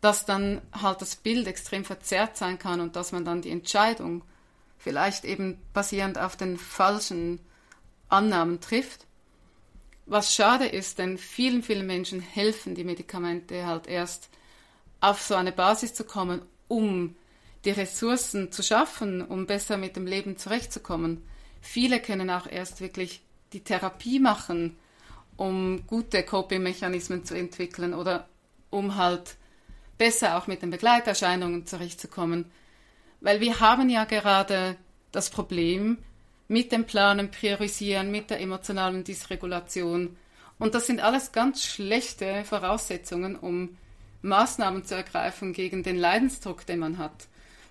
dass 0.02 0.26
dann 0.26 0.60
halt 0.72 1.00
das 1.00 1.14
Bild 1.14 1.46
extrem 1.46 1.84
verzerrt 1.84 2.36
sein 2.36 2.58
kann 2.58 2.80
und 2.80 2.96
dass 2.96 3.12
man 3.12 3.24
dann 3.24 3.40
die 3.40 3.50
Entscheidung 3.50 4.22
vielleicht 4.82 5.24
eben 5.24 5.60
basierend 5.72 6.18
auf 6.18 6.36
den 6.36 6.58
falschen 6.58 7.40
Annahmen 8.08 8.60
trifft. 8.60 9.06
was 10.04 10.34
schade 10.34 10.66
ist, 10.66 10.98
denn 10.98 11.16
vielen, 11.16 11.62
vielen 11.62 11.86
Menschen 11.86 12.20
helfen 12.20 12.74
die 12.74 12.84
Medikamente 12.84 13.64
halt 13.66 13.86
erst 13.86 14.28
auf 15.00 15.22
so 15.22 15.34
eine 15.36 15.52
Basis 15.52 15.94
zu 15.94 16.04
kommen, 16.04 16.42
um 16.66 17.14
die 17.64 17.70
Ressourcen 17.70 18.50
zu 18.50 18.62
schaffen, 18.62 19.22
um 19.22 19.46
besser 19.46 19.76
mit 19.76 19.94
dem 19.94 20.06
Leben 20.06 20.36
zurechtzukommen. 20.36 21.22
Viele 21.60 22.00
können 22.00 22.28
auch 22.30 22.48
erst 22.48 22.80
wirklich 22.80 23.22
die 23.52 23.62
Therapie 23.62 24.18
machen, 24.18 24.76
um 25.36 25.86
gute 25.86 26.24
Coping-Mechanismen 26.24 27.24
zu 27.24 27.34
entwickeln 27.34 27.94
oder 27.94 28.28
um 28.70 28.96
halt 28.96 29.36
besser 29.98 30.36
auch 30.36 30.48
mit 30.48 30.62
den 30.62 30.70
Begleiterscheinungen 30.70 31.66
zurechtzukommen. 31.66 32.50
Weil 33.22 33.40
wir 33.40 33.60
haben 33.60 33.88
ja 33.88 34.04
gerade 34.04 34.76
das 35.12 35.30
Problem 35.30 35.98
mit 36.48 36.72
dem 36.72 36.84
Planen, 36.84 37.30
Priorisieren, 37.30 38.10
mit 38.10 38.30
der 38.30 38.40
emotionalen 38.40 39.04
Dysregulation. 39.04 40.16
Und 40.58 40.74
das 40.74 40.86
sind 40.86 41.00
alles 41.00 41.32
ganz 41.32 41.64
schlechte 41.64 42.44
Voraussetzungen, 42.44 43.36
um 43.36 43.78
Maßnahmen 44.22 44.84
zu 44.84 44.94
ergreifen 44.94 45.52
gegen 45.52 45.82
den 45.82 45.96
Leidensdruck, 45.96 46.66
den 46.66 46.80
man 46.80 46.98
hat. 46.98 47.28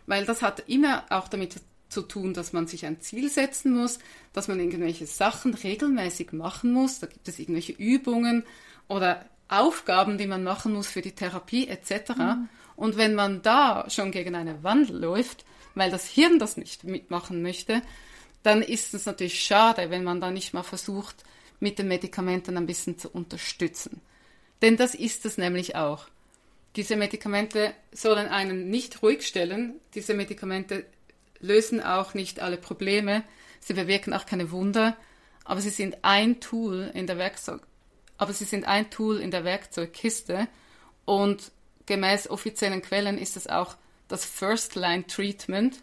Weil 0.08 0.26
das 0.26 0.42
hat 0.42 0.68
immer 0.68 1.06
auch 1.10 1.28
damit 1.28 1.62
zu 1.90 2.02
tun, 2.02 2.34
dass 2.34 2.54
man 2.54 2.68
sich 2.68 2.86
ein 2.86 3.02
Ziel 3.02 3.30
setzen 3.30 3.74
muss, 3.74 4.00
dass 4.34 4.48
man 4.48 4.60
irgendwelche 4.60 5.06
Sachen 5.06 5.54
regelmäßig 5.54 6.32
machen 6.32 6.72
muss. 6.72 7.00
Da 7.00 7.08
gibt 7.08 7.28
es 7.28 7.40
irgendwelche 7.40 7.74
Übungen 7.74 8.46
oder 8.88 9.26
Aufgaben, 9.50 10.18
die 10.18 10.28
man 10.28 10.44
machen 10.44 10.74
muss 10.74 10.88
für 10.88 11.02
die 11.02 11.12
Therapie 11.12 11.68
etc. 11.68 12.16
Mhm. 12.18 12.50
Und 12.82 12.98
wenn 12.98 13.14
man 13.14 13.44
da 13.44 13.88
schon 13.92 14.10
gegen 14.10 14.34
eine 14.34 14.64
Wand 14.64 14.90
läuft, 14.90 15.46
weil 15.76 15.92
das 15.92 16.08
Hirn 16.08 16.40
das 16.40 16.58
nicht 16.58 16.84
mitmachen 16.84 17.44
möchte, 17.44 17.84
dann 18.42 18.64
ist 18.64 18.96
es 18.96 19.06
natürlich 19.06 19.40
schade, 19.40 19.92
wenn 19.92 20.04
man 20.04 20.20
da 20.20 20.32
nicht 20.32 20.56
mal 20.56 20.64
versucht, 20.64 21.18
mit 21.60 21.78
den 21.78 21.88
Medikamenten 21.88 22.58
ein 22.58 22.66
bisschen 22.66 22.98
zu 22.98 23.12
unterstützen. 23.12 24.02
Denn 24.64 24.78
das 24.78 24.96
ist 24.96 25.28
es 25.28 25.38
nämlich 25.38 25.76
auch. 25.76 26.08
Diese 26.76 26.96
Medikamente 26.96 27.76
sollen 27.92 28.28
einen 28.28 28.72
nicht 28.72 29.04
ruhig 29.04 29.28
stellen. 29.28 29.76
Diese 29.94 30.16
Medikamente 30.16 30.88
lösen 31.40 31.84
auch 31.84 32.16
nicht 32.16 32.40
alle 32.40 32.58
Probleme. 32.58 33.24
Sie 33.60 33.76
bewirken 33.76 34.12
auch 34.12 34.26
keine 34.26 34.50
Wunder. 34.50 34.98
Aber 35.46 35.62
sie 35.62 35.70
sind 35.70 35.98
ein 36.02 36.40
Tool 36.40 36.90
in 36.96 37.06
der 37.06 37.20
Werkzeug, 37.20 37.62
aber 38.18 38.34
sie 38.34 38.46
sind 38.46 38.66
ein 38.66 38.90
Tool 38.90 39.20
in 39.20 39.30
der 39.30 39.44
Werkzeugkiste. 39.44 40.48
Und 41.06 41.52
gemäß 41.86 42.30
offiziellen 42.30 42.82
Quellen 42.82 43.18
ist 43.18 43.38
es 43.38 43.48
auch 43.48 43.76
das 44.08 44.26
First-Line-Treatment, 44.26 45.82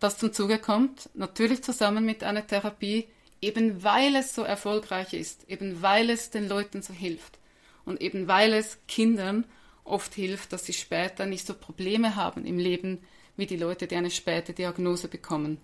das 0.00 0.18
zum 0.18 0.32
Zuge 0.32 0.58
kommt. 0.58 1.10
Natürlich 1.14 1.62
zusammen 1.62 2.04
mit 2.04 2.22
einer 2.24 2.46
Therapie, 2.46 3.08
eben 3.40 3.82
weil 3.82 4.16
es 4.16 4.34
so 4.34 4.42
erfolgreich 4.42 5.12
ist, 5.12 5.48
eben 5.48 5.82
weil 5.82 6.10
es 6.10 6.30
den 6.30 6.48
Leuten 6.48 6.82
so 6.82 6.92
hilft. 6.92 7.38
Und 7.84 8.00
eben 8.00 8.28
weil 8.28 8.52
es 8.52 8.78
Kindern 8.86 9.44
oft 9.84 10.14
hilft, 10.14 10.52
dass 10.52 10.64
sie 10.64 10.72
später 10.72 11.26
nicht 11.26 11.46
so 11.46 11.54
Probleme 11.54 12.14
haben 12.14 12.46
im 12.46 12.58
Leben 12.58 13.02
wie 13.36 13.46
die 13.46 13.56
Leute, 13.56 13.86
die 13.86 13.96
eine 13.96 14.10
späte 14.10 14.52
Diagnose 14.52 15.08
bekommen. 15.08 15.58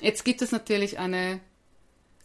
Jetzt 0.00 0.24
gibt 0.24 0.40
es 0.42 0.52
natürlich 0.52 0.98
eine 0.98 1.40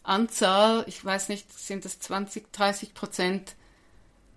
Anzahl, 0.02 0.84
ich 0.86 1.04
weiß 1.04 1.28
nicht, 1.28 1.52
sind 1.52 1.84
es 1.84 2.00
20, 2.00 2.50
30 2.52 2.94
Prozent, 2.94 3.54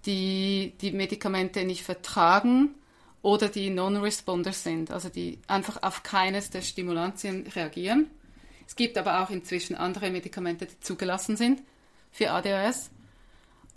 die 0.05 0.73
die 0.81 0.91
Medikamente 0.91 1.63
nicht 1.63 1.83
vertragen 1.83 2.75
oder 3.21 3.49
die 3.49 3.69
Non-Responder 3.69 4.53
sind, 4.53 4.91
also 4.91 5.09
die 5.09 5.39
einfach 5.47 5.83
auf 5.83 6.03
keines 6.03 6.49
der 6.49 6.61
Stimulantien 6.61 7.47
reagieren. 7.47 8.09
Es 8.67 8.75
gibt 8.75 8.97
aber 8.97 9.21
auch 9.21 9.29
inzwischen 9.29 9.75
andere 9.75 10.09
Medikamente, 10.09 10.65
die 10.65 10.79
zugelassen 10.79 11.37
sind 11.37 11.61
für 12.11 12.31
ADHS. 12.31 12.89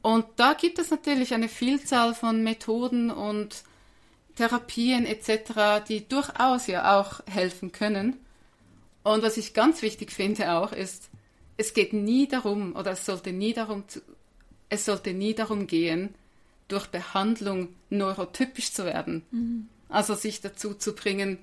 Und 0.03 0.27
da 0.37 0.53
gibt 0.53 0.79
es 0.79 0.91
natürlich 0.91 1.35
eine 1.35 1.49
Vielzahl 1.49 2.15
von 2.15 2.43
Methoden 2.43 3.11
und 3.11 3.65
Therapien 4.37 5.07
etc., 5.07 5.85
die 5.89 6.07
durchaus 6.09 6.67
ja 6.67 7.01
auch 7.01 7.21
helfen 7.27 7.73
können. 7.73 8.19
Und 9.03 9.23
was 9.23 9.37
ich 9.37 9.55
ganz 9.55 9.83
wichtig 9.83 10.13
finde 10.13 10.53
auch 10.53 10.73
ist, 10.73 11.11
es 11.57 11.75
geht 11.75 11.93
nie 11.93 12.27
darum 12.27 12.75
oder 12.75 12.93
es 12.93 13.07
sollte 13.07 13.33
nie 13.33 13.53
darum 13.53 13.89
zu, 13.89 14.01
es 14.69 14.85
sollte 14.85 15.13
nie 15.13 15.35
darum 15.35 15.67
gehen, 15.67 16.15
durch 16.69 16.87
Behandlung 16.87 17.69
neurotypisch 17.91 18.73
zu 18.73 18.85
werden. 18.85 19.23
Mhm. 19.31 19.69
Also 19.89 20.15
sich 20.15 20.41
dazu 20.41 20.75
zu 20.75 20.95
bringen, 20.95 21.39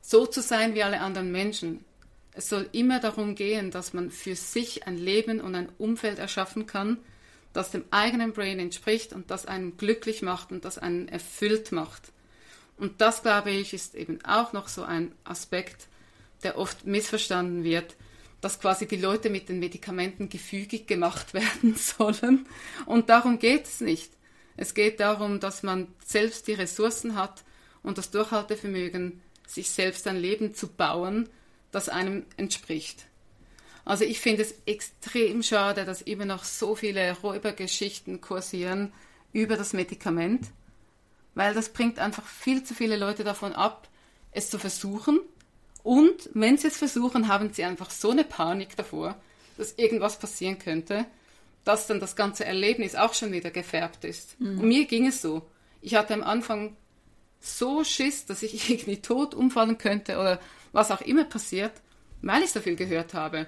so 0.00 0.26
zu 0.26 0.42
sein 0.42 0.74
wie 0.74 0.82
alle 0.82 1.00
anderen 1.00 1.32
Menschen. 1.32 1.84
Es 2.32 2.48
soll 2.48 2.68
immer 2.72 3.00
darum 3.00 3.34
gehen, 3.34 3.70
dass 3.70 3.92
man 3.92 4.10
für 4.10 4.36
sich 4.36 4.86
ein 4.86 4.96
Leben 4.96 5.40
und 5.40 5.54
ein 5.54 5.68
Umfeld 5.78 6.18
erschaffen 6.18 6.66
kann, 6.66 6.98
das 7.52 7.70
dem 7.70 7.84
eigenen 7.90 8.32
Brain 8.32 8.58
entspricht 8.58 9.12
und 9.12 9.30
das 9.30 9.46
einen 9.46 9.76
glücklich 9.76 10.22
macht 10.22 10.52
und 10.52 10.64
das 10.64 10.78
einen 10.78 11.08
erfüllt 11.08 11.72
macht. 11.72 12.12
Und 12.78 13.00
das, 13.00 13.22
glaube 13.22 13.50
ich, 13.50 13.74
ist 13.74 13.94
eben 13.94 14.24
auch 14.24 14.52
noch 14.52 14.68
so 14.68 14.82
ein 14.82 15.12
Aspekt, 15.24 15.88
der 16.42 16.58
oft 16.58 16.86
missverstanden 16.86 17.64
wird, 17.64 17.96
dass 18.42 18.60
quasi 18.60 18.86
die 18.86 18.96
Leute 18.96 19.30
mit 19.30 19.48
den 19.48 19.60
Medikamenten 19.60 20.28
gefügig 20.28 20.86
gemacht 20.86 21.32
werden 21.34 21.74
sollen. 21.76 22.46
Und 22.84 23.08
darum 23.08 23.38
geht 23.38 23.64
es 23.64 23.80
nicht. 23.80 24.12
Es 24.58 24.74
geht 24.74 25.00
darum, 25.00 25.40
dass 25.40 25.62
man 25.62 25.88
selbst 26.04 26.46
die 26.46 26.52
Ressourcen 26.52 27.16
hat 27.16 27.42
und 27.82 27.96
das 27.96 28.10
Durchhaltevermögen, 28.10 29.22
sich 29.46 29.70
selbst 29.70 30.06
ein 30.06 30.16
Leben 30.16 30.54
zu 30.54 30.68
bauen, 30.68 31.28
das 31.70 31.88
einem 31.88 32.26
entspricht. 32.36 33.06
Also 33.84 34.04
ich 34.04 34.20
finde 34.20 34.42
es 34.42 34.54
extrem 34.66 35.42
schade, 35.42 35.84
dass 35.84 36.02
immer 36.02 36.24
noch 36.24 36.44
so 36.44 36.74
viele 36.76 37.12
Räubergeschichten 37.18 38.20
kursieren 38.20 38.92
über 39.32 39.56
das 39.56 39.72
Medikament, 39.72 40.48
weil 41.34 41.54
das 41.54 41.70
bringt 41.70 41.98
einfach 41.98 42.26
viel 42.26 42.62
zu 42.62 42.74
viele 42.74 42.96
Leute 42.96 43.24
davon 43.24 43.52
ab, 43.52 43.88
es 44.30 44.50
zu 44.50 44.58
versuchen. 44.58 45.20
Und 45.82 46.30
wenn 46.34 46.58
sie 46.58 46.68
es 46.68 46.76
versuchen, 46.76 47.28
haben 47.28 47.52
sie 47.52 47.64
einfach 47.64 47.90
so 47.90 48.10
eine 48.10 48.24
Panik 48.24 48.76
davor, 48.76 49.16
dass 49.56 49.74
irgendwas 49.76 50.18
passieren 50.18 50.58
könnte, 50.58 51.06
dass 51.64 51.86
dann 51.86 52.00
das 52.00 52.16
ganze 52.16 52.44
Erlebnis 52.44 52.94
auch 52.94 53.14
schon 53.14 53.32
wieder 53.32 53.50
gefärbt 53.50 54.04
ist. 54.04 54.40
Mhm. 54.40 54.60
Und 54.60 54.68
mir 54.68 54.86
ging 54.86 55.06
es 55.06 55.22
so. 55.22 55.42
Ich 55.80 55.94
hatte 55.94 56.14
am 56.14 56.22
Anfang 56.22 56.76
so 57.40 57.84
Schiss, 57.84 58.26
dass 58.26 58.42
ich 58.42 58.70
irgendwie 58.70 59.02
tot 59.02 59.34
umfallen 59.34 59.78
könnte 59.78 60.18
oder 60.18 60.40
was 60.72 60.90
auch 60.90 61.00
immer 61.00 61.24
passiert, 61.24 61.72
weil 62.22 62.42
ich 62.42 62.52
so 62.52 62.60
viel 62.60 62.76
gehört 62.76 63.14
habe. 63.14 63.46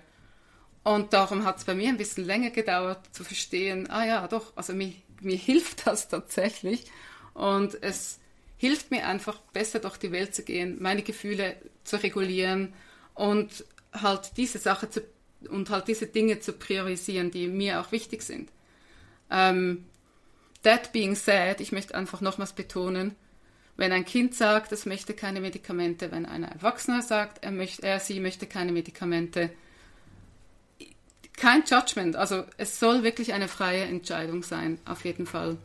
Und 0.82 1.14
darum 1.14 1.44
hat 1.44 1.58
es 1.58 1.64
bei 1.64 1.74
mir 1.74 1.88
ein 1.88 1.96
bisschen 1.96 2.24
länger 2.24 2.50
gedauert 2.50 3.00
zu 3.12 3.24
verstehen, 3.24 3.88
ah 3.90 4.04
ja, 4.04 4.28
doch, 4.28 4.52
also 4.56 4.74
mir, 4.74 4.92
mir 5.20 5.36
hilft 5.38 5.86
das 5.86 6.08
tatsächlich. 6.08 6.90
Und 7.32 7.82
es 7.82 8.20
hilft 8.56 8.90
mir 8.90 9.06
einfach 9.06 9.40
besser 9.52 9.78
durch 9.78 9.96
die 9.96 10.12
Welt 10.12 10.34
zu 10.34 10.42
gehen, 10.42 10.76
meine 10.80 11.02
Gefühle 11.02 11.56
zu 11.84 12.02
regulieren 12.02 12.72
und 13.14 13.64
halt 13.92 14.32
diese 14.36 14.58
Sache 14.58 14.90
zu 14.90 15.02
und 15.48 15.70
halt 15.70 15.88
diese 15.88 16.06
Dinge 16.06 16.40
zu 16.40 16.54
priorisieren, 16.54 17.30
die 17.30 17.46
mir 17.48 17.80
auch 17.80 17.92
wichtig 17.92 18.22
sind. 18.22 18.50
Ähm, 19.30 19.84
that 20.62 20.92
being 20.92 21.14
said, 21.14 21.60
ich 21.60 21.72
möchte 21.72 21.94
einfach 21.94 22.20
nochmals 22.20 22.54
betonen, 22.54 23.14
wenn 23.76 23.92
ein 23.92 24.04
Kind 24.04 24.34
sagt, 24.34 24.72
es 24.72 24.86
möchte 24.86 25.14
keine 25.14 25.40
Medikamente, 25.40 26.12
wenn 26.12 26.26
ein 26.26 26.44
Erwachsener 26.44 27.02
sagt, 27.02 27.44
er, 27.44 27.50
möchte, 27.50 27.82
er 27.82 28.00
sie 28.00 28.20
möchte 28.20 28.46
keine 28.46 28.72
Medikamente, 28.72 29.50
kein 31.36 31.64
Judgment. 31.64 32.16
Also 32.16 32.44
es 32.56 32.78
soll 32.78 33.02
wirklich 33.02 33.32
eine 33.32 33.48
freie 33.48 33.82
Entscheidung 33.82 34.42
sein, 34.42 34.78
auf 34.84 35.04
jeden 35.04 35.26
Fall. 35.26 35.56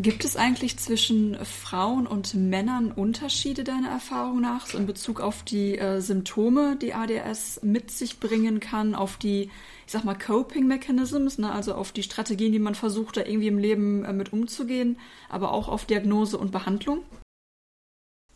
Gibt 0.00 0.24
es 0.24 0.36
eigentlich 0.36 0.76
zwischen 0.76 1.36
Frauen 1.44 2.08
und 2.08 2.34
Männern 2.34 2.90
Unterschiede 2.90 3.62
deiner 3.62 3.90
Erfahrung 3.90 4.40
nach 4.40 4.66
so 4.66 4.76
in 4.76 4.86
Bezug 4.86 5.20
auf 5.20 5.44
die 5.44 5.78
äh, 5.78 6.00
Symptome, 6.00 6.76
die 6.76 6.94
ADS 6.94 7.60
mit 7.62 7.92
sich 7.92 8.18
bringen 8.18 8.58
kann, 8.58 8.96
auf 8.96 9.18
die, 9.18 9.52
ich 9.86 9.92
sag 9.92 10.02
mal, 10.02 10.18
Coping 10.18 10.66
Mechanisms, 10.66 11.38
ne, 11.38 11.52
also 11.52 11.76
auf 11.76 11.92
die 11.92 12.02
Strategien, 12.02 12.50
die 12.50 12.58
man 12.58 12.74
versucht, 12.74 13.16
da 13.16 13.20
irgendwie 13.20 13.46
im 13.46 13.58
Leben 13.58 14.04
äh, 14.04 14.12
mit 14.12 14.32
umzugehen, 14.32 14.98
aber 15.28 15.52
auch 15.52 15.68
auf 15.68 15.84
Diagnose 15.84 16.38
und 16.38 16.50
Behandlung? 16.50 17.04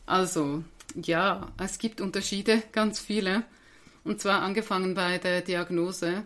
Also, 0.07 0.63
ja, 0.95 1.49
es 1.59 1.81
gibt 1.81 2.01
Unterschiede, 2.01 2.63
ganz 2.71 3.01
viele. 3.01 3.43
Und 4.05 4.21
zwar 4.21 4.43
angefangen 4.43 4.95
bei 4.95 5.19
der 5.19 5.43
Diagnose. 5.43 6.25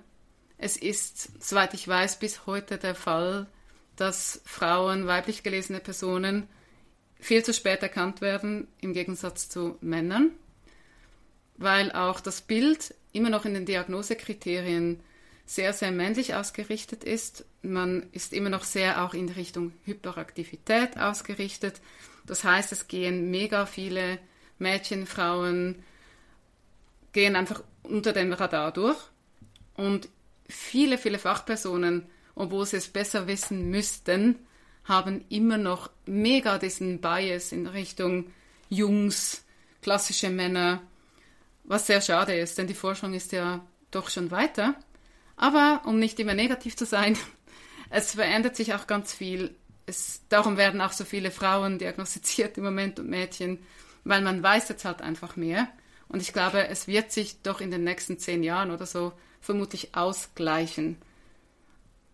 Es 0.58 0.76
ist, 0.76 1.42
soweit 1.42 1.72
ich 1.72 1.88
weiß, 1.88 2.18
bis 2.18 2.44
heute 2.44 2.76
der 2.76 2.94
Fall, 2.94 3.46
dass 3.96 4.40
Frauen, 4.44 5.06
weiblich 5.06 5.42
gelesene 5.42 5.80
Personen 5.80 6.48
viel 7.20 7.44
zu 7.44 7.54
spät 7.54 7.82
erkannt 7.82 8.20
werden 8.20 8.66
im 8.80 8.92
Gegensatz 8.92 9.48
zu 9.48 9.76
Männern, 9.80 10.30
weil 11.56 11.92
auch 11.92 12.20
das 12.20 12.40
Bild 12.40 12.94
immer 13.12 13.30
noch 13.30 13.44
in 13.44 13.54
den 13.54 13.66
Diagnosekriterien 13.66 15.00
sehr, 15.46 15.72
sehr 15.72 15.92
männlich 15.92 16.34
ausgerichtet 16.34 17.04
ist. 17.04 17.44
Man 17.62 18.06
ist 18.12 18.32
immer 18.32 18.50
noch 18.50 18.64
sehr 18.64 19.04
auch 19.04 19.14
in 19.14 19.28
Richtung 19.28 19.72
Hyperaktivität 19.84 20.98
ausgerichtet. 20.98 21.80
Das 22.26 22.44
heißt, 22.44 22.72
es 22.72 22.88
gehen 22.88 23.30
mega 23.30 23.66
viele 23.66 24.18
Mädchen, 24.58 25.06
Frauen, 25.06 25.82
gehen 27.12 27.36
einfach 27.36 27.62
unter 27.82 28.12
dem 28.12 28.32
Radar 28.32 28.72
durch. 28.72 28.98
Und 29.74 30.08
viele, 30.48 30.98
viele 30.98 31.18
Fachpersonen, 31.18 32.06
obwohl 32.34 32.66
sie 32.66 32.76
es 32.76 32.88
besser 32.88 33.26
wissen 33.26 33.70
müssten, 33.70 34.38
haben 34.84 35.24
immer 35.28 35.58
noch 35.58 35.90
mega 36.06 36.58
diesen 36.58 37.00
Bias 37.00 37.52
in 37.52 37.66
Richtung 37.66 38.30
Jungs, 38.68 39.44
klassische 39.80 40.30
Männer, 40.30 40.82
was 41.64 41.86
sehr 41.86 42.00
schade 42.00 42.34
ist, 42.34 42.58
denn 42.58 42.66
die 42.66 42.74
Forschung 42.74 43.14
ist 43.14 43.32
ja 43.32 43.64
doch 43.90 44.08
schon 44.08 44.30
weiter. 44.30 44.74
Aber 45.36 45.82
um 45.84 45.98
nicht 45.98 46.18
immer 46.20 46.34
negativ 46.34 46.76
zu 46.76 46.86
sein, 46.86 47.16
es 47.90 48.12
verändert 48.12 48.56
sich 48.56 48.74
auch 48.74 48.86
ganz 48.86 49.12
viel. 49.12 49.54
Es, 49.86 50.22
darum 50.28 50.56
werden 50.56 50.80
auch 50.80 50.92
so 50.92 51.04
viele 51.04 51.30
Frauen 51.30 51.78
diagnostiziert 51.78 52.56
im 52.58 52.64
Moment 52.64 52.98
und 52.98 53.08
Mädchen, 53.08 53.58
weil 54.04 54.22
man 54.22 54.42
weiß 54.42 54.68
jetzt 54.68 54.84
halt 54.84 55.02
einfach 55.02 55.36
mehr. 55.36 55.68
Und 56.08 56.20
ich 56.20 56.32
glaube, 56.32 56.68
es 56.68 56.86
wird 56.86 57.10
sich 57.10 57.42
doch 57.42 57.60
in 57.60 57.70
den 57.70 57.84
nächsten 57.84 58.18
zehn 58.18 58.42
Jahren 58.42 58.70
oder 58.70 58.86
so 58.86 59.12
vermutlich 59.40 59.94
ausgleichen. 59.94 60.98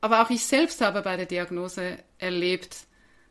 Aber 0.01 0.23
auch 0.23 0.31
ich 0.31 0.45
selbst 0.45 0.81
habe 0.81 1.03
bei 1.03 1.17
der 1.17 1.27
Diagnose 1.27 1.99
erlebt, 2.19 2.87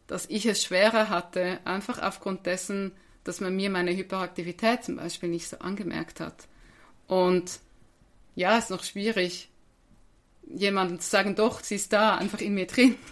dass 0.08 0.26
ich 0.28 0.46
es 0.46 0.64
schwerer 0.64 1.10
hatte, 1.10 1.60
einfach 1.66 2.02
aufgrund 2.02 2.46
dessen, 2.46 2.94
dass 3.24 3.42
man 3.42 3.56
mir 3.56 3.70
meine 3.70 3.96
Hyperaktivität 3.96 4.84
zum 4.84 4.98
Beispiel 4.98 5.30
nicht 5.30 5.48
so 5.48 5.60
angemerkt 5.60 6.20
hat. 6.20 6.48
Und 7.08 7.60
ja, 8.36 8.58
es 8.58 8.66
ist 8.66 8.70
noch 8.72 8.84
schwierig, 8.84 9.50
jemandem 10.44 11.00
zu 11.00 11.10
sagen, 11.10 11.36
doch, 11.36 11.62
sie 11.62 11.76
ist 11.76 11.92
da, 11.92 12.16
einfach 12.16 12.40
in 12.40 12.54
mir 12.54 12.68
drin. 12.68 12.96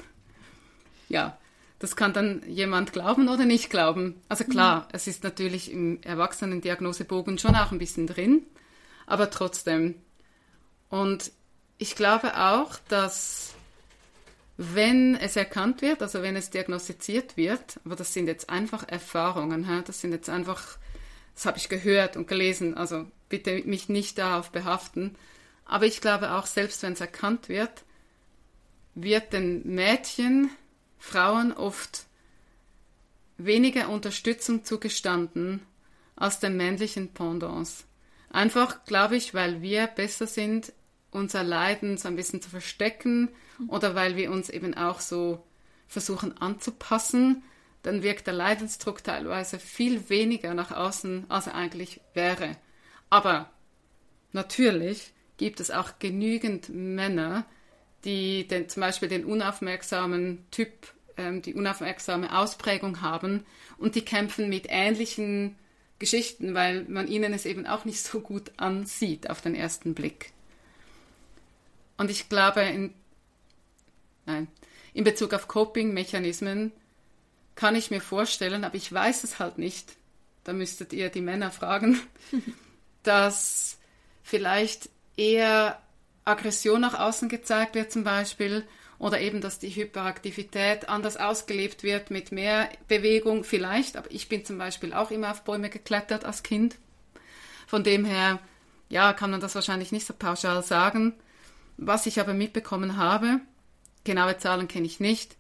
Ja, 1.08 1.38
das 1.78 1.96
kann 1.96 2.14
dann 2.14 2.42
jemand 2.48 2.92
glauben 2.92 3.30
oder 3.30 3.46
nicht 3.46 3.70
glauben. 3.70 4.20
Also 4.28 4.44
klar, 4.44 4.82
mhm. 4.82 4.88
es 4.94 5.06
ist 5.06 5.24
natürlich 5.24 5.72
im 5.72 6.02
Erwachsenen-Diagnosebogen 6.02 7.38
schon 7.38 7.56
auch 7.56 7.72
ein 7.72 7.78
bisschen 7.78 8.08
drin, 8.08 8.42
aber 9.06 9.30
trotzdem. 9.30 9.94
Und 10.90 11.32
ich 11.78 11.96
glaube 11.96 12.38
auch, 12.38 12.78
dass 12.88 13.54
wenn 14.58 15.16
es 15.16 15.36
erkannt 15.36 15.82
wird, 15.82 16.02
also 16.02 16.22
wenn 16.22 16.36
es 16.36 16.50
diagnostiziert 16.50 17.36
wird, 17.36 17.80
aber 17.84 17.96
das 17.96 18.14
sind 18.14 18.28
jetzt 18.28 18.50
einfach 18.50 18.88
Erfahrungen, 18.88 19.68
das 19.86 20.00
sind 20.00 20.14
jetzt 20.14 20.30
einfach, 20.30 20.78
das 21.34 21.46
habe 21.46 21.58
ich 21.58 21.68
gehört 21.68 22.16
und 22.16 22.28
gelesen, 22.28 22.76
also 22.76 23.06
bitte 23.28 23.62
mich 23.66 23.90
nicht 23.90 24.18
darauf 24.18 24.52
behaften, 24.52 25.16
aber 25.66 25.86
ich 25.86 26.00
glaube 26.00 26.32
auch, 26.32 26.46
selbst 26.46 26.84
wenn 26.84 26.94
es 26.94 27.02
erkannt 27.02 27.50
wird, 27.50 27.84
wird 28.94 29.34
den 29.34 29.68
Mädchen, 29.76 30.50
Frauen 31.00 31.52
oft 31.52 32.06
weniger 33.38 33.90
Unterstützung 33.90 34.64
zugestanden 34.64 35.62
als 36.16 36.40
den 36.40 36.56
männlichen 36.56 37.14
Pendants. 37.14 37.86
Einfach, 38.30 38.86
glaube 38.86 39.18
ich, 39.18 39.34
weil 39.34 39.62
wir 39.62 39.88
besser 39.88 40.28
sind 40.28 40.72
unser 41.16 41.44
Leiden 41.44 41.98
so 41.98 42.08
ein 42.08 42.16
bisschen 42.16 42.42
zu 42.42 42.50
verstecken 42.50 43.30
oder 43.68 43.96
weil 43.96 44.16
wir 44.16 44.32
uns 44.32 44.50
eben 44.50 44.74
auch 44.74 45.00
so 45.00 45.44
versuchen 45.88 46.38
anzupassen, 46.38 47.44
dann 47.84 48.04
wirkt 48.04 48.28
der 48.28 48.34
Leidensdruck 48.34 49.04
teilweise 49.04 49.60
viel 49.60 50.10
weniger 50.10 50.54
nach 50.54 50.72
außen, 50.72 51.26
als 51.30 51.48
er 51.48 51.56
eigentlich 51.56 52.02
wäre. 52.14 52.58
Aber 53.10 53.50
natürlich 54.32 55.14
gibt 55.38 55.60
es 55.60 55.72
auch 55.72 56.00
genügend 56.00 56.70
Männer, 56.70 57.46
die 58.04 58.48
den, 58.48 58.70
zum 58.70 58.82
Beispiel 58.82 59.10
den 59.10 59.26
unaufmerksamen 59.26 60.46
Typ, 60.52 60.72
ähm, 61.18 61.42
die 61.42 61.54
unaufmerksame 61.54 62.38
Ausprägung 62.38 63.02
haben 63.02 63.46
und 63.78 63.96
die 63.96 64.04
kämpfen 64.04 64.50
mit 64.50 64.66
ähnlichen 64.70 65.56
Geschichten, 66.00 66.54
weil 66.54 66.84
man 66.86 67.08
ihnen 67.08 67.34
es 67.34 67.46
eben 67.46 67.66
auch 67.66 67.86
nicht 67.86 68.04
so 68.04 68.20
gut 68.20 68.52
ansieht 68.58 69.30
auf 69.30 69.42
den 69.42 69.56
ersten 69.56 69.94
Blick. 69.94 70.34
Und 71.98 72.12
ich 72.12 72.30
glaube, 72.30 72.62
in, 72.62 72.94
nein, 74.26 74.48
in 74.94 75.04
Bezug 75.04 75.34
auf 75.34 75.48
Coping-Mechanismen 75.48 76.72
kann 77.56 77.76
ich 77.76 77.92
mir 77.92 78.02
vorstellen, 78.02 78.64
aber 78.64 78.76
ich 78.76 78.92
weiß 78.92 79.24
es 79.24 79.40
halt 79.40 79.58
nicht, 79.58 79.96
da 80.44 80.54
müsstet 80.54 80.94
ihr 80.94 81.10
die 81.10 81.22
Männer 81.22 81.52
fragen, 81.52 82.00
dass 83.04 83.78
vielleicht 84.24 84.90
eher 85.18 85.82
Aggression 86.26 86.82
nach 86.82 87.00
außen 87.00 87.30
gezeigt 87.30 87.76
wird 87.76 87.92
zum 87.92 88.04
Beispiel 88.04 88.66
oder 88.98 89.20
eben, 89.20 89.42
dass 89.42 89.60
die 89.60 89.70
Hyperaktivität 89.70 90.90
anders 90.90 91.18
ausgelebt 91.18 91.84
wird 91.84 92.12
mit 92.12 92.32
mehr 92.32 92.70
Bewegung 92.88 93.44
vielleicht, 93.44 93.98
aber 93.98 94.10
ich 94.12 94.30
bin 94.30 94.46
zum 94.46 94.58
Beispiel 94.58 94.94
auch 94.94 95.12
immer 95.12 95.32
auf 95.32 95.44
Bäume 95.44 95.70
geklettert 95.70 96.26
als 96.26 96.44
Kind. 96.44 96.78
Von 97.68 97.84
dem 97.84 98.06
her, 98.06 98.40
ja, 98.90 99.14
kann 99.14 99.32
man 99.32 99.42
das 99.42 99.56
wahrscheinlich 99.56 99.92
nicht 99.92 100.08
so 100.08 100.14
pauschal 100.14 100.64
sagen. 100.64 101.14
Was 101.78 102.06
ich 102.06 102.20
aber 102.20 102.34
mitbekommen 102.34 102.98
habe, 102.98 103.42
genaue 104.04 104.38
Zahlen 104.38 104.68
kenne 104.68 104.86
ich 104.86 105.00
nicht, 105.00 105.36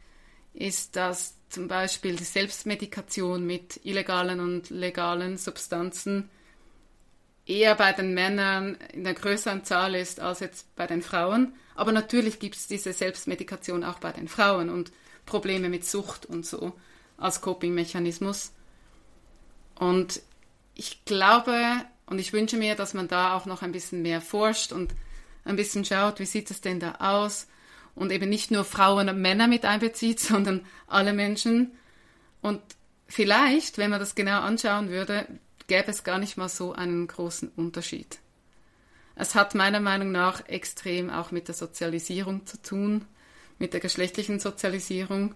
ist, 0.53 0.95
dass 0.95 1.35
zum 1.49 1.67
Beispiel 1.67 2.15
die 2.15 2.23
Selbstmedikation 2.23 3.45
mit 3.45 3.79
illegalen 3.83 4.39
und 4.39 4.69
legalen 4.69 5.37
Substanzen 5.37 6.29
eher 7.45 7.75
bei 7.75 7.93
den 7.93 8.13
Männern 8.13 8.75
in 8.91 9.03
der 9.03 9.13
größeren 9.13 9.63
Zahl 9.63 9.95
ist 9.95 10.19
als 10.19 10.39
jetzt 10.39 10.75
bei 10.75 10.87
den 10.87 11.01
Frauen. 11.01 11.53
Aber 11.75 11.91
natürlich 11.91 12.39
gibt 12.39 12.55
es 12.55 12.67
diese 12.67 12.91
Selbstmedikation 12.91 13.83
auch 13.83 13.99
bei 13.99 14.11
den 14.11 14.27
Frauen 14.27 14.69
und 14.69 14.91
Probleme 15.25 15.69
mit 15.69 15.85
Sucht 15.85 16.25
und 16.25 16.45
so 16.45 16.73
als 17.17 17.41
Coping-Mechanismus. 17.41 18.51
Und 19.75 20.21
ich 20.73 21.05
glaube 21.05 21.55
und 22.07 22.19
ich 22.19 22.33
wünsche 22.33 22.57
mir, 22.57 22.75
dass 22.75 22.93
man 22.93 23.07
da 23.07 23.35
auch 23.35 23.45
noch 23.45 23.61
ein 23.61 23.71
bisschen 23.71 24.01
mehr 24.01 24.21
forscht 24.21 24.71
und 24.71 24.93
ein 25.45 25.55
bisschen 25.55 25.85
schaut, 25.85 26.19
wie 26.19 26.25
sieht 26.25 26.51
es 26.51 26.61
denn 26.61 26.79
da 26.79 26.95
aus 26.99 27.47
und 27.95 28.11
eben 28.11 28.29
nicht 28.29 28.51
nur 28.51 28.65
Frauen 28.65 29.07
und 29.07 29.21
Männer 29.21 29.47
mit 29.47 29.63
einbezieht, 29.63 30.19
sondern 30.19 30.65
alle 30.87 31.13
Menschen. 31.13 31.71
Und 32.41 32.61
vielleicht, 33.07 33.77
wenn 33.77 33.91
man 33.91 33.99
das 33.99 34.15
genau 34.15 34.41
anschauen 34.41 34.89
würde, 34.89 35.27
gäbe 35.67 35.89
es 35.89 36.03
gar 36.03 36.19
nicht 36.19 36.37
mal 36.37 36.49
so 36.49 36.73
einen 36.73 37.07
großen 37.07 37.49
Unterschied. 37.55 38.19
Es 39.15 39.33
hat 39.33 39.55
meiner 39.55 39.79
Meinung 39.79 40.11
nach 40.11 40.47
extrem 40.47 41.09
auch 41.09 41.31
mit 41.31 41.47
der 41.47 41.55
Sozialisierung 41.55 42.45
zu 42.45 42.61
tun, 42.61 43.05
mit 43.57 43.73
der 43.73 43.79
geschlechtlichen 43.79 44.39
Sozialisierung, 44.39 45.33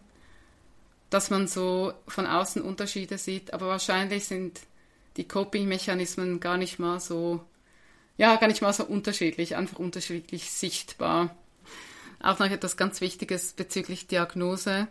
dass 1.09 1.29
man 1.29 1.47
so 1.47 1.93
von 2.07 2.27
außen 2.27 2.61
Unterschiede 2.61 3.17
sieht, 3.17 3.53
aber 3.53 3.67
wahrscheinlich 3.67 4.25
sind 4.25 4.59
die 5.17 5.27
Coping-Mechanismen 5.27 6.39
gar 6.39 6.57
nicht 6.57 6.77
mal 6.77 6.99
so 6.99 7.43
ja, 8.19 8.35
gar 8.35 8.47
nicht 8.47 8.61
mal 8.61 8.73
so 8.73 8.83
unterschiedlich, 8.83 9.55
einfach 9.55 9.79
unterschiedlich 9.79 10.51
sichtbar. 10.51 11.37
Auch 12.21 12.37
noch 12.37 12.51
etwas 12.51 12.75
ganz 12.75 12.99
Wichtiges 12.99 13.53
bezüglich 13.53 14.07
Diagnose. 14.07 14.89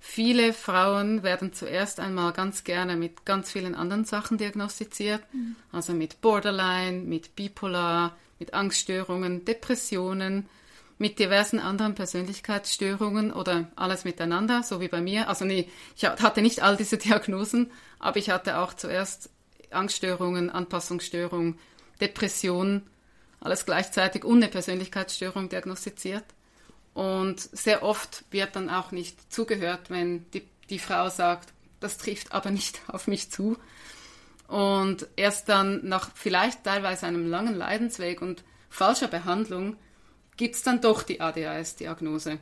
Viele 0.00 0.54
Frauen 0.54 1.22
werden 1.22 1.52
zuerst 1.52 2.00
einmal 2.00 2.32
ganz 2.32 2.64
gerne 2.64 2.96
mit 2.96 3.26
ganz 3.26 3.52
vielen 3.52 3.74
anderen 3.74 4.06
Sachen 4.06 4.38
diagnostiziert, 4.38 5.22
mhm. 5.34 5.56
also 5.72 5.92
mit 5.92 6.22
Borderline, 6.22 7.02
mit 7.02 7.36
Bipolar, 7.36 8.16
mit 8.38 8.54
Angststörungen, 8.54 9.44
Depressionen, 9.44 10.48
mit 10.96 11.18
diversen 11.18 11.58
anderen 11.58 11.94
Persönlichkeitsstörungen 11.94 13.30
oder 13.30 13.70
alles 13.76 14.04
miteinander, 14.04 14.62
so 14.62 14.80
wie 14.80 14.88
bei 14.88 15.02
mir. 15.02 15.28
Also 15.28 15.44
nee, 15.44 15.68
ich 15.96 16.06
hatte 16.06 16.40
nicht 16.40 16.62
all 16.62 16.78
diese 16.78 16.96
Diagnosen, 16.98 17.70
aber 17.98 18.16
ich 18.16 18.30
hatte 18.30 18.56
auch 18.56 18.72
zuerst 18.72 19.28
Angststörungen, 19.70 20.48
Anpassungsstörungen, 20.48 21.58
Depression, 22.00 22.82
alles 23.40 23.66
gleichzeitig 23.66 24.24
und 24.24 24.36
eine 24.38 24.48
Persönlichkeitsstörung 24.48 25.48
diagnostiziert. 25.48 26.24
Und 26.94 27.40
sehr 27.40 27.82
oft 27.82 28.24
wird 28.30 28.56
dann 28.56 28.70
auch 28.70 28.92
nicht 28.92 29.32
zugehört, 29.32 29.90
wenn 29.90 30.30
die, 30.30 30.42
die 30.70 30.78
Frau 30.78 31.08
sagt, 31.08 31.52
das 31.80 31.98
trifft 31.98 32.32
aber 32.32 32.50
nicht 32.50 32.80
auf 32.86 33.06
mich 33.06 33.30
zu. 33.30 33.56
Und 34.46 35.06
erst 35.16 35.48
dann 35.48 35.86
nach 35.86 36.10
vielleicht 36.14 36.64
teilweise 36.64 37.06
einem 37.06 37.28
langen 37.28 37.54
Leidensweg 37.54 38.22
und 38.22 38.44
falscher 38.68 39.08
Behandlung 39.08 39.76
gibt 40.36 40.56
es 40.56 40.62
dann 40.62 40.80
doch 40.80 41.02
die 41.02 41.20
ADHS-Diagnose. 41.20 42.38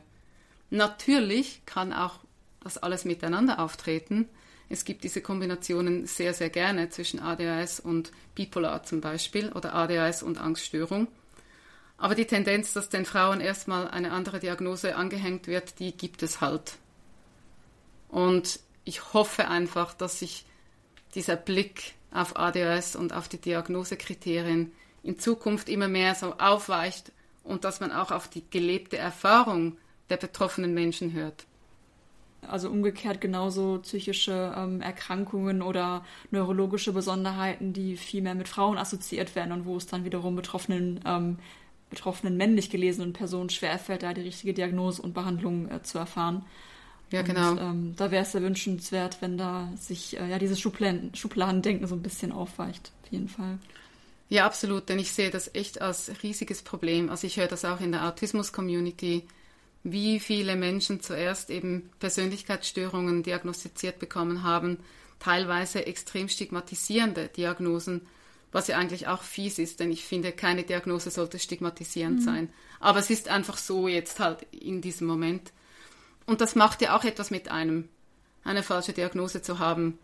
Natürlich 0.69 1.61
kann 1.65 1.93
auch 1.93 2.19
das 2.61 2.77
alles 2.77 3.05
miteinander 3.05 3.59
auftreten, 3.59 4.27
es 4.69 4.85
gibt 4.85 5.03
diese 5.03 5.21
Kombinationen 5.21 6.07
sehr, 6.07 6.33
sehr 6.33 6.49
gerne 6.49 6.89
zwischen 6.89 7.19
ADHS 7.19 7.79
und 7.79 8.11
Bipolar 8.35 8.83
zum 8.83 9.01
Beispiel 9.01 9.51
oder 9.51 9.75
ADHS 9.75 10.23
und 10.23 10.39
Angststörung. 10.39 11.07
Aber 11.97 12.15
die 12.15 12.25
Tendenz, 12.25 12.73
dass 12.73 12.89
den 12.89 13.05
Frauen 13.05 13.39
erstmal 13.39 13.87
eine 13.87 14.11
andere 14.11 14.39
Diagnose 14.39 14.95
angehängt 14.95 15.47
wird, 15.47 15.79
die 15.79 15.95
gibt 15.95 16.23
es 16.23 16.41
halt. 16.41 16.73
Und 18.09 18.59
ich 18.83 19.13
hoffe 19.13 19.47
einfach, 19.47 19.93
dass 19.93 20.19
sich 20.19 20.45
dieser 21.15 21.35
Blick 21.35 21.93
auf 22.11 22.37
ADHS 22.37 22.95
und 22.95 23.13
auf 23.13 23.27
die 23.27 23.39
Diagnosekriterien 23.39 24.71
in 25.03 25.19
Zukunft 25.19 25.69
immer 25.69 25.87
mehr 25.87 26.15
so 26.15 26.33
aufweicht 26.33 27.11
und 27.43 27.63
dass 27.63 27.79
man 27.79 27.91
auch 27.91 28.11
auf 28.11 28.27
die 28.27 28.43
gelebte 28.49 28.97
Erfahrung 28.97 29.77
der 30.09 30.17
betroffenen 30.17 30.73
Menschen 30.73 31.13
hört. 31.13 31.45
Also 32.49 32.69
umgekehrt 32.69 33.21
genauso 33.21 33.79
psychische 33.83 34.53
ähm, 34.55 34.81
Erkrankungen 34.81 35.61
oder 35.61 36.05
neurologische 36.31 36.93
Besonderheiten, 36.93 37.73
die 37.73 37.97
viel 37.97 38.21
mehr 38.21 38.35
mit 38.35 38.47
Frauen 38.47 38.77
assoziiert 38.77 39.35
werden 39.35 39.51
und 39.51 39.65
wo 39.65 39.77
es 39.77 39.87
dann 39.87 40.05
wiederum 40.05 40.35
Betroffenen 40.35 40.99
ähm, 41.05 41.37
betroffenen 41.93 42.37
männlich 42.37 42.71
gelesenen 42.71 43.13
Person 43.13 43.49
schwerfällt, 43.49 44.01
da 44.01 44.13
die 44.13 44.21
richtige 44.21 44.53
Diagnose 44.53 45.01
und 45.01 45.13
Behandlung 45.13 45.69
äh, 45.69 45.83
zu 45.83 45.99
erfahren. 45.99 46.43
Ja, 47.11 47.21
genau. 47.21 47.51
Und, 47.51 47.59
ähm, 47.59 47.93
da 47.95 48.09
wäre 48.09 48.23
es 48.23 48.31
sehr 48.31 48.41
wünschenswert, 48.41 49.21
wenn 49.21 49.37
da 49.37 49.71
sich 49.77 50.19
äh, 50.19 50.27
ja 50.27 50.39
dieses 50.39 50.59
Schubladen, 50.59 51.13
Schubladendenken 51.13 51.85
so 51.87 51.93
ein 51.93 52.01
bisschen 52.01 52.31
aufweicht, 52.31 52.91
auf 53.03 53.11
jeden 53.11 53.27
Fall. 53.27 53.59
Ja, 54.29 54.47
absolut, 54.47 54.89
denn 54.89 54.97
ich 54.97 55.11
sehe 55.11 55.29
das 55.29 55.53
echt 55.53 55.81
als 55.81 56.11
riesiges 56.23 56.63
Problem. 56.63 57.11
Also 57.11 57.27
ich 57.27 57.37
höre 57.37 57.47
das 57.47 57.65
auch 57.65 57.81
in 57.81 57.91
der 57.91 58.07
Autismus-Community, 58.07 59.27
wie 59.83 60.19
viele 60.19 60.55
Menschen 60.55 61.01
zuerst 61.01 61.49
eben 61.49 61.89
Persönlichkeitsstörungen 61.99 63.21
diagnostiziert 63.21 63.99
bekommen 63.99 64.43
haben, 64.43 64.79
teilweise 65.19 65.85
extrem 65.85 66.29
stigmatisierende 66.29 67.27
Diagnosen, 67.27 68.01
was 68.51 68.67
ja 68.67 68.77
eigentlich 68.77 69.07
auch 69.07 69.23
fies 69.23 69.59
ist, 69.59 69.79
denn 69.79 69.91
ich 69.91 70.05
finde, 70.05 70.31
keine 70.31 70.63
Diagnose 70.63 71.09
sollte 71.09 71.39
stigmatisierend 71.39 72.19
mhm. 72.19 72.23
sein. 72.23 72.49
Aber 72.79 72.99
es 72.99 73.09
ist 73.09 73.27
einfach 73.27 73.57
so 73.57 73.87
jetzt 73.87 74.19
halt 74.19 74.43
in 74.51 74.81
diesem 74.81 75.07
Moment. 75.07 75.51
Und 76.25 76.39
das 76.39 76.55
macht 76.55 76.81
ja 76.81 76.95
auch 76.95 77.03
etwas 77.03 77.31
mit 77.31 77.49
einem, 77.49 77.89
eine 78.43 78.63
falsche 78.63 78.93
Diagnose 78.93 79.41
zu 79.41 79.59
haben. 79.59 79.97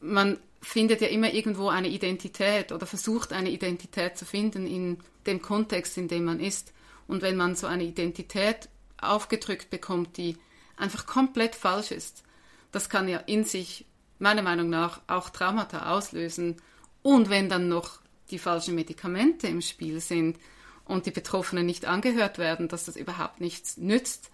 Man 0.00 0.38
findet 0.60 1.00
ja 1.00 1.08
immer 1.08 1.32
irgendwo 1.32 1.68
eine 1.68 1.88
Identität 1.88 2.72
oder 2.72 2.86
versucht 2.86 3.32
eine 3.32 3.50
Identität 3.50 4.18
zu 4.18 4.24
finden 4.24 4.66
in 4.66 4.98
dem 5.26 5.40
Kontext, 5.40 5.96
in 5.96 6.08
dem 6.08 6.24
man 6.24 6.40
ist. 6.40 6.72
Und 7.08 7.22
wenn 7.22 7.36
man 7.36 7.54
so 7.54 7.66
eine 7.66 7.84
Identität 7.84 8.68
aufgedrückt 9.00 9.70
bekommt, 9.70 10.16
die 10.16 10.36
einfach 10.76 11.06
komplett 11.06 11.54
falsch 11.54 11.90
ist, 11.90 12.24
das 12.72 12.88
kann 12.88 13.08
ja 13.08 13.18
in 13.18 13.44
sich 13.44 13.86
meiner 14.18 14.42
Meinung 14.42 14.68
nach 14.68 15.00
auch 15.06 15.30
Traumata 15.30 15.94
auslösen. 15.94 16.56
Und 17.02 17.30
wenn 17.30 17.48
dann 17.48 17.68
noch 17.68 18.00
die 18.30 18.38
falschen 18.38 18.74
Medikamente 18.74 19.46
im 19.46 19.62
Spiel 19.62 20.00
sind 20.00 20.38
und 20.84 21.06
die 21.06 21.10
Betroffenen 21.10 21.66
nicht 21.66 21.84
angehört 21.84 22.38
werden, 22.38 22.68
dass 22.68 22.84
das 22.84 22.96
überhaupt 22.96 23.40
nichts 23.40 23.76
nützt, 23.76 24.30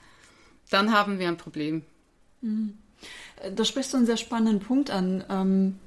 dann 0.71 0.93
haben 0.93 1.19
wir 1.19 1.29
ein 1.29 1.37
Problem. 1.37 1.83
Mhm. 2.41 2.79
Da 3.55 3.65
sprichst 3.65 3.93
du 3.93 3.97
einen 3.97 4.07
sehr 4.07 4.17
spannenden 4.17 4.61
Punkt 4.61 4.91
an. 4.91 5.79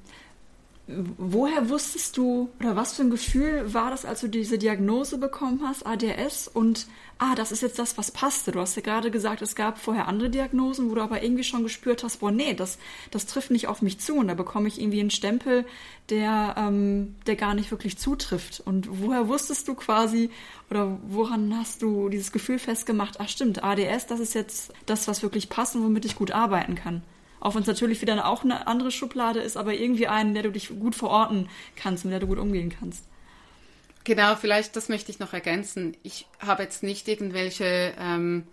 Woher 0.88 1.68
wusstest 1.68 2.16
du 2.16 2.48
oder 2.60 2.76
was 2.76 2.94
für 2.94 3.02
ein 3.02 3.10
Gefühl 3.10 3.74
war 3.74 3.90
das, 3.90 4.04
als 4.04 4.20
du 4.20 4.28
diese 4.28 4.56
Diagnose 4.56 5.18
bekommen 5.18 5.62
hast, 5.64 5.84
ADS 5.84 6.46
und 6.46 6.86
ah, 7.18 7.34
das 7.34 7.50
ist 7.50 7.62
jetzt 7.62 7.80
das, 7.80 7.98
was 7.98 8.12
passte. 8.12 8.52
Du 8.52 8.60
hast 8.60 8.76
ja 8.76 8.82
gerade 8.82 9.10
gesagt, 9.10 9.42
es 9.42 9.56
gab 9.56 9.78
vorher 9.78 10.06
andere 10.06 10.30
Diagnosen, 10.30 10.88
wo 10.88 10.94
du 10.94 11.00
aber 11.00 11.24
irgendwie 11.24 11.42
schon 11.42 11.64
gespürt 11.64 12.04
hast, 12.04 12.18
boah, 12.18 12.30
nee, 12.30 12.54
das, 12.54 12.78
das 13.10 13.26
trifft 13.26 13.50
nicht 13.50 13.66
auf 13.66 13.82
mich 13.82 13.98
zu 13.98 14.14
und 14.14 14.28
da 14.28 14.34
bekomme 14.34 14.68
ich 14.68 14.80
irgendwie 14.80 15.00
einen 15.00 15.10
Stempel, 15.10 15.64
der, 16.08 16.54
ähm, 16.56 17.16
der 17.26 17.34
gar 17.34 17.54
nicht 17.54 17.72
wirklich 17.72 17.98
zutrifft. 17.98 18.62
Und 18.64 19.02
woher 19.02 19.26
wusstest 19.26 19.66
du 19.66 19.74
quasi 19.74 20.30
oder 20.70 20.98
woran 21.08 21.52
hast 21.58 21.82
du 21.82 22.08
dieses 22.10 22.30
Gefühl 22.30 22.60
festgemacht, 22.60 23.18
ach 23.18 23.28
stimmt, 23.28 23.64
ADS, 23.64 24.06
das 24.06 24.20
ist 24.20 24.34
jetzt 24.34 24.72
das, 24.86 25.08
was 25.08 25.24
wirklich 25.24 25.48
passt 25.48 25.74
und 25.74 25.82
womit 25.82 26.04
ich 26.04 26.14
gut 26.14 26.30
arbeiten 26.30 26.76
kann? 26.76 27.02
Auch 27.46 27.54
wenn 27.54 27.60
es 27.62 27.68
natürlich 27.68 28.02
wieder 28.02 28.26
auch 28.26 28.42
eine 28.42 28.66
andere 28.66 28.90
Schublade 28.90 29.38
ist, 29.38 29.56
aber 29.56 29.72
irgendwie 29.72 30.08
einen, 30.08 30.34
der 30.34 30.42
du 30.42 30.50
dich 30.50 30.68
gut 30.80 30.96
verorten 30.96 31.48
kannst, 31.76 32.04
mit 32.04 32.10
der 32.10 32.18
du 32.18 32.26
gut 32.26 32.40
umgehen 32.40 32.74
kannst. 32.76 33.04
Genau, 34.02 34.34
vielleicht 34.34 34.74
das 34.74 34.88
möchte 34.88 35.12
ich 35.12 35.20
noch 35.20 35.32
ergänzen. 35.32 35.96
Ich 36.02 36.26
habe 36.40 36.64
jetzt 36.64 36.82
nicht 36.82 37.06
irgendwelche 37.06 37.94
ähm, 38.00 38.48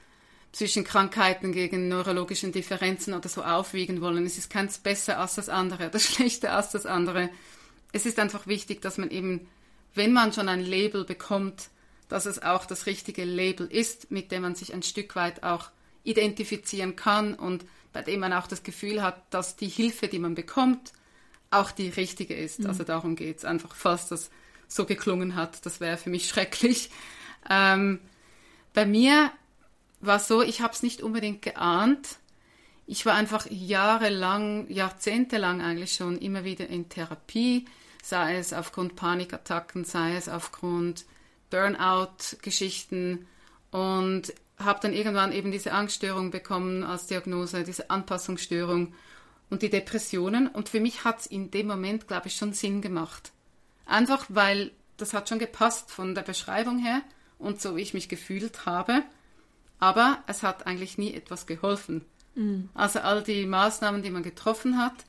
psychischen 0.51 0.83
Krankheiten 0.83 1.53
gegen 1.53 1.87
neurologischen 1.87 2.51
Differenzen 2.51 3.15
oder 3.15 3.29
so 3.29 3.41
aufwiegen 3.41 3.99
wollen. 3.99 4.27
Es 4.27 4.37
ist 4.37 4.51
keins 4.51 4.77
besser 4.77 5.17
als 5.17 5.33
das 5.33 5.49
andere, 5.49 5.89
das 5.89 6.03
schlechter 6.13 6.53
als 6.53 6.69
das 6.69 6.85
andere. 6.85 7.31
Es 7.93 8.05
ist 8.05 8.19
einfach 8.19 8.45
wichtig, 8.45 8.83
dass 8.83 8.99
man 8.99 9.09
eben, 9.09 9.47
wenn 9.95 10.13
man 10.13 10.33
schon 10.33 10.49
ein 10.49 10.61
Label 10.61 11.03
bekommt, 11.03 11.69
dass 12.09 12.27
es 12.27 12.43
auch 12.43 12.67
das 12.67 12.85
richtige 12.85 13.23
Label 13.23 13.65
ist, 13.65 14.11
mit 14.11 14.31
dem 14.31 14.43
man 14.43 14.53
sich 14.53 14.71
ein 14.71 14.83
Stück 14.83 15.15
weit 15.15 15.41
auch 15.41 15.71
identifizieren 16.03 16.95
kann 16.95 17.33
und 17.33 17.65
bei 17.93 18.01
dem 18.01 18.19
man 18.19 18.33
auch 18.33 18.47
das 18.47 18.63
Gefühl 18.63 19.01
hat, 19.01 19.21
dass 19.29 19.55
die 19.55 19.67
Hilfe, 19.67 20.07
die 20.07 20.19
man 20.19 20.35
bekommt, 20.35 20.91
auch 21.51 21.71
die 21.71 21.89
richtige 21.89 22.33
ist. 22.33 22.59
Mhm. 22.59 22.67
Also 22.67 22.83
darum 22.83 23.15
geht 23.15 23.37
es 23.37 23.45
einfach, 23.45 23.75
falls 23.75 24.09
das 24.09 24.31
so 24.67 24.85
geklungen 24.85 25.35
hat. 25.35 25.65
Das 25.65 25.79
wäre 25.79 25.97
für 25.97 26.09
mich 26.09 26.27
schrecklich. 26.29 26.89
Ähm, 27.49 27.99
bei 28.73 28.85
mir 28.85 29.31
war 30.01 30.17
es 30.17 30.27
so, 30.27 30.41
ich 30.41 30.61
habe 30.61 30.73
es 30.73 30.83
nicht 30.83 31.01
unbedingt 31.01 31.41
geahnt. 31.41 32.17
Ich 32.85 33.05
war 33.05 33.13
einfach 33.13 33.45
jahrelang, 33.49 34.69
jahrzehntelang 34.69 35.61
eigentlich 35.61 35.93
schon 35.93 36.17
immer 36.17 36.43
wieder 36.43 36.67
in 36.67 36.89
Therapie, 36.89 37.65
sei 38.01 38.37
es 38.37 38.51
aufgrund 38.51 38.97
Panikattacken, 38.97 39.85
sei 39.85 40.17
es 40.17 40.27
aufgrund 40.27 41.05
Burnout-Geschichten 41.49 43.25
und 43.71 44.33
habe 44.65 44.79
dann 44.81 44.93
irgendwann 44.93 45.31
eben 45.31 45.51
diese 45.51 45.71
Angststörung 45.71 46.31
bekommen 46.31 46.83
als 46.83 47.07
Diagnose, 47.07 47.63
diese 47.63 47.89
Anpassungsstörung 47.89 48.93
und 49.49 49.61
die 49.61 49.69
Depressionen. 49.69 50.47
Und 50.47 50.69
für 50.69 50.79
mich 50.79 51.03
hat 51.03 51.21
es 51.21 51.25
in 51.25 51.51
dem 51.51 51.67
Moment, 51.67 52.07
glaube 52.07 52.27
ich, 52.27 52.35
schon 52.35 52.53
Sinn 52.53 52.81
gemacht. 52.81 53.31
Einfach 53.85 54.25
weil 54.29 54.71
das 54.97 55.13
hat 55.13 55.29
schon 55.29 55.39
gepasst 55.39 55.91
von 55.91 56.15
der 56.15 56.21
Beschreibung 56.21 56.79
her 56.79 57.01
und 57.39 57.61
so 57.61 57.75
wie 57.75 57.81
ich 57.81 57.93
mich 57.93 58.09
gefühlt 58.09 58.65
habe. 58.65 59.03
Aber 59.79 60.23
es 60.27 60.43
hat 60.43 60.65
eigentlich 60.65 60.97
nie 60.97 61.13
etwas 61.13 61.45
geholfen. 61.45 62.05
Mhm. 62.35 62.69
Also 62.73 62.99
all 62.99 63.23
die 63.23 63.45
Maßnahmen, 63.45 64.01
die 64.01 64.11
man 64.11 64.23
getroffen 64.23 64.77
hat, 64.77 65.05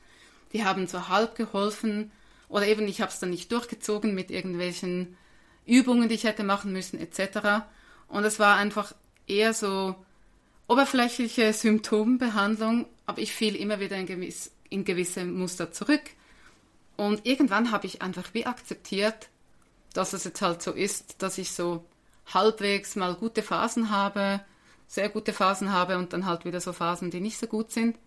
die 0.53 0.63
haben 0.63 0.87
so 0.87 1.07
halb 1.09 1.35
geholfen. 1.35 2.11
Oder 2.49 2.67
eben, 2.67 2.87
ich 2.87 3.01
habe 3.01 3.11
es 3.11 3.19
dann 3.19 3.29
nicht 3.29 3.51
durchgezogen 3.51 4.13
mit 4.13 4.31
irgendwelchen 4.31 5.17
Übungen, 5.65 6.09
die 6.09 6.15
ich 6.15 6.25
hätte 6.25 6.43
machen 6.43 6.71
müssen, 6.73 6.99
etc. 6.99 7.65
Und 8.07 8.23
es 8.23 8.39
war 8.39 8.57
einfach 8.57 8.93
eher 9.27 9.53
so 9.53 9.95
oberflächliche 10.67 11.53
Symptombehandlung, 11.53 12.87
aber 13.05 13.19
ich 13.19 13.33
fiel 13.33 13.55
immer 13.55 13.79
wieder 13.79 13.97
in, 13.97 14.05
gewiss, 14.05 14.51
in 14.69 14.85
gewisse 14.85 15.25
Muster 15.25 15.71
zurück. 15.71 16.01
Und 16.97 17.25
irgendwann 17.25 17.71
habe 17.71 17.87
ich 17.87 18.01
einfach 18.01 18.33
wie 18.33 18.45
akzeptiert, 18.45 19.29
dass 19.93 20.13
es 20.13 20.23
jetzt 20.23 20.41
halt 20.41 20.61
so 20.61 20.71
ist, 20.71 21.21
dass 21.21 21.37
ich 21.37 21.51
so 21.51 21.83
halbwegs 22.33 22.95
mal 22.95 23.15
gute 23.15 23.43
Phasen 23.43 23.89
habe, 23.89 24.41
sehr 24.87 25.09
gute 25.09 25.33
Phasen 25.33 25.71
habe 25.71 25.97
und 25.97 26.13
dann 26.13 26.25
halt 26.25 26.45
wieder 26.45 26.61
so 26.61 26.73
Phasen, 26.73 27.11
die 27.11 27.21
nicht 27.21 27.37
so 27.37 27.47
gut 27.47 27.71
sind. 27.71 27.97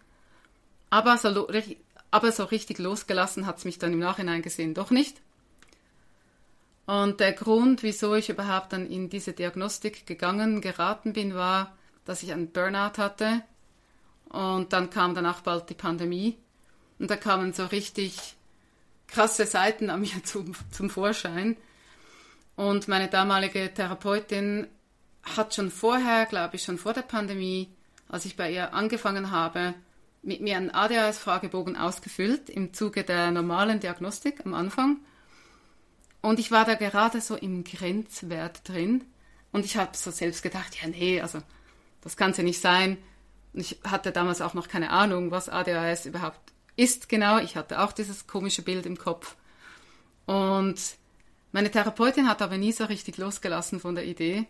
Aber 0.90 1.18
so, 1.18 1.48
aber 2.10 2.32
so 2.32 2.44
richtig 2.44 2.78
losgelassen 2.78 3.46
hat 3.46 3.58
es 3.58 3.64
mich 3.64 3.78
dann 3.78 3.92
im 3.92 3.98
Nachhinein 3.98 4.42
gesehen 4.42 4.74
doch 4.74 4.90
nicht. 4.90 5.20
Und 6.88 7.20
der 7.20 7.34
Grund, 7.34 7.82
wieso 7.82 8.14
ich 8.14 8.30
überhaupt 8.30 8.72
dann 8.72 8.86
in 8.86 9.10
diese 9.10 9.34
Diagnostik 9.34 10.06
gegangen, 10.06 10.62
geraten 10.62 11.12
bin, 11.12 11.34
war, 11.34 11.76
dass 12.06 12.22
ich 12.22 12.32
einen 12.32 12.50
Burnout 12.50 12.96
hatte. 12.96 13.42
Und 14.30 14.72
dann 14.72 14.88
kam 14.88 15.14
danach 15.14 15.42
bald 15.42 15.68
die 15.68 15.74
Pandemie. 15.74 16.38
Und 16.98 17.10
da 17.10 17.16
kamen 17.16 17.52
so 17.52 17.66
richtig 17.66 18.36
krasse 19.06 19.44
Seiten 19.44 19.90
an 19.90 20.00
mir 20.00 20.08
zum, 20.24 20.54
zum 20.70 20.88
Vorschein. 20.88 21.58
Und 22.56 22.88
meine 22.88 23.08
damalige 23.08 23.70
Therapeutin 23.74 24.66
hat 25.36 25.54
schon 25.54 25.70
vorher, 25.70 26.24
glaube 26.24 26.56
ich, 26.56 26.62
schon 26.62 26.78
vor 26.78 26.94
der 26.94 27.02
Pandemie, 27.02 27.68
als 28.08 28.24
ich 28.24 28.34
bei 28.34 28.50
ihr 28.50 28.72
angefangen 28.72 29.30
habe, 29.30 29.74
mit 30.22 30.40
mir 30.40 30.56
einen 30.56 30.70
ADHS-Fragebogen 30.70 31.76
ausgefüllt 31.76 32.48
im 32.48 32.72
Zuge 32.72 33.04
der 33.04 33.30
normalen 33.30 33.78
Diagnostik 33.78 34.40
am 34.46 34.54
Anfang. 34.54 35.00
Und 36.20 36.38
ich 36.38 36.50
war 36.50 36.64
da 36.64 36.74
gerade 36.74 37.20
so 37.20 37.36
im 37.36 37.64
Grenzwert 37.64 38.68
drin. 38.68 39.04
Und 39.52 39.64
ich 39.64 39.76
habe 39.76 39.96
so 39.96 40.10
selbst 40.10 40.42
gedacht, 40.42 40.76
ja, 40.80 40.88
nee, 40.88 41.20
also 41.20 41.40
das 42.00 42.16
kann 42.16 42.32
es 42.32 42.36
ja 42.36 42.44
nicht 42.44 42.60
sein. 42.60 42.98
Und 43.52 43.60
ich 43.60 43.78
hatte 43.84 44.12
damals 44.12 44.40
auch 44.40 44.54
noch 44.54 44.68
keine 44.68 44.90
Ahnung, 44.90 45.30
was 45.30 45.48
ADHS 45.48 46.06
überhaupt 46.06 46.52
ist 46.76 47.08
genau. 47.08 47.38
Ich 47.38 47.56
hatte 47.56 47.80
auch 47.80 47.92
dieses 47.92 48.26
komische 48.26 48.62
Bild 48.62 48.86
im 48.86 48.98
Kopf. 48.98 49.36
Und 50.26 50.76
meine 51.52 51.70
Therapeutin 51.70 52.28
hat 52.28 52.42
aber 52.42 52.58
nie 52.58 52.72
so 52.72 52.84
richtig 52.84 53.16
losgelassen 53.16 53.80
von 53.80 53.94
der 53.94 54.04
Idee. 54.04 54.46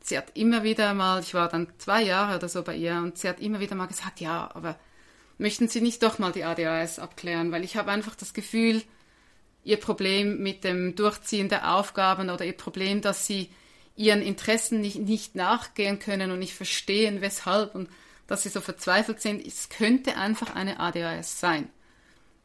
Sie 0.00 0.18
hat 0.18 0.36
immer 0.36 0.64
wieder 0.64 0.94
mal, 0.94 1.20
ich 1.20 1.34
war 1.34 1.48
dann 1.48 1.68
zwei 1.78 2.02
Jahre 2.02 2.36
oder 2.36 2.48
so 2.48 2.62
bei 2.62 2.74
ihr, 2.74 2.96
und 2.96 3.18
sie 3.18 3.28
hat 3.28 3.40
immer 3.40 3.60
wieder 3.60 3.76
mal 3.76 3.86
gesagt, 3.86 4.20
ja, 4.20 4.50
aber 4.54 4.76
möchten 5.38 5.68
Sie 5.68 5.80
nicht 5.80 6.02
doch 6.02 6.18
mal 6.18 6.32
die 6.32 6.44
ADHS 6.44 6.98
abklären? 6.98 7.52
Weil 7.52 7.62
ich 7.62 7.76
habe 7.76 7.90
einfach 7.92 8.16
das 8.16 8.32
Gefühl, 8.32 8.82
Ihr 9.64 9.78
Problem 9.78 10.42
mit 10.42 10.64
dem 10.64 10.94
Durchziehen 10.94 11.48
der 11.48 11.74
Aufgaben 11.74 12.30
oder 12.30 12.44
Ihr 12.44 12.56
Problem, 12.56 13.00
dass 13.00 13.26
Sie 13.26 13.50
Ihren 13.96 14.22
Interessen 14.22 14.80
nicht, 14.80 14.98
nicht 14.98 15.34
nachgehen 15.34 15.98
können 15.98 16.30
und 16.30 16.38
nicht 16.38 16.54
verstehen, 16.54 17.20
weshalb 17.20 17.74
und 17.74 17.88
dass 18.26 18.44
sie 18.44 18.48
so 18.48 18.62
verzweifelt 18.62 19.20
sind, 19.20 19.46
es 19.46 19.68
könnte 19.68 20.16
einfach 20.16 20.54
eine 20.54 20.80
ADHS 20.80 21.38
sein. 21.38 21.68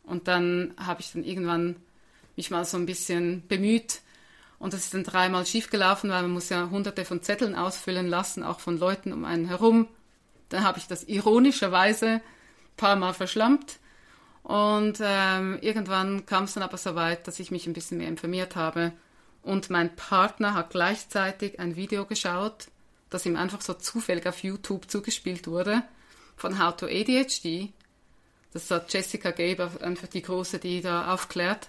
Und 0.04 0.28
dann 0.28 0.74
habe 0.78 1.00
ich 1.00 1.14
dann 1.14 1.24
irgendwann 1.24 1.78
mich 2.36 2.52
mal 2.52 2.66
so 2.66 2.76
ein 2.78 2.86
bisschen 2.86 3.48
bemüht 3.48 4.02
und 4.60 4.74
das 4.74 4.86
ist 4.86 4.94
dann 4.94 5.04
dreimal 5.04 5.46
schiefgelaufen, 5.46 6.10
weil 6.10 6.24
man 6.24 6.32
muss 6.32 6.50
ja 6.50 6.70
hunderte 6.70 7.06
von 7.06 7.22
Zetteln 7.22 7.56
ausfüllen 7.56 8.08
lassen, 8.08 8.44
auch 8.44 8.60
von 8.60 8.78
Leuten 8.78 9.14
um 9.14 9.24
einen 9.24 9.46
herum. 9.46 9.88
Dann 10.50 10.64
habe 10.64 10.80
ich 10.80 10.88
das 10.88 11.04
ironischerweise 11.04 12.08
ein 12.08 12.22
paar 12.76 12.96
Mal 12.96 13.14
verschlampt 13.14 13.80
und 14.48 15.00
ähm, 15.02 15.60
irgendwann 15.60 16.26
kam 16.26 16.46
es 16.46 16.54
dann 16.54 16.64
aber 16.64 16.78
so 16.78 16.96
weit, 16.96 17.28
dass 17.28 17.42
ich 17.42 17.52
mich 17.52 17.68
ein 17.68 17.74
bisschen 17.74 17.98
mehr 17.98 18.08
informiert 18.08 18.56
habe 18.56 18.94
Und 19.44 19.70
mein 19.70 19.94
Partner 19.94 20.54
hat 20.54 20.70
gleichzeitig 20.70 21.60
ein 21.60 21.76
Video 21.76 22.06
geschaut, 22.06 22.70
das 23.10 23.26
ihm 23.26 23.36
einfach 23.36 23.60
so 23.60 23.74
zufällig 23.74 24.26
auf 24.26 24.44
YouTube 24.44 24.90
zugespielt 24.90 25.48
wurde, 25.48 25.84
von 26.38 26.64
How 26.64 26.74
to 26.78 26.86
ADHD. 26.86 27.74
Das 28.54 28.72
hat 28.72 28.94
Jessica 28.94 29.32
Gabe, 29.32 29.70
einfach 29.82 30.08
die 30.08 30.22
Große, 30.22 30.60
die 30.60 30.80
da 30.80 31.14
aufklärt. 31.14 31.68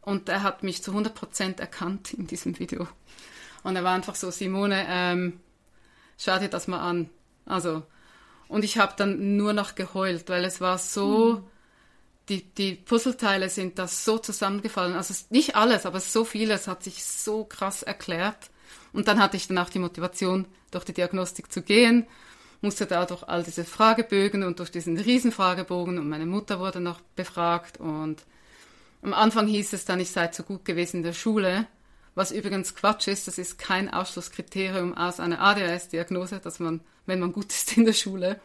Und 0.00 0.30
er 0.30 0.42
hat 0.42 0.62
mich 0.62 0.82
zu 0.82 0.92
100% 0.92 1.60
erkannt 1.60 2.14
in 2.14 2.26
diesem 2.26 2.58
Video. 2.58 2.88
Und 3.64 3.76
er 3.76 3.84
war 3.84 3.94
einfach 3.94 4.14
so, 4.14 4.30
Simone, 4.30 4.86
ähm, 4.88 5.40
schau 6.16 6.38
dir 6.38 6.48
das 6.48 6.68
mal 6.68 6.80
an. 6.80 7.10
Also, 7.44 7.82
und 8.48 8.64
ich 8.64 8.78
habe 8.78 8.94
dann 8.96 9.36
nur 9.36 9.52
noch 9.52 9.74
geheult, 9.74 10.30
weil 10.30 10.46
es 10.46 10.62
war 10.62 10.78
so, 10.78 11.34
mhm. 11.34 11.51
Die, 12.28 12.42
die 12.54 12.74
Puzzleteile 12.74 13.48
sind 13.48 13.78
da 13.78 13.88
so 13.88 14.18
zusammengefallen. 14.18 14.94
Also 14.94 15.14
nicht 15.30 15.56
alles, 15.56 15.86
aber 15.86 16.00
so 16.00 16.24
vieles 16.24 16.68
hat 16.68 16.82
sich 16.82 17.04
so 17.04 17.44
krass 17.44 17.82
erklärt. 17.82 18.50
Und 18.92 19.08
dann 19.08 19.20
hatte 19.20 19.36
ich 19.36 19.48
dann 19.48 19.58
auch 19.58 19.70
die 19.70 19.78
Motivation, 19.78 20.46
durch 20.72 20.84
die 20.84 20.94
Diagnostik 20.94 21.52
zu 21.52 21.62
gehen, 21.62 22.06
musste 22.60 22.86
da 22.86 23.04
durch 23.06 23.22
all 23.24 23.42
diese 23.44 23.64
Fragebögen 23.64 24.42
und 24.42 24.58
durch 24.58 24.70
diesen 24.70 24.98
Riesenfragebogen 24.98 25.98
und 25.98 26.08
meine 26.08 26.26
Mutter 26.26 26.58
wurde 26.58 26.80
noch 26.80 27.00
befragt 27.14 27.78
und 27.78 28.24
am 29.02 29.14
Anfang 29.14 29.48
hieß 29.48 29.72
es 29.72 29.84
dann, 29.84 30.00
ich 30.00 30.10
sei 30.10 30.28
zu 30.28 30.44
gut 30.44 30.64
gewesen 30.64 30.98
in 30.98 31.02
der 31.02 31.12
Schule, 31.12 31.66
was 32.14 32.30
übrigens 32.30 32.74
Quatsch 32.74 33.08
ist, 33.08 33.26
das 33.26 33.38
ist 33.38 33.58
kein 33.58 33.92
Ausschlusskriterium 33.92 34.96
aus 34.96 35.18
einer 35.18 35.40
ADHS-Diagnose, 35.40 36.38
dass 36.38 36.60
man, 36.60 36.80
wenn 37.06 37.20
man 37.20 37.32
gut 37.32 37.52
ist 37.52 37.76
in 37.76 37.84
der 37.84 37.94
Schule. 37.94 38.40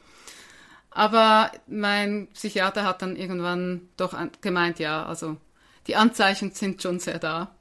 Aber 0.90 1.52
mein 1.68 2.28
Psychiater 2.34 2.84
hat 2.84 3.02
dann 3.02 3.16
irgendwann 3.16 3.90
doch 3.98 4.16
gemeint, 4.42 4.80
ja, 4.80 5.06
also 5.06 5.38
die 5.86 5.96
Anzeichen 5.96 6.52
sind 6.52 6.82
schon 6.82 7.00
sehr 7.00 7.20
da. 7.20 7.56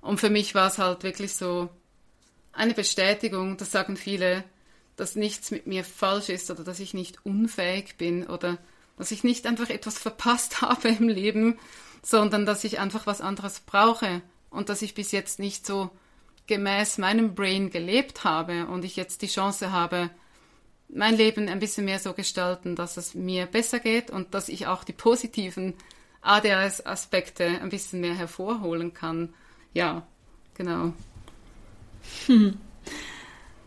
Und 0.00 0.18
für 0.18 0.30
mich 0.30 0.54
war 0.54 0.68
es 0.68 0.78
halt 0.78 1.04
wirklich 1.04 1.34
so 1.34 1.68
eine 2.52 2.74
Bestätigung, 2.74 3.56
das 3.56 3.70
sagen 3.70 3.96
viele, 3.96 4.44
dass 4.96 5.16
nichts 5.16 5.50
mit 5.50 5.66
mir 5.66 5.84
falsch 5.84 6.28
ist 6.28 6.50
oder 6.50 6.64
dass 6.64 6.80
ich 6.80 6.92
nicht 6.92 7.24
unfähig 7.24 7.96
bin 7.96 8.26
oder 8.26 8.58
dass 8.98 9.10
ich 9.10 9.24
nicht 9.24 9.46
einfach 9.46 9.70
etwas 9.70 9.98
verpasst 9.98 10.60
habe 10.60 10.88
im 10.88 11.08
Leben, 11.08 11.58
sondern 12.02 12.46
dass 12.46 12.64
ich 12.64 12.78
einfach 12.78 13.06
was 13.06 13.20
anderes 13.20 13.60
brauche 13.60 14.22
und 14.50 14.68
dass 14.68 14.82
ich 14.82 14.94
bis 14.94 15.12
jetzt 15.12 15.38
nicht 15.38 15.66
so 15.66 15.90
gemäß 16.46 16.98
meinem 16.98 17.34
Brain 17.34 17.70
gelebt 17.70 18.24
habe 18.24 18.66
und 18.66 18.84
ich 18.84 18.96
jetzt 18.96 19.22
die 19.22 19.28
Chance 19.28 19.72
habe, 19.72 20.10
mein 20.92 21.16
Leben 21.16 21.48
ein 21.48 21.58
bisschen 21.58 21.84
mehr 21.84 21.98
so 21.98 22.12
gestalten, 22.12 22.76
dass 22.76 22.96
es 22.96 23.14
mir 23.14 23.46
besser 23.46 23.80
geht 23.80 24.10
und 24.10 24.34
dass 24.34 24.48
ich 24.48 24.66
auch 24.66 24.84
die 24.84 24.92
positiven 24.92 25.74
ADHS-Aspekte 26.20 27.46
ein 27.46 27.70
bisschen 27.70 28.00
mehr 28.00 28.14
hervorholen 28.14 28.94
kann. 28.94 29.34
Ja, 29.72 30.06
genau. 30.54 30.92
Hm. 32.26 32.58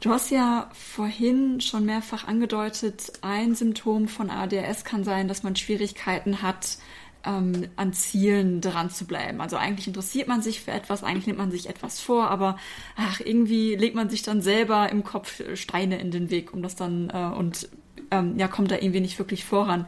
Du 0.02 0.12
hast 0.12 0.30
ja 0.30 0.70
vorhin 0.76 1.62
schon 1.62 1.84
mehrfach 1.84 2.28
angedeutet, 2.28 3.14
ein 3.22 3.56
Symptom 3.56 4.08
von 4.08 4.30
ADHS 4.30 4.84
kann 4.84 5.04
sein, 5.04 5.28
dass 5.28 5.42
man 5.42 5.56
Schwierigkeiten 5.56 6.44
hat, 6.44 6.78
ähm, 7.26 7.68
an 7.76 7.94
Zielen 7.94 8.62
dran 8.62 8.90
zu 8.90 9.06
bleiben. 9.06 9.42
Also 9.42 9.58
eigentlich 9.58 9.88
interessiert 9.88 10.28
man 10.28 10.42
sich 10.42 10.62
für 10.62 10.72
etwas, 10.72 11.04
eigentlich 11.04 11.28
nimmt 11.28 11.40
man 11.40 11.52
sich 11.52 11.70
etwas 11.70 12.00
vor, 12.00 12.30
aber 12.30 12.58
ach, 12.96 13.20
irgendwie 13.20 13.76
legt 13.76 13.96
man 13.96 14.10
sich 14.10 14.24
dann 14.24 14.42
selber 14.42 14.90
im 14.90 15.04
Kopf 15.04 15.42
Steine 15.56 16.00
in 16.00 16.12
den 16.12 16.30
Weg, 16.30 16.54
um 16.54 16.62
das 16.62 16.76
dann 16.76 17.10
äh, 17.10 17.36
und 17.36 17.70
ähm, 18.12 18.38
ja, 18.38 18.48
kommt 18.48 18.72
da 18.72 18.76
irgendwie 18.76 19.02
nicht 19.02 19.20
wirklich 19.20 19.46
voran. 19.46 19.88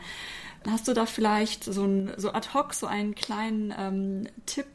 Hast 0.69 0.87
du 0.87 0.93
da 0.93 1.05
vielleicht 1.05 1.63
so, 1.63 1.83
ein, 1.83 2.11
so 2.17 2.31
ad 2.31 2.49
hoc 2.53 2.73
so 2.73 2.87
einen 2.87 3.15
kleinen 3.15 3.73
ähm, 3.77 4.27
Tipp 4.45 4.67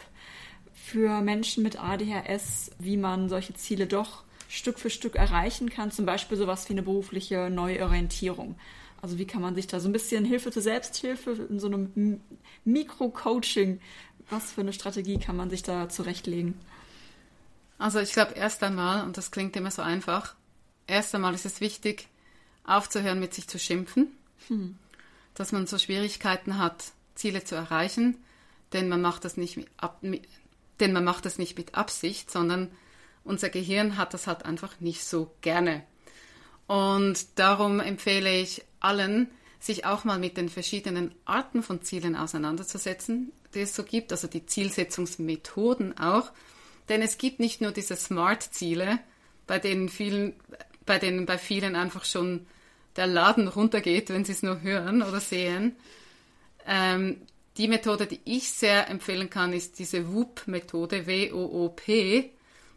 für 0.72 1.20
Menschen 1.20 1.62
mit 1.62 1.82
ADHS, 1.82 2.70
wie 2.78 2.96
man 2.96 3.28
solche 3.28 3.54
Ziele 3.54 3.86
doch 3.86 4.22
Stück 4.48 4.78
für 4.78 4.90
Stück 4.90 5.16
erreichen 5.16 5.70
kann? 5.70 5.90
Zum 5.90 6.06
Beispiel 6.06 6.38
sowas 6.38 6.68
wie 6.68 6.74
eine 6.74 6.82
berufliche 6.82 7.50
Neuorientierung. 7.50 8.56
Also 9.02 9.18
wie 9.18 9.26
kann 9.26 9.42
man 9.42 9.56
sich 9.56 9.66
da 9.66 9.80
so 9.80 9.88
ein 9.88 9.92
bisschen 9.92 10.24
Hilfe 10.24 10.52
zur 10.52 10.62
Selbsthilfe 10.62 11.32
in 11.50 11.58
so 11.58 11.66
einem 11.66 12.20
Mikro-Coaching, 12.64 13.80
was 14.30 14.52
für 14.52 14.60
eine 14.60 14.72
Strategie 14.72 15.18
kann 15.18 15.36
man 15.36 15.50
sich 15.50 15.62
da 15.62 15.88
zurechtlegen? 15.88 16.54
Also 17.78 17.98
ich 17.98 18.12
glaube 18.12 18.34
erst 18.34 18.62
einmal, 18.62 19.04
und 19.04 19.16
das 19.16 19.30
klingt 19.30 19.56
immer 19.56 19.70
so 19.70 19.82
einfach, 19.82 20.34
erst 20.86 21.14
einmal 21.14 21.34
ist 21.34 21.46
es 21.46 21.60
wichtig, 21.60 22.08
aufzuhören 22.64 23.18
mit 23.18 23.34
sich 23.34 23.48
zu 23.48 23.58
schimpfen, 23.58 24.16
hm. 24.48 24.78
dass 25.34 25.52
man 25.52 25.66
so 25.66 25.78
Schwierigkeiten 25.78 26.58
hat, 26.58 26.92
Ziele 27.14 27.44
zu 27.44 27.54
erreichen, 27.54 28.16
denn 28.72 28.88
man 28.88 29.02
macht 29.02 29.24
das 29.24 29.36
nicht 29.36 29.56
mit, 29.56 29.68
mit, 30.00 30.28
denn 30.80 30.92
man 30.92 31.04
macht 31.04 31.26
das 31.26 31.38
nicht 31.38 31.58
mit 31.58 31.74
Absicht, 31.74 32.30
sondern 32.30 32.70
unser 33.24 33.50
Gehirn 33.50 33.96
hat 33.96 34.14
das 34.14 34.26
halt 34.26 34.44
einfach 34.44 34.80
nicht 34.80 35.04
so 35.04 35.34
gerne. 35.40 35.84
Und 36.66 37.38
darum 37.38 37.80
empfehle 37.80 38.32
ich 38.34 38.64
allen, 38.80 39.30
sich 39.62 39.84
auch 39.84 40.02
mal 40.04 40.18
mit 40.18 40.36
den 40.36 40.48
verschiedenen 40.48 41.14
Arten 41.24 41.62
von 41.62 41.82
Zielen 41.82 42.16
auseinanderzusetzen, 42.16 43.30
die 43.54 43.60
es 43.60 43.76
so 43.76 43.84
gibt, 43.84 44.10
also 44.10 44.26
die 44.26 44.44
Zielsetzungsmethoden 44.44 45.98
auch. 45.98 46.32
Denn 46.88 47.00
es 47.00 47.16
gibt 47.16 47.38
nicht 47.38 47.60
nur 47.60 47.70
diese 47.70 47.94
Smart-Ziele, 47.94 48.98
bei 49.46 49.60
denen 49.60 49.88
vielen, 49.88 50.34
bei 50.84 50.98
denen 50.98 51.26
bei 51.26 51.38
vielen 51.38 51.76
einfach 51.76 52.04
schon 52.04 52.46
der 52.96 53.06
Laden 53.06 53.46
runtergeht, 53.46 54.10
wenn 54.10 54.24
sie 54.24 54.32
es 54.32 54.42
nur 54.42 54.62
hören 54.62 55.00
oder 55.00 55.20
sehen. 55.20 55.76
Ähm, 56.66 57.22
die 57.56 57.68
Methode, 57.68 58.06
die 58.06 58.20
ich 58.24 58.50
sehr 58.50 58.90
empfehlen 58.90 59.30
kann, 59.30 59.52
ist 59.52 59.78
diese 59.78 60.12
WOOP-Methode, 60.12 61.06
W-O-O-P. 61.06 62.30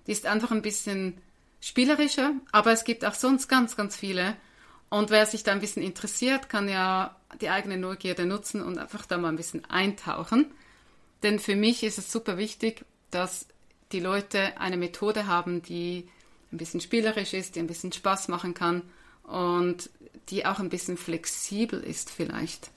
Die 0.06 0.12
ist 0.12 0.28
einfach 0.28 0.52
ein 0.52 0.62
bisschen 0.62 1.18
spielerischer, 1.62 2.34
aber 2.52 2.72
es 2.72 2.84
gibt 2.84 3.06
auch 3.06 3.16
sonst 3.16 3.48
ganz, 3.48 3.76
ganz 3.76 3.96
viele. 3.96 4.36
Und 4.96 5.10
wer 5.10 5.26
sich 5.26 5.44
da 5.44 5.52
ein 5.52 5.60
bisschen 5.60 5.84
interessiert, 5.84 6.48
kann 6.48 6.70
ja 6.70 7.18
die 7.42 7.50
eigene 7.50 7.76
Neugierde 7.76 8.26
nutzen 8.26 8.64
und 8.64 8.78
einfach 8.78 9.06
da 9.06 9.18
mal 9.18 9.28
ein 9.28 9.36
bisschen 9.36 9.66
eintauchen. 9.66 10.54
Denn 11.22 11.38
für 11.38 11.58
mich 11.58 11.84
ist 11.84 11.98
es 11.98 12.14
super 12.14 12.38
wichtig, 12.38 12.86
dass 13.12 13.46
die 13.92 14.00
Leute 14.00 14.58
eine 14.58 14.78
Methode 14.78 15.28
haben, 15.28 15.62
die 15.62 16.08
ein 16.54 16.58
bisschen 16.58 16.80
spielerisch 16.80 17.34
ist, 17.34 17.58
die 17.58 17.60
ein 17.60 17.68
bisschen 17.68 17.92
Spaß 17.92 18.30
machen 18.30 18.54
kann 18.54 18.84
und 19.24 19.90
die 20.30 20.46
auch 20.46 20.60
ein 20.60 20.70
bisschen 20.70 20.96
flexibel 20.96 21.82
ist 21.82 22.10
vielleicht. 22.10 22.70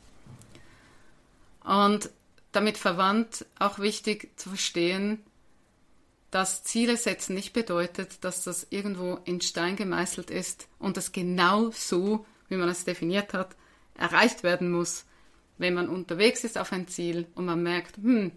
Und 1.62 2.10
damit 2.50 2.78
verwandt 2.78 3.46
auch 3.60 3.78
wichtig 3.78 4.36
zu 4.36 4.48
verstehen, 4.48 5.22
dass 6.30 6.62
Ziele 6.62 6.96
setzen 6.96 7.34
nicht 7.34 7.52
bedeutet, 7.52 8.22
dass 8.22 8.44
das 8.44 8.66
irgendwo 8.70 9.18
in 9.24 9.40
Stein 9.40 9.76
gemeißelt 9.76 10.30
ist 10.30 10.68
und 10.78 10.96
das 10.96 11.12
genau 11.12 11.70
so, 11.70 12.26
wie 12.48 12.56
man 12.56 12.68
es 12.68 12.84
definiert 12.84 13.32
hat, 13.32 13.56
erreicht 13.94 14.42
werden 14.42 14.70
muss. 14.70 15.04
Wenn 15.56 15.74
man 15.74 15.88
unterwegs 15.88 16.44
ist 16.44 16.58
auf 16.58 16.72
ein 16.72 16.86
Ziel 16.86 17.26
und 17.34 17.46
man 17.46 17.62
merkt, 17.62 17.96
hm, 17.96 18.32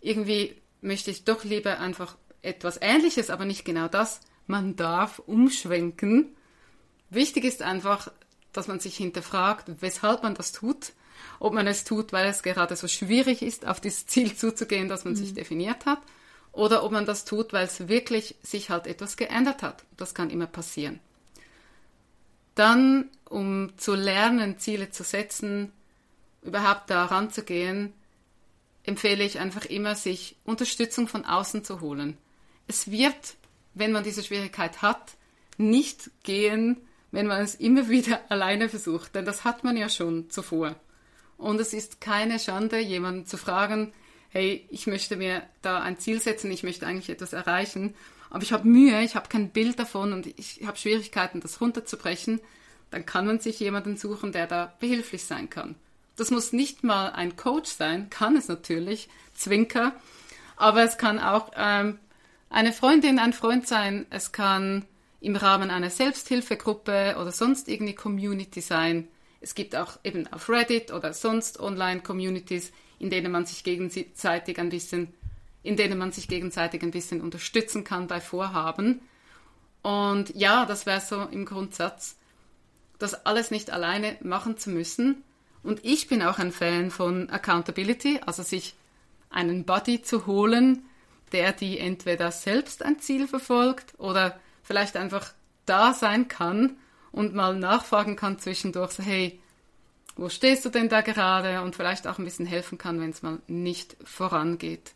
irgendwie 0.00 0.56
möchte 0.80 1.10
ich 1.10 1.24
doch 1.24 1.44
lieber 1.44 1.78
einfach 1.78 2.16
etwas 2.42 2.78
Ähnliches, 2.82 3.30
aber 3.30 3.44
nicht 3.44 3.64
genau 3.64 3.88
das. 3.88 4.20
Man 4.46 4.76
darf 4.76 5.20
umschwenken. 5.20 6.36
Wichtig 7.08 7.44
ist 7.44 7.62
einfach, 7.62 8.12
dass 8.52 8.68
man 8.68 8.80
sich 8.80 8.96
hinterfragt, 8.96 9.70
weshalb 9.80 10.22
man 10.22 10.34
das 10.34 10.52
tut. 10.52 10.92
Ob 11.40 11.54
man 11.54 11.66
es 11.66 11.84
tut, 11.84 12.12
weil 12.12 12.28
es 12.28 12.42
gerade 12.42 12.76
so 12.76 12.88
schwierig 12.88 13.40
ist, 13.40 13.66
auf 13.66 13.80
dieses 13.80 14.06
Ziel 14.06 14.36
zuzugehen, 14.36 14.88
das 14.88 15.04
man 15.04 15.14
mhm. 15.14 15.18
sich 15.18 15.32
definiert 15.32 15.86
hat 15.86 16.02
oder 16.54 16.84
ob 16.84 16.92
man 16.92 17.04
das 17.04 17.24
tut, 17.24 17.52
weil 17.52 17.66
es 17.66 17.88
wirklich 17.88 18.36
sich 18.42 18.70
halt 18.70 18.86
etwas 18.86 19.16
geändert 19.16 19.62
hat. 19.62 19.84
Das 19.96 20.14
kann 20.14 20.30
immer 20.30 20.46
passieren. 20.46 21.00
Dann, 22.54 23.10
um 23.28 23.76
zu 23.76 23.94
lernen, 23.94 24.58
Ziele 24.58 24.90
zu 24.90 25.02
setzen, 25.02 25.72
überhaupt 26.42 26.90
da 26.90 27.04
ranzugehen, 27.06 27.92
empfehle 28.84 29.24
ich 29.24 29.40
einfach 29.40 29.64
immer, 29.64 29.96
sich 29.96 30.36
Unterstützung 30.44 31.08
von 31.08 31.24
außen 31.24 31.64
zu 31.64 31.80
holen. 31.80 32.16
Es 32.68 32.90
wird, 32.90 33.34
wenn 33.74 33.92
man 33.92 34.04
diese 34.04 34.22
Schwierigkeit 34.22 34.82
hat, 34.82 35.16
nicht 35.56 36.10
gehen, 36.22 36.80
wenn 37.10 37.26
man 37.26 37.42
es 37.42 37.56
immer 37.56 37.88
wieder 37.88 38.20
alleine 38.28 38.68
versucht, 38.68 39.14
denn 39.16 39.24
das 39.24 39.44
hat 39.44 39.64
man 39.64 39.76
ja 39.76 39.88
schon 39.88 40.30
zuvor. 40.30 40.76
Und 41.36 41.60
es 41.60 41.72
ist 41.72 42.00
keine 42.00 42.38
Schande, 42.38 42.78
jemanden 42.78 43.26
zu 43.26 43.36
fragen, 43.36 43.92
hey, 44.34 44.66
ich 44.68 44.88
möchte 44.88 45.16
mir 45.16 45.44
da 45.62 45.80
ein 45.80 45.96
Ziel 45.96 46.20
setzen, 46.20 46.50
ich 46.50 46.64
möchte 46.64 46.86
eigentlich 46.86 47.08
etwas 47.08 47.32
erreichen, 47.32 47.94
aber 48.30 48.42
ich 48.42 48.52
habe 48.52 48.66
Mühe, 48.66 49.00
ich 49.02 49.14
habe 49.14 49.28
kein 49.28 49.50
Bild 49.50 49.78
davon 49.78 50.12
und 50.12 50.26
ich 50.26 50.60
habe 50.66 50.76
Schwierigkeiten, 50.76 51.40
das 51.40 51.60
runterzubrechen, 51.60 52.40
dann 52.90 53.06
kann 53.06 53.26
man 53.26 53.38
sich 53.38 53.60
jemanden 53.60 53.96
suchen, 53.96 54.32
der 54.32 54.48
da 54.48 54.74
behilflich 54.80 55.24
sein 55.24 55.50
kann. 55.50 55.76
Das 56.16 56.32
muss 56.32 56.52
nicht 56.52 56.82
mal 56.82 57.10
ein 57.10 57.36
Coach 57.36 57.70
sein, 57.70 58.10
kann 58.10 58.34
es 58.34 58.48
natürlich, 58.48 59.08
Zwinker, 59.34 59.92
aber 60.56 60.82
es 60.82 60.98
kann 60.98 61.20
auch 61.20 61.52
ähm, 61.54 62.00
eine 62.50 62.72
Freundin, 62.72 63.20
ein 63.20 63.32
Freund 63.32 63.68
sein, 63.68 64.04
es 64.10 64.32
kann 64.32 64.84
im 65.20 65.36
Rahmen 65.36 65.70
einer 65.70 65.90
Selbsthilfegruppe 65.90 67.16
oder 67.20 67.30
sonst 67.30 67.68
irgendwie 67.68 67.94
Community 67.94 68.60
sein. 68.60 69.06
Es 69.40 69.54
gibt 69.54 69.76
auch 69.76 70.00
eben 70.02 70.26
auf 70.32 70.48
Reddit 70.48 70.92
oder 70.92 71.12
sonst 71.12 71.60
Online-Communities 71.60 72.72
in 72.98 73.10
denen 73.10 73.32
man 73.32 73.46
sich 73.46 73.64
gegenseitig 73.64 74.58
ein 74.58 74.68
bisschen 74.68 75.14
in 75.64 75.76
denen 75.76 75.98
man 75.98 76.12
sich 76.12 76.28
gegenseitig 76.28 76.82
ein 76.82 76.92
bisschen 76.92 77.20
unterstützen 77.20 77.82
kann 77.82 78.06
bei 78.06 78.20
Vorhaben. 78.20 79.00
Und 79.82 80.34
ja, 80.36 80.66
das 80.66 80.86
wäre 80.86 81.00
so 81.00 81.22
im 81.22 81.46
Grundsatz, 81.46 82.16
das 82.98 83.26
alles 83.26 83.50
nicht 83.50 83.70
alleine 83.70 84.16
machen 84.22 84.56
zu 84.56 84.70
müssen. 84.70 85.24
Und 85.62 85.84
ich 85.84 86.06
bin 86.06 86.22
auch 86.22 86.38
ein 86.38 86.52
Fan 86.52 86.90
von 86.90 87.30
Accountability, 87.30 88.20
also 88.24 88.42
sich 88.42 88.74
einen 89.30 89.64
Buddy 89.64 90.02
zu 90.02 90.26
holen, 90.26 90.84
der 91.32 91.52
die 91.52 91.78
entweder 91.78 92.30
selbst 92.30 92.82
ein 92.82 93.00
Ziel 93.00 93.26
verfolgt 93.26 93.94
oder 93.98 94.38
vielleicht 94.62 94.96
einfach 94.96 95.32
da 95.64 95.94
sein 95.94 96.28
kann 96.28 96.76
und 97.10 97.34
mal 97.34 97.56
nachfragen 97.56 98.16
kann 98.16 98.38
zwischendurch, 98.38 98.92
so, 98.92 99.02
hey, 99.02 99.40
wo 100.16 100.28
stehst 100.28 100.64
du 100.64 100.68
denn 100.70 100.88
da 100.88 101.00
gerade? 101.00 101.62
Und 101.62 101.76
vielleicht 101.76 102.06
auch 102.06 102.18
ein 102.18 102.24
bisschen 102.24 102.46
helfen 102.46 102.78
kann, 102.78 103.00
wenn 103.00 103.10
es 103.10 103.22
mal 103.22 103.38
nicht 103.46 103.96
vorangeht. 104.04 104.92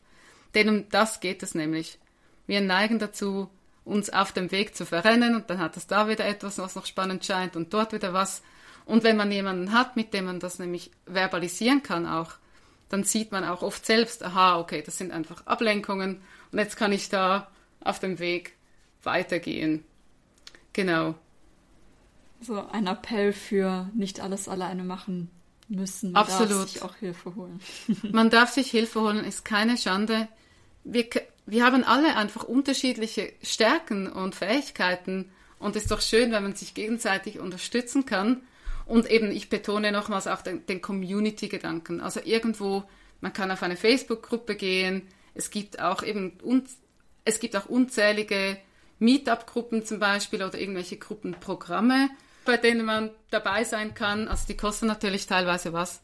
Denn 0.54 0.68
um 0.68 0.88
das 0.88 1.20
geht 1.20 1.42
es 1.42 1.54
nämlich. 1.54 1.98
Wir 2.46 2.60
neigen 2.60 2.98
dazu, 2.98 3.50
uns 3.84 4.10
auf 4.10 4.32
dem 4.32 4.50
Weg 4.52 4.76
zu 4.76 4.86
verrennen 4.86 5.34
und 5.34 5.50
dann 5.50 5.58
hat 5.58 5.76
es 5.76 5.86
da 5.86 6.08
wieder 6.08 6.26
etwas, 6.26 6.58
was 6.58 6.74
noch 6.74 6.86
spannend 6.86 7.24
scheint 7.24 7.56
und 7.56 7.72
dort 7.72 7.92
wieder 7.92 8.12
was. 8.12 8.42
Und 8.84 9.02
wenn 9.02 9.16
man 9.16 9.32
jemanden 9.32 9.72
hat, 9.72 9.96
mit 9.96 10.14
dem 10.14 10.26
man 10.26 10.40
das 10.40 10.58
nämlich 10.58 10.90
verbalisieren 11.06 11.82
kann 11.82 12.06
auch, 12.06 12.32
dann 12.88 13.04
sieht 13.04 13.32
man 13.32 13.44
auch 13.44 13.62
oft 13.62 13.84
selbst, 13.84 14.22
aha, 14.22 14.58
okay, 14.58 14.82
das 14.82 14.96
sind 14.96 15.12
einfach 15.12 15.46
Ablenkungen 15.46 16.22
und 16.52 16.58
jetzt 16.58 16.76
kann 16.76 16.92
ich 16.92 17.08
da 17.08 17.50
auf 17.80 17.98
dem 17.98 18.18
Weg 18.18 18.54
weitergehen. 19.02 19.84
Genau. 20.72 21.14
So 22.40 22.66
ein 22.68 22.86
Appell 22.86 23.32
für 23.32 23.90
nicht 23.94 24.20
alles 24.20 24.48
alleine 24.48 24.84
machen 24.84 25.30
müssen. 25.68 26.12
Man 26.12 26.22
Absolut. 26.22 26.50
darf 26.50 26.68
sich 26.68 26.82
auch 26.82 26.94
Hilfe 26.96 27.34
holen. 27.34 27.60
Man 28.12 28.30
darf 28.30 28.52
sich 28.52 28.70
Hilfe 28.70 29.00
holen, 29.00 29.24
ist 29.24 29.44
keine 29.44 29.76
Schande. 29.76 30.28
Wir, 30.84 31.06
wir 31.46 31.64
haben 31.64 31.84
alle 31.84 32.16
einfach 32.16 32.44
unterschiedliche 32.44 33.32
Stärken 33.42 34.10
und 34.10 34.34
Fähigkeiten 34.34 35.30
und 35.58 35.76
es 35.76 35.82
ist 35.82 35.90
doch 35.90 36.00
schön, 36.00 36.32
wenn 36.32 36.42
man 36.42 36.54
sich 36.54 36.74
gegenseitig 36.74 37.38
unterstützen 37.38 38.06
kann. 38.06 38.42
Und 38.86 39.10
eben, 39.10 39.30
ich 39.30 39.50
betone 39.50 39.92
nochmals 39.92 40.26
auch 40.26 40.40
den, 40.40 40.64
den 40.66 40.80
Community-Gedanken. 40.80 42.00
Also 42.00 42.20
irgendwo, 42.24 42.84
man 43.20 43.32
kann 43.32 43.50
auf 43.50 43.62
eine 43.62 43.76
Facebook-Gruppe 43.76 44.56
gehen. 44.56 45.02
Es 45.34 45.50
gibt 45.50 45.80
auch 45.80 46.02
eben, 46.02 46.38
es 47.24 47.40
gibt 47.40 47.56
auch 47.56 47.66
unzählige 47.66 48.56
Meetup-Gruppen 48.98 49.84
zum 49.84 49.98
Beispiel 49.98 50.42
oder 50.42 50.58
irgendwelche 50.58 50.96
Gruppenprogramme, 50.96 52.08
bei 52.48 52.56
denen 52.56 52.86
man 52.86 53.10
dabei 53.28 53.62
sein 53.62 53.92
kann. 53.92 54.26
Also 54.26 54.46
die 54.48 54.56
kosten 54.56 54.86
natürlich 54.86 55.26
teilweise 55.26 55.74
was. 55.74 56.00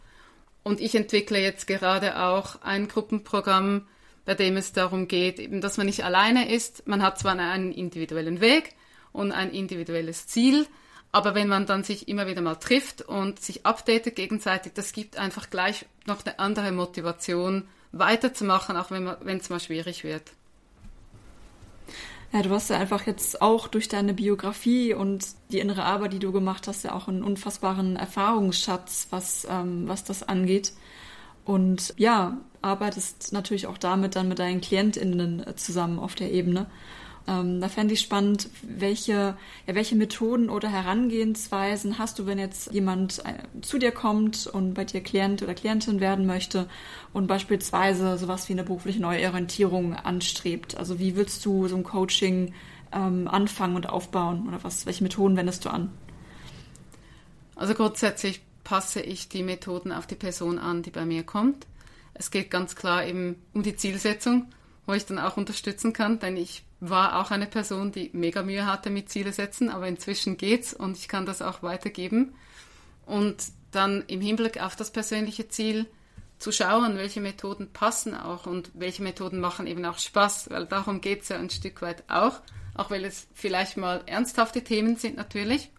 Und 0.63 0.79
ich 0.79 0.95
entwickle 0.95 1.41
jetzt 1.41 1.67
gerade 1.67 2.21
auch 2.21 2.61
ein 2.61 2.87
Gruppenprogramm, 2.87 3.89
bei 4.27 4.35
dem 4.35 4.59
es 4.59 4.75
darum 4.75 5.09
geht, 5.09 5.39
eben, 5.39 5.63
dass 5.63 5.79
man 5.79 5.87
nicht 5.87 6.05
alleine 6.05 6.53
ist. 6.53 6.87
Man 6.87 7.03
hat 7.03 7.19
zwar 7.19 7.39
einen 7.39 7.73
individuellen 7.73 8.43
Weg 8.43 8.75
und 9.13 9.33
ein 9.33 9.53
individuelles 9.53 10.27
Ziel, 10.27 10.67
aber 11.13 11.35
wenn 11.35 11.49
man 11.49 11.65
dann 11.65 11.83
sich 11.83 12.09
immer 12.09 12.27
wieder 12.27 12.43
mal 12.43 12.57
trifft 12.57 13.01
und 13.01 13.41
sich 13.41 13.65
updatet 13.65 14.15
gegenseitig, 14.15 14.75
das 14.75 14.93
gibt 14.93 15.17
einfach 15.17 15.49
gleich 15.49 15.87
noch 16.05 16.27
eine 16.27 16.39
andere 16.39 16.73
Motivation, 16.73 17.69
weiterzumachen, 17.93 18.77
auch 18.77 18.91
wenn 18.91 19.39
es 19.39 19.49
mal 19.49 19.61
schwierig 19.61 20.05
wird. 20.05 20.33
Ja, 22.35 22.43
du 22.43 22.51
hast 22.51 22.69
ja 22.69 22.81
einfach 22.81 23.07
jetzt 23.07 23.41
auch 23.43 23.69
durch 23.69 23.87
deine 23.89 24.13
Biografie 24.13 24.93
und 24.93 25.25
die 25.53 25.61
innere 25.61 25.85
Arbeit, 25.85 26.15
die 26.15 26.19
du 26.19 26.33
gemacht 26.33 26.67
hast, 26.67 26.83
ja 26.83 26.93
auch 26.93 27.07
einen 27.07 27.23
unfassbaren 27.23 27.95
Erfahrungsschatz, 27.95 29.07
was, 29.11 29.47
ähm, 29.49 29.87
was 29.87 30.03
das 30.03 30.25
angeht. 30.25 30.73
Und 31.45 31.95
ja, 31.97 32.39
arbeitest 32.61 33.33
natürlich 33.33 33.69
auch 33.69 33.79
damit 33.79 34.17
dann 34.17 34.27
mit 34.27 34.41
deinen 34.41 34.61
KlientInnen 34.61 35.45
zusammen 35.55 36.01
auf 36.01 36.17
der 36.17 36.33
Ebene. 36.33 36.67
Ähm, 37.27 37.61
da 37.61 37.69
fände 37.69 37.95
ich 37.95 38.01
spannend, 38.01 38.51
welche, 38.63 39.37
ja, 39.67 39.75
welche 39.75 39.97
Methoden 39.97 40.51
oder 40.51 40.69
Herangehensweisen 40.69 41.99
hast 41.99 42.19
du, 42.19 42.27
wenn 42.27 42.39
jetzt 42.39 42.73
jemand 42.73 43.25
äh, 43.25 43.61
zu 43.63 43.79
dir 43.79 43.93
kommt 43.93 44.47
und 44.47 44.75
bei 44.75 44.85
dir 44.85 45.01
Klient 45.01 45.43
oder 45.43 45.55
Klientin 45.55 46.01
werden 46.01 46.27
möchte 46.27 46.69
und 47.15 47.27
beispielsweise 47.27 48.19
sowas 48.19 48.49
wie 48.49 48.53
eine 48.53 48.65
berufliche 48.65 49.01
Neuorientierung 49.01 49.95
anstrebt? 49.95 50.77
Also 50.77 50.99
wie 50.99 51.17
willst 51.17 51.45
du 51.47 51.67
so 51.67 51.77
ein 51.77 51.83
Coaching 51.83 52.53
ähm, 52.93 53.27
anfangen 53.27 53.77
und 53.77 53.89
aufbauen 53.89 54.47
oder 54.47 54.63
was, 54.63 54.85
welche 54.85 55.03
Methoden 55.03 55.37
wendest 55.37 55.65
du 55.65 55.71
an? 55.71 55.91
Also 57.57 57.73
grundsätzlich 57.73 58.43
passe 58.65 59.01
ich 59.01 59.31
die 59.31 59.43
Methoden 59.43 59.93
auf 59.93 60.07
die 60.07 60.15
Person 60.15 60.59
an, 60.59 60.83
die 60.83 60.91
bei 60.91 61.07
mir 61.07 61.23
kommt. 61.23 61.67
Es 62.13 62.31
geht 62.31 62.51
ganz 62.51 62.77
klar 62.77 63.07
eben 63.07 63.37
um 63.55 63.63
die 63.63 63.77
Zielsetzung, 63.77 64.47
wo 64.87 64.93
ich 64.93 65.07
dann 65.07 65.19
auch 65.19 65.37
unterstützen 65.39 65.95
kann, 65.95 66.19
denn 66.19 66.37
ich 66.37 66.65
war 66.89 67.21
auch 67.21 67.31
eine 67.31 67.47
Person, 67.47 67.93
die 67.93 68.11
mega 68.13 68.43
Mühe 68.43 68.67
hatte 68.67 68.91
mit 68.91 69.09
Ziele 69.09 69.33
setzen, 69.33 69.71
aber 69.71 69.89
inzwischen 69.89 70.37
geht's 70.37 70.75
und 70.75 70.97
ich 70.97 71.09
kann 71.09 71.27
das 71.27 71.43
auch 71.43 71.63
weitergeben. 71.63 72.35
Und 73.07 73.37
dann 73.71 74.05
im 74.07 74.21
Hinblick 74.21 74.61
auf 74.63 74.77
das 74.77 74.91
persönliche 74.91 75.49
Ziel 75.49 75.87
zu 76.39 76.53
schauen, 76.53 76.97
welche 76.97 77.21
Methoden 77.21 77.73
passen 77.73 78.15
auch 78.15 78.47
und 78.47 78.71
welche 78.75 79.03
Methoden 79.03 79.41
machen 79.41 79.67
eben 79.67 79.85
auch 79.85 79.99
Spaß, 79.99 80.51
weil 80.51 80.67
darum 80.67 81.01
geht's 81.01 81.29
ja 81.29 81.39
ein 81.39 81.51
Stück 81.51 81.81
weit 81.83 82.05
auch, 82.09 82.41
auch 82.75 82.91
weil 82.91 83.05
es 83.05 83.27
vielleicht 83.33 83.77
mal 83.77 84.03
ernsthafte 84.07 84.63
Themen 84.63 84.97
sind 84.97 85.17
natürlich. 85.17 85.71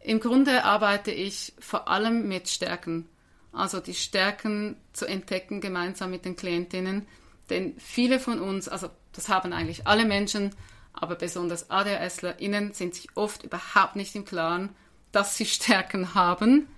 Im 0.00 0.20
Grunde 0.20 0.64
arbeite 0.64 1.10
ich 1.10 1.52
vor 1.58 1.88
allem 1.88 2.26
mit 2.26 2.48
Stärken, 2.48 3.06
also 3.52 3.80
die 3.80 3.94
Stärken 3.94 4.76
zu 4.92 5.06
entdecken 5.06 5.60
gemeinsam 5.60 6.10
mit 6.10 6.24
den 6.24 6.36
Klientinnen, 6.36 7.06
denn 7.50 7.74
viele 7.78 8.18
von 8.18 8.40
uns, 8.40 8.68
also 8.68 8.88
das 9.12 9.28
haben 9.28 9.52
eigentlich 9.52 9.86
alle 9.86 10.04
Menschen, 10.04 10.54
aber 10.92 11.14
besonders 11.14 11.70
ADHSlerInnen 11.70 12.72
sind 12.72 12.94
sich 12.94 13.08
oft 13.16 13.44
überhaupt 13.44 13.96
nicht 13.96 14.14
im 14.14 14.24
Klaren, 14.24 14.70
dass 15.12 15.36
sie 15.36 15.46
Stärken 15.46 16.14
haben 16.14 16.68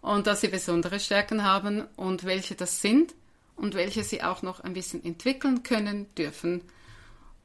und 0.00 0.26
dass 0.26 0.40
sie 0.40 0.48
besondere 0.48 1.00
Stärken 1.00 1.44
haben 1.44 1.84
und 1.96 2.24
welche 2.24 2.54
das 2.54 2.80
sind 2.80 3.14
und 3.56 3.74
welche 3.74 4.04
sie 4.04 4.22
auch 4.22 4.42
noch 4.42 4.60
ein 4.60 4.72
bisschen 4.72 5.04
entwickeln 5.04 5.62
können 5.62 6.12
dürfen. 6.16 6.62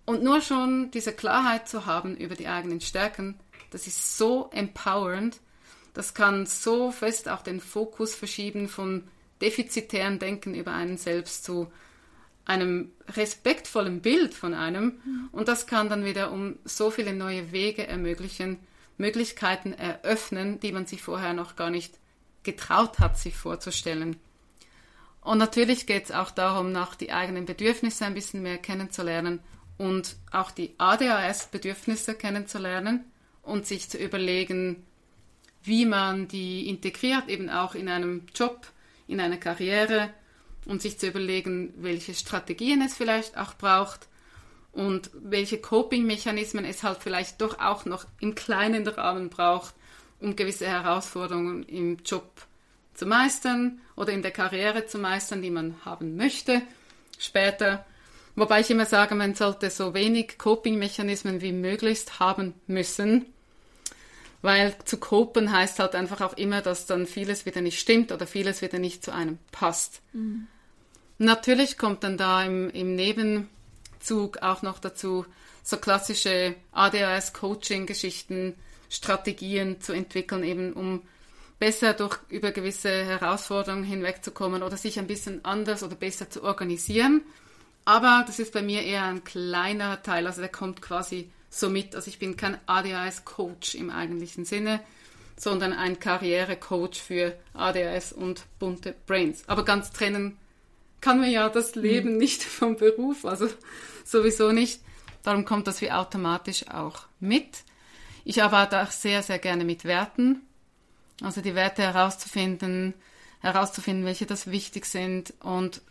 Und 0.05 0.24
nur 0.24 0.41
schon 0.41 0.89
diese 0.91 1.11
Klarheit 1.11 1.68
zu 1.68 1.86
haben 1.86 2.15
über 2.15 2.36
die 2.36 2.47
eigenen 2.47 2.82
Stärken, 2.82 3.36
das 3.72 3.88
ist 3.88 4.18
so 4.18 4.49
empowernd, 4.51 5.39
das 5.93 6.13
kann 6.13 6.45
so 6.45 6.91
fest 6.91 7.28
auch 7.28 7.41
den 7.41 7.59
Fokus 7.59 8.15
verschieben 8.15 8.70
von 8.70 9.03
defizitären 9.41 10.20
Denken 10.20 10.55
über 10.55 10.72
einen 10.72 10.97
selbst 10.97 11.43
zu 11.43 11.72
einem 12.47 12.91
respektvollen 13.09 14.01
Bild 14.01 14.33
von 14.33 14.53
einem 14.53 15.29
und 15.31 15.47
das 15.47 15.67
kann 15.67 15.89
dann 15.89 16.05
wieder 16.05 16.31
um 16.31 16.57
so 16.63 16.89
viele 16.89 17.13
neue 17.13 17.51
Wege 17.51 17.85
ermöglichen, 17.85 18.59
Möglichkeiten 18.97 19.73
eröffnen, 19.73 20.59
die 20.59 20.71
man 20.71 20.85
sich 20.85 21.03
vorher 21.03 21.33
noch 21.33 21.55
gar 21.55 21.69
nicht 21.69 21.99
getraut 22.43 22.99
hat, 22.99 23.19
sich 23.19 23.35
vorzustellen. 23.35 24.15
Und 25.21 25.39
natürlich 25.39 25.85
geht 25.85 26.05
es 26.05 26.11
auch 26.11 26.31
darum, 26.31 26.71
nach 26.71 26.95
die 26.95 27.11
eigenen 27.11 27.45
Bedürfnisse 27.45 28.05
ein 28.05 28.13
bisschen 28.13 28.41
mehr 28.41 28.57
kennenzulernen 28.57 29.41
und 29.77 30.15
auch 30.31 30.51
die 30.51 30.73
ADHS-Bedürfnisse 30.77 32.15
kennenzulernen 32.15 33.03
und 33.43 33.65
sich 33.65 33.89
zu 33.89 33.97
überlegen, 33.97 34.85
wie 35.63 35.85
man 35.85 36.29
die 36.29 36.69
integriert, 36.69 37.27
eben 37.27 37.49
auch 37.49 37.75
in 37.75 37.89
einem 37.89 38.25
Job, 38.33 38.67
in 39.05 39.19
einer 39.19 39.37
Karriere, 39.37 40.11
und 40.68 40.82
sich 40.82 40.99
zu 40.99 41.07
überlegen, 41.07 41.74
welche 41.78 42.13
Strategien 42.13 42.82
es 42.82 42.93
vielleicht 42.95 43.38
auch 43.38 43.53
braucht 43.55 44.07
und 44.72 45.09
welche 45.13 45.59
Coping-Mechanismen 45.59 46.65
es 46.65 46.84
halt 46.84 46.99
vielleicht 47.01 47.41
doch 47.41 47.59
auch 47.59 47.86
noch 47.86 48.05
im 48.20 48.36
kleinen 48.36 48.88
Rahmen 48.88 49.30
braucht, 49.30 49.74
um 50.20 50.36
gewisse 50.36 50.68
Herausforderungen 50.68 51.63
im 51.63 51.97
Job 52.05 52.30
zu 52.93 53.05
meistern 53.05 53.80
oder 53.95 54.11
in 54.11 54.22
der 54.22 54.32
Karriere 54.32 54.86
zu 54.86 54.97
meistern, 54.97 55.41
die 55.41 55.51
man 55.51 55.76
haben 55.86 56.15
möchte 56.15 56.61
später. 57.18 57.86
Wobei 58.36 58.59
ich 58.59 58.70
immer 58.70 58.86
sage, 58.86 59.15
man 59.15 59.34
sollte 59.34 59.70
so 59.70 59.93
wenig 59.93 60.38
Coping-Mechanismen 60.38 61.41
wie 61.41 61.53
möglichst 61.53 62.20
haben 62.20 62.53
müssen, 62.68 63.26
weil 64.43 64.76
zu 64.86 64.97
copen 64.97 65.51
heißt 65.51 65.80
halt 65.80 65.95
einfach 65.95 66.22
auch 66.22 66.38
immer, 66.38 66.61
dass 66.61 66.86
dann 66.86 67.07
vieles 67.07 67.45
wieder 67.47 67.61
nicht 67.61 67.80
stimmt 67.80 68.11
oder 68.11 68.28
vieles 68.28 68.61
wieder 68.61 68.78
nicht 68.78 69.03
zu 69.03 69.11
einem 69.11 69.39
passt. 69.51 70.01
Mhm. 70.13 70.47
Natürlich 71.18 71.78
kommt 71.78 72.03
dann 72.03 72.18
da 72.18 72.43
im, 72.43 72.70
im 72.70 72.95
Nebenzug 72.95 74.38
auch 74.41 74.61
noch 74.61 74.80
dazu, 74.80 75.26
so 75.63 75.78
klassische 75.78 76.55
ADHS-Coaching-Geschichten, 76.72 78.55
Strategien 78.89 79.82
zu 79.82 79.93
entwickeln, 79.93 80.43
eben 80.43 80.74
um 80.74 81.01
besser 81.59 81.93
durch 81.93 82.20
über 82.30 82.51
gewisse 82.51 83.03
Herausforderungen 83.03 83.84
hinwegzukommen 83.84 84.63
oder 84.63 84.78
sich 84.78 84.99
ein 84.99 85.07
bisschen 85.07 85.43
anders 85.43 85.84
oder 85.84 85.95
besser 85.95 86.30
zu 86.30 86.43
organisieren. 86.43 87.22
Aber 87.84 88.24
das 88.28 88.39
ist 88.39 88.53
bei 88.53 88.61
mir 88.61 88.84
eher 88.84 89.05
ein 89.05 89.24
kleiner 89.24 90.01
Teil, 90.03 90.28
also 90.28 90.41
der 90.41 90.51
kommt 90.51 90.82
quasi 90.82 91.32
so 91.49 91.70
mit. 91.70 91.95
Also 91.95 92.09
ich 92.09 92.20
bin 92.20 92.38
kein 92.38 92.57
ADHS-Coach 92.65 93.76
im 93.76 93.89
eigentlichen 93.89 94.45
Sinne, 94.45 94.82
sondern 95.36 95.74
ein 95.74 95.99
Karriere-Coach 95.99 97.01
für 97.01 97.38
ADHS 97.53 98.13
und 98.13 98.45
bunte 98.59 98.93
Brains. 99.05 99.47
Aber 99.47 99.65
ganz 99.65 99.91
trennen 99.91 100.38
kann 101.01 101.19
man 101.19 101.29
ja 101.29 101.49
das 101.49 101.75
Leben 101.75 102.13
mhm. 102.13 102.17
nicht 102.17 102.43
vom 102.43 102.75
Beruf, 102.75 103.25
also 103.25 103.49
sowieso 104.03 104.51
nicht. 104.51 104.81
Darum 105.23 105.45
kommt 105.45 105.67
das 105.67 105.81
wie 105.81 105.91
automatisch 105.91 106.67
auch 106.69 107.03
mit. 107.19 107.63
Ich 108.23 108.43
arbeite 108.43 108.81
auch 108.81 108.91
sehr, 108.91 109.23
sehr 109.23 109.39
gerne 109.39 109.65
mit 109.65 109.83
Werten. 109.85 110.41
Also 111.21 111.41
die 111.41 111.55
Werte 111.55 111.81
herauszufinden, 111.81 112.93
herauszufinden, 113.39 114.05
welche 114.05 114.25
das 114.25 114.51
wichtig 114.51 114.85
sind 114.85 115.33
und 115.41 115.81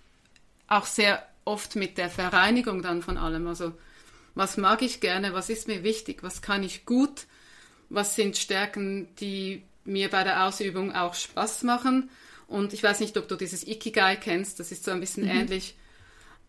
auch 0.68 0.86
sehr 0.86 1.26
oft 1.44 1.76
mit 1.76 1.98
der 1.98 2.10
Vereinigung 2.10 2.82
dann 2.82 3.02
von 3.02 3.16
allem. 3.16 3.46
Also 3.46 3.72
was 4.34 4.56
mag 4.56 4.82
ich 4.82 5.00
gerne, 5.00 5.32
was 5.32 5.48
ist 5.48 5.68
mir 5.68 5.82
wichtig, 5.82 6.22
was 6.22 6.42
kann 6.42 6.62
ich 6.62 6.84
gut, 6.84 7.26
was 7.88 8.16
sind 8.16 8.36
Stärken, 8.36 9.14
die 9.16 9.62
mir 9.84 10.10
bei 10.10 10.24
der 10.24 10.44
Ausübung 10.44 10.94
auch 10.94 11.14
Spaß 11.14 11.62
machen. 11.62 12.10
Und 12.46 12.72
ich 12.72 12.82
weiß 12.82 13.00
nicht, 13.00 13.16
ob 13.16 13.28
du 13.28 13.36
dieses 13.36 13.66
Ikigai 13.66 14.16
kennst, 14.16 14.60
das 14.60 14.70
ist 14.72 14.84
so 14.84 14.90
ein 14.92 15.00
bisschen 15.00 15.24
mhm. 15.24 15.30
ähnlich. 15.30 15.76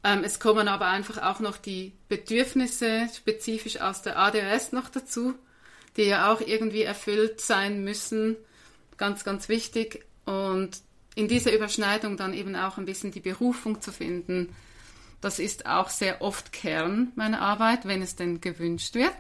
Ähm, 0.04 0.24
es 0.24 0.40
kommen 0.40 0.68
aber 0.68 0.88
einfach 0.88 1.22
auch 1.24 1.40
noch 1.40 1.58
die 1.58 1.94
Bedürfnisse 2.08 3.10
spezifisch 3.16 3.82
aus 3.82 4.04
der 4.04 4.18
ADHS 4.18 4.72
noch 4.72 4.90
dazu, 4.90 5.34
die 5.96 6.04
ja 6.04 6.32
auch 6.32 6.42
irgendwie 6.42 6.84
erfüllt 6.84 7.42
sein 7.42 7.84
müssen. 7.84 8.36
Ganz, 8.98 9.24
ganz 9.24 9.50
wichtig. 9.50 10.06
Und 10.26 10.82
in 11.16 11.28
dieser 11.28 11.54
Überschneidung 11.54 12.16
dann 12.16 12.34
eben 12.34 12.56
auch 12.56 12.78
ein 12.78 12.86
bisschen 12.86 13.12
die 13.12 13.20
Berufung 13.20 13.82
zu 13.82 13.92
finden, 13.92 14.56
das 15.20 15.40
ist 15.40 15.66
auch 15.66 15.90
sehr 15.90 16.22
oft 16.22 16.54
Kern 16.54 17.12
meiner 17.16 17.42
Arbeit, 17.42 17.86
wenn 17.86 18.04
es 18.04 18.16
denn 18.16 18.40
gewünscht 18.40 18.94
wird. 18.94 19.16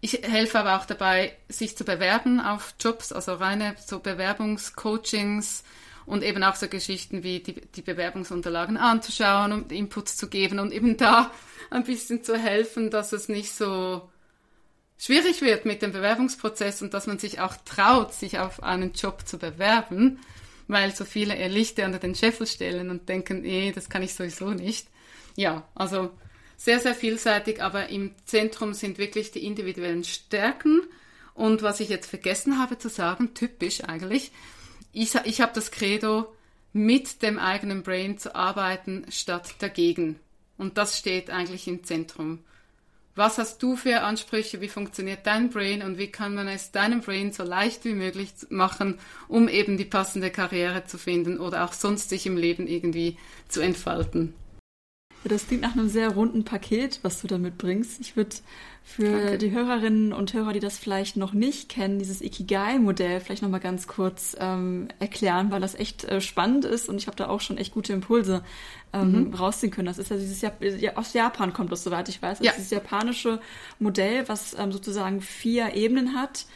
Ich 0.00 0.22
helfe 0.22 0.58
aber 0.58 0.78
auch 0.78 0.86
dabei, 0.86 1.36
sich 1.48 1.76
zu 1.76 1.84
bewerben 1.84 2.40
auf 2.40 2.74
Jobs, 2.80 3.12
also 3.12 3.34
reine 3.34 3.74
so 3.84 4.00
Bewerbungscoachings 4.00 5.62
und 6.06 6.22
eben 6.22 6.42
auch 6.42 6.56
so 6.56 6.68
Geschichten 6.68 7.22
wie 7.22 7.40
die, 7.40 7.60
die 7.60 7.82
Bewerbungsunterlagen 7.82 8.76
anzuschauen 8.76 9.52
und 9.52 9.72
Inputs 9.72 10.16
zu 10.16 10.28
geben 10.28 10.58
und 10.58 10.72
eben 10.72 10.96
da 10.96 11.30
ein 11.70 11.84
bisschen 11.84 12.24
zu 12.24 12.36
helfen, 12.36 12.90
dass 12.90 13.12
es 13.12 13.28
nicht 13.28 13.52
so 13.52 14.08
schwierig 14.98 15.42
wird 15.42 15.66
mit 15.66 15.82
dem 15.82 15.92
Bewerbungsprozess 15.92 16.82
und 16.82 16.94
dass 16.94 17.06
man 17.06 17.18
sich 17.18 17.40
auch 17.40 17.54
traut, 17.64 18.14
sich 18.14 18.38
auf 18.38 18.62
einen 18.62 18.92
Job 18.92 19.26
zu 19.26 19.38
bewerben 19.38 20.18
weil 20.70 20.94
so 20.94 21.04
viele 21.04 21.36
ihr 21.36 21.48
Lichter 21.48 21.84
unter 21.84 21.98
den 21.98 22.14
Scheffel 22.14 22.46
stellen 22.46 22.90
und 22.90 23.08
denken, 23.08 23.44
eh, 23.44 23.72
das 23.72 23.88
kann 23.88 24.02
ich 24.02 24.14
sowieso 24.14 24.50
nicht. 24.50 24.88
Ja, 25.36 25.64
also 25.74 26.10
sehr, 26.60 26.78
sehr 26.78 26.94
vielseitig, 26.94 27.62
aber 27.62 27.88
im 27.88 28.14
Zentrum 28.26 28.74
sind 28.74 28.98
wirklich 28.98 29.30
die 29.30 29.46
individuellen 29.46 30.04
Stärken. 30.04 30.82
Und 31.32 31.62
was 31.62 31.80
ich 31.80 31.88
jetzt 31.88 32.06
vergessen 32.06 32.58
habe 32.58 32.76
zu 32.76 32.90
sagen, 32.90 33.32
typisch 33.32 33.82
eigentlich, 33.82 34.30
ich, 34.92 35.14
ich 35.24 35.40
habe 35.40 35.52
das 35.54 35.70
Credo, 35.70 36.30
mit 36.74 37.22
dem 37.22 37.38
eigenen 37.38 37.82
Brain 37.82 38.18
zu 38.18 38.34
arbeiten 38.34 39.06
statt 39.08 39.54
dagegen. 39.60 40.20
Und 40.58 40.76
das 40.76 40.98
steht 40.98 41.30
eigentlich 41.30 41.66
im 41.66 41.82
Zentrum. 41.82 42.40
Was 43.14 43.38
hast 43.38 43.62
du 43.62 43.74
für 43.74 44.02
Ansprüche? 44.02 44.60
Wie 44.60 44.68
funktioniert 44.68 45.26
dein 45.26 45.48
Brain 45.48 45.82
und 45.82 45.96
wie 45.96 46.12
kann 46.12 46.34
man 46.34 46.46
es 46.46 46.72
deinem 46.72 47.00
Brain 47.00 47.32
so 47.32 47.42
leicht 47.42 47.86
wie 47.86 47.94
möglich 47.94 48.32
machen, 48.50 48.98
um 49.28 49.48
eben 49.48 49.78
die 49.78 49.86
passende 49.86 50.30
Karriere 50.30 50.84
zu 50.84 50.98
finden 50.98 51.40
oder 51.40 51.64
auch 51.64 51.72
sonst 51.72 52.10
sich 52.10 52.26
im 52.26 52.36
Leben 52.36 52.66
irgendwie 52.66 53.16
zu 53.48 53.62
entfalten? 53.62 54.34
Das 55.24 55.46
klingt 55.46 55.62
nach 55.62 55.72
einem 55.72 55.88
sehr 55.88 56.10
runden 56.10 56.44
Paket, 56.44 57.00
was 57.02 57.20
du 57.20 57.26
da 57.26 57.36
mitbringst. 57.36 58.00
Ich 58.00 58.16
würde 58.16 58.36
für 58.82 59.14
okay. 59.14 59.38
die 59.38 59.50
Hörerinnen 59.50 60.12
und 60.12 60.32
Hörer, 60.32 60.52
die 60.52 60.60
das 60.60 60.78
vielleicht 60.78 61.16
noch 61.16 61.32
nicht 61.32 61.68
kennen, 61.68 61.98
dieses 61.98 62.22
Ikigai-Modell 62.22 63.20
vielleicht 63.20 63.42
nochmal 63.42 63.60
ganz 63.60 63.86
kurz 63.86 64.34
ähm, 64.40 64.88
erklären, 64.98 65.50
weil 65.50 65.60
das 65.60 65.74
echt 65.74 66.04
äh, 66.04 66.20
spannend 66.20 66.64
ist 66.64 66.88
und 66.88 66.96
ich 66.96 67.06
habe 67.06 67.16
da 67.16 67.28
auch 67.28 67.40
schon 67.40 67.58
echt 67.58 67.74
gute 67.74 67.92
Impulse 67.92 68.42
ähm, 68.92 69.28
mhm. 69.28 69.34
rausziehen 69.34 69.70
können. 69.70 69.86
Das 69.86 69.98
ist 69.98 70.10
ja 70.10 70.16
dieses 70.16 70.40
Jap 70.40 70.62
ja, 70.62 70.96
aus 70.96 71.12
Japan 71.12 71.52
kommt 71.52 71.70
das, 71.70 71.84
soweit 71.84 72.08
ich 72.08 72.20
weiß. 72.20 72.38
Das 72.38 72.46
ja. 72.46 72.52
ist 72.52 72.56
dieses 72.56 72.70
japanische 72.70 73.40
Modell, 73.78 74.28
was 74.28 74.56
ähm, 74.58 74.72
sozusagen 74.72 75.20
vier 75.20 75.74
Ebenen 75.74 76.14
hat 76.14 76.46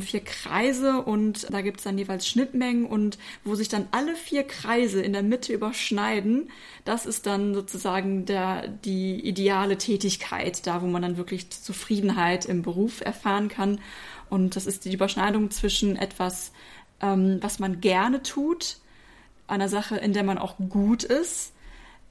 vier 0.00 0.20
Kreise 0.20 1.02
und 1.02 1.52
da 1.52 1.60
gibt 1.60 1.78
es 1.78 1.84
dann 1.84 1.98
jeweils 1.98 2.26
Schnittmengen 2.26 2.86
und 2.86 3.18
wo 3.44 3.54
sich 3.54 3.68
dann 3.68 3.88
alle 3.90 4.14
vier 4.14 4.44
Kreise 4.44 5.00
in 5.02 5.12
der 5.12 5.22
Mitte 5.22 5.52
überschneiden, 5.52 6.50
das 6.84 7.06
ist 7.06 7.26
dann 7.26 7.54
sozusagen 7.54 8.24
der, 8.24 8.68
die 8.68 9.20
ideale 9.20 9.78
Tätigkeit, 9.78 10.66
da 10.66 10.82
wo 10.82 10.86
man 10.86 11.02
dann 11.02 11.16
wirklich 11.16 11.50
Zufriedenheit 11.50 12.46
im 12.46 12.62
Beruf 12.62 13.00
erfahren 13.00 13.48
kann. 13.48 13.80
Und 14.28 14.56
das 14.56 14.66
ist 14.66 14.84
die 14.84 14.92
Überschneidung 14.92 15.50
zwischen 15.50 15.96
etwas, 15.96 16.52
ähm, 17.00 17.38
was 17.40 17.58
man 17.58 17.80
gerne 17.80 18.22
tut, 18.22 18.78
einer 19.46 19.68
Sache, 19.68 19.96
in 19.96 20.12
der 20.12 20.22
man 20.22 20.38
auch 20.38 20.56
gut 20.68 21.02
ist, 21.02 21.52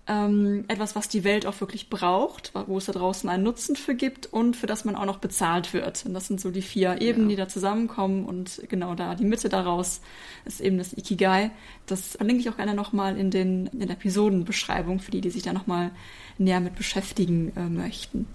ähm, 0.10 0.66
etwas, 0.68 0.96
was 0.96 1.08
die 1.08 1.24
Welt 1.24 1.46
auch 1.46 1.62
wirklich 1.62 1.90
braucht, 1.90 2.52
wo 2.68 2.80
es 2.80 2.86
da 2.86 2.94
draußen 2.94 3.30
einen 3.30 3.44
Nutzen 3.44 3.76
für 3.76 3.94
gibt 3.94 4.26
und 4.26 4.56
für 4.56 4.66
das 4.66 4.84
man 4.84 4.96
auch 4.96 5.06
noch 5.06 5.20
bezahlt 5.20 5.72
wird. 5.72 6.04
Und 6.06 6.16
das 6.16 6.28
sind 6.28 6.42
so 6.42 6.50
die 6.50 6.64
vier 6.64 7.00
Ebenen, 7.00 7.30
ja. 7.30 7.36
die 7.36 7.42
da 7.44 7.48
zusammenkommen 7.48 8.26
und 8.26 8.64
genau 8.68 8.96
da 8.96 9.14
die 9.14 9.24
Mitte 9.24 9.50
daraus 9.50 10.02
ist 10.46 10.62
eben 10.62 10.80
das 10.80 10.94
Ikigai. 10.94 11.52
Das 11.86 12.18
verlinke 12.18 12.42
ich 12.42 12.50
auch 12.50 12.58
gerne 12.58 12.74
nochmal 12.74 13.18
in 13.18 13.30
den 13.30 13.68
in 13.68 13.80
der 13.80 13.92
Episodenbeschreibung 13.92 15.00
für 15.00 15.12
die, 15.12 15.22
die 15.22 15.30
sich 15.30 15.44
da 15.44 15.54
nochmal 15.54 15.92
näher 16.40 16.60
mit 16.60 16.76
beschäftigen 16.76 17.54
äh, 17.56 17.70
möchten. 17.70 18.28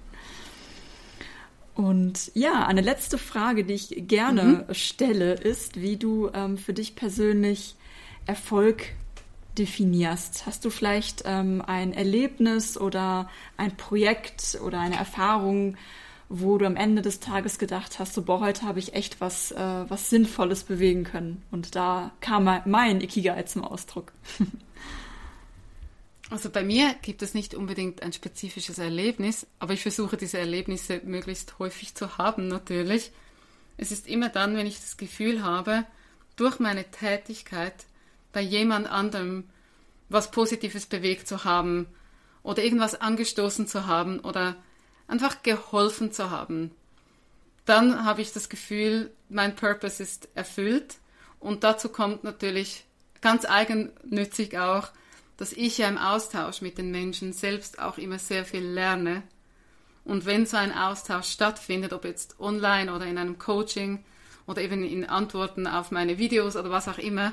Und 1.74 2.30
ja, 2.34 2.66
eine 2.66 2.82
letzte 2.82 3.18
Frage, 3.18 3.64
die 3.64 3.74
ich 3.74 4.06
gerne 4.06 4.64
mhm. 4.68 4.74
stelle, 4.74 5.34
ist, 5.34 5.80
wie 5.80 5.96
du 5.96 6.30
ähm, 6.32 6.56
für 6.56 6.72
dich 6.72 6.94
persönlich 6.94 7.74
Erfolg 8.26 8.92
definierst. 9.58 10.46
Hast 10.46 10.64
du 10.64 10.70
vielleicht 10.70 11.22
ähm, 11.24 11.62
ein 11.66 11.92
Erlebnis 11.92 12.76
oder 12.78 13.28
ein 13.56 13.76
Projekt 13.76 14.58
oder 14.64 14.80
eine 14.80 14.96
Erfahrung, 14.96 15.76
wo 16.28 16.58
du 16.58 16.66
am 16.66 16.76
Ende 16.76 17.02
des 17.02 17.20
Tages 17.20 17.58
gedacht 17.58 17.98
hast, 17.98 18.14
so 18.14 18.22
boah, 18.22 18.40
heute 18.40 18.62
habe 18.62 18.78
ich 18.78 18.94
echt 18.94 19.20
was, 19.20 19.52
äh, 19.52 19.84
was 19.88 20.10
Sinnvolles 20.10 20.64
bewegen 20.64 21.04
können. 21.04 21.42
Und 21.50 21.74
da 21.76 22.12
kam 22.20 22.44
mein 22.64 23.00
Ikigai 23.00 23.42
zum 23.44 23.64
Ausdruck. 23.64 24.12
Also 26.30 26.48
bei 26.48 26.64
mir 26.64 26.96
gibt 27.02 27.22
es 27.22 27.34
nicht 27.34 27.54
unbedingt 27.54 28.02
ein 28.02 28.12
spezifisches 28.12 28.78
Erlebnis, 28.78 29.46
aber 29.58 29.74
ich 29.74 29.82
versuche 29.82 30.16
diese 30.16 30.38
Erlebnisse 30.38 31.00
möglichst 31.04 31.58
häufig 31.58 31.94
zu 31.94 32.16
haben 32.16 32.48
natürlich. 32.48 33.12
Es 33.76 33.92
ist 33.92 34.08
immer 34.08 34.30
dann, 34.30 34.56
wenn 34.56 34.66
ich 34.66 34.80
das 34.80 34.96
Gefühl 34.96 35.44
habe, 35.44 35.84
durch 36.36 36.58
meine 36.58 36.90
Tätigkeit 36.90 37.84
bei 38.32 38.40
jemand 38.40 38.90
anderem 38.90 39.44
was 40.08 40.30
Positives 40.30 40.86
bewegt 40.86 41.26
zu 41.28 41.44
haben 41.44 41.86
oder 42.42 42.62
irgendwas 42.62 43.00
angestoßen 43.00 43.66
zu 43.66 43.86
haben 43.86 44.20
oder 44.20 44.56
einfach 45.08 45.42
geholfen 45.42 46.12
zu 46.12 46.30
haben, 46.30 46.70
dann 47.64 48.04
habe 48.04 48.20
ich 48.22 48.32
das 48.32 48.48
Gefühl, 48.48 49.10
mein 49.28 49.56
Purpose 49.56 50.02
ist 50.02 50.28
erfüllt. 50.34 50.96
Und 51.40 51.64
dazu 51.64 51.88
kommt 51.88 52.24
natürlich 52.24 52.84
ganz 53.20 53.44
eigennützig 53.44 54.58
auch, 54.58 54.88
dass 55.36 55.52
ich 55.52 55.78
ja 55.78 55.88
im 55.88 55.98
Austausch 55.98 56.60
mit 56.60 56.78
den 56.78 56.90
Menschen 56.90 57.32
selbst 57.32 57.78
auch 57.78 57.98
immer 57.98 58.18
sehr 58.18 58.44
viel 58.44 58.62
lerne. 58.62 59.22
Und 60.04 60.26
wenn 60.26 60.46
so 60.46 60.56
ein 60.56 60.72
Austausch 60.72 61.28
stattfindet, 61.28 61.92
ob 61.92 62.04
jetzt 62.04 62.38
online 62.38 62.94
oder 62.94 63.06
in 63.06 63.18
einem 63.18 63.38
Coaching 63.38 64.04
oder 64.46 64.60
eben 64.60 64.84
in 64.84 65.06
Antworten 65.06 65.66
auf 65.66 65.90
meine 65.90 66.18
Videos 66.18 66.56
oder 66.56 66.70
was 66.70 66.88
auch 66.88 66.98
immer, 66.98 67.32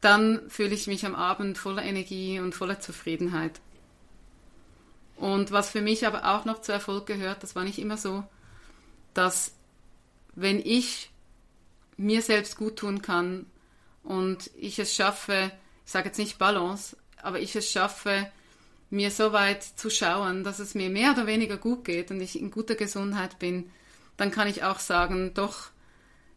dann 0.00 0.48
fühle 0.48 0.74
ich 0.74 0.86
mich 0.86 1.04
am 1.04 1.14
Abend 1.14 1.58
voller 1.58 1.82
Energie 1.82 2.40
und 2.40 2.54
voller 2.54 2.80
Zufriedenheit. 2.80 3.60
Und 5.16 5.50
was 5.50 5.70
für 5.70 5.82
mich 5.82 6.06
aber 6.06 6.34
auch 6.34 6.46
noch 6.46 6.62
zu 6.62 6.72
Erfolg 6.72 7.06
gehört, 7.06 7.42
das 7.42 7.54
war 7.54 7.64
nicht 7.64 7.78
immer 7.78 7.98
so, 7.98 8.24
dass 9.12 9.52
wenn 10.34 10.58
ich 10.58 11.10
mir 11.98 12.22
selbst 12.22 12.56
gut 12.56 12.76
tun 12.76 13.02
kann 13.02 13.44
und 14.02 14.50
ich 14.56 14.78
es 14.78 14.94
schaffe, 14.94 15.52
ich 15.84 15.92
sage 15.92 16.08
jetzt 16.08 16.18
nicht 16.18 16.38
Balance, 16.38 16.96
aber 17.20 17.40
ich 17.40 17.54
es 17.54 17.70
schaffe, 17.70 18.30
mir 18.88 19.10
so 19.10 19.32
weit 19.32 19.62
zu 19.62 19.90
schauen, 19.90 20.42
dass 20.42 20.58
es 20.58 20.74
mir 20.74 20.88
mehr 20.88 21.12
oder 21.12 21.26
weniger 21.26 21.58
gut 21.58 21.84
geht 21.84 22.10
und 22.10 22.20
ich 22.20 22.40
in 22.40 22.50
guter 22.50 22.74
Gesundheit 22.74 23.38
bin, 23.38 23.70
dann 24.16 24.30
kann 24.30 24.48
ich 24.48 24.64
auch 24.64 24.78
sagen, 24.78 25.32
doch, 25.34 25.70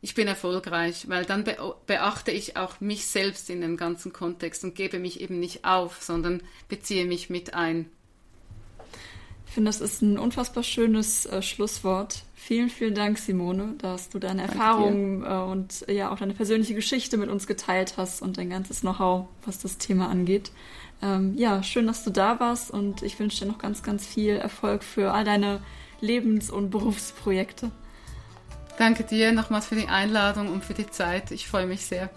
ich 0.04 0.16
bin 0.16 0.28
erfolgreich, 0.28 1.08
weil 1.08 1.24
dann 1.24 1.46
beachte 1.88 2.32
ich 2.32 2.58
auch 2.58 2.82
mich 2.82 3.08
selbst 3.08 3.50
in 3.50 3.62
dem 3.62 3.78
ganzen 3.78 4.12
Kontext 4.12 4.66
und 4.66 4.76
gebe 4.76 5.00
mich 5.00 5.22
eben 5.22 5.40
nicht 5.40 5.64
auf, 5.64 6.04
sondern 6.04 6.44
beziehe 6.68 7.06
mich 7.06 7.30
mit 7.30 7.54
ein. 7.54 7.90
Ich 9.48 9.54
finde, 9.54 9.70
das 9.70 9.80
ist 9.80 10.02
ein 10.02 10.18
unfassbar 10.20 10.64
schönes 10.64 11.26
äh, 11.26 11.42
Schlusswort. 11.42 12.24
Vielen, 12.36 12.70
vielen 12.70 12.96
Dank, 12.96 13.18
Simone, 13.18 13.76
dass 13.78 14.10
du 14.10 14.20
deine 14.20 14.42
Erfahrungen 14.42 15.24
äh, 15.24 15.50
und 15.50 15.86
ja 15.88 16.12
auch 16.12 16.20
deine 16.20 16.34
persönliche 16.34 16.76
Geschichte 16.76 17.16
mit 17.16 17.30
uns 17.30 17.48
geteilt 17.48 17.94
hast 17.96 18.22
und 18.22 18.38
dein 18.38 18.50
ganzes 18.50 18.82
Know-how, 18.82 19.28
was 19.46 19.60
das 19.60 19.78
Thema 19.78 20.10
angeht. 20.10 20.52
Ähm, 21.02 21.34
ja, 21.38 21.64
schön, 21.64 21.88
dass 21.88 22.04
du 22.04 22.10
da 22.10 22.42
warst 22.42 22.72
und 22.72 23.04
ich 23.04 23.18
wünsche 23.20 23.46
dir 23.46 23.52
noch 23.52 23.58
ganz, 23.58 23.84
ganz 23.84 24.06
viel 24.06 24.36
Erfolg 24.36 24.84
für 24.84 25.14
all 25.14 25.24
deine 25.24 25.62
Lebens- 26.02 26.52
und 26.52 26.72
Berufsprojekte. 26.72 27.72
Danke 28.78 29.04
dir 29.04 29.32
nochmals 29.32 29.68
für 29.68 29.76
die 29.76 29.88
Einladung 29.88 30.52
und 30.52 30.64
für 30.64 30.74
die 30.74 30.90
Zeit. 30.90 31.32
Ich 31.32 31.48
freue 31.48 31.68
mich 31.68 31.86
sehr. 31.86 32.10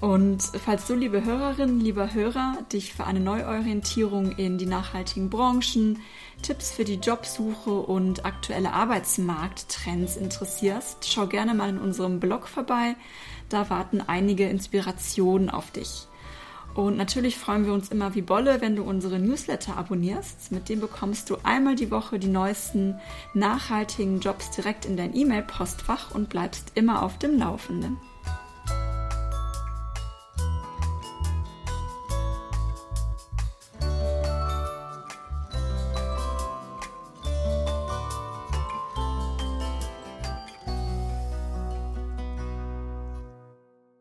Und 0.00 0.42
falls 0.42 0.86
du, 0.86 0.94
liebe 0.94 1.24
Hörerinnen, 1.24 1.80
lieber 1.80 2.12
Hörer, 2.12 2.58
dich 2.72 2.92
für 2.92 3.04
eine 3.04 3.20
Neuorientierung 3.20 4.32
in 4.32 4.58
die 4.58 4.66
nachhaltigen 4.66 5.30
Branchen, 5.30 6.00
Tipps 6.42 6.72
für 6.72 6.84
die 6.84 6.96
Jobsuche 6.96 7.70
und 7.70 8.26
aktuelle 8.26 8.72
Arbeitsmarkttrends 8.72 10.16
interessierst, 10.16 11.10
schau 11.10 11.26
gerne 11.26 11.54
mal 11.54 11.70
in 11.70 11.78
unserem 11.78 12.20
Blog 12.20 12.48
vorbei. 12.48 12.96
Da 13.48 13.70
warten 13.70 14.02
einige 14.02 14.46
Inspirationen 14.48 15.48
auf 15.48 15.70
dich. 15.70 16.06
Und 16.74 16.96
natürlich 16.96 17.38
freuen 17.38 17.66
wir 17.66 17.72
uns 17.72 17.90
immer 17.90 18.14
wie 18.16 18.22
Bolle, 18.22 18.60
wenn 18.60 18.74
du 18.74 18.82
unsere 18.82 19.20
Newsletter 19.20 19.76
abonnierst. 19.76 20.50
Mit 20.50 20.68
dem 20.68 20.80
bekommst 20.80 21.30
du 21.30 21.36
einmal 21.44 21.76
die 21.76 21.90
Woche 21.90 22.18
die 22.18 22.26
neuesten 22.28 22.96
nachhaltigen 23.32 24.18
Jobs 24.18 24.50
direkt 24.50 24.84
in 24.84 24.96
dein 24.96 25.14
E-Mail-Postfach 25.14 26.12
und 26.14 26.28
bleibst 26.28 26.72
immer 26.74 27.02
auf 27.02 27.18
dem 27.18 27.38
Laufenden. 27.38 27.96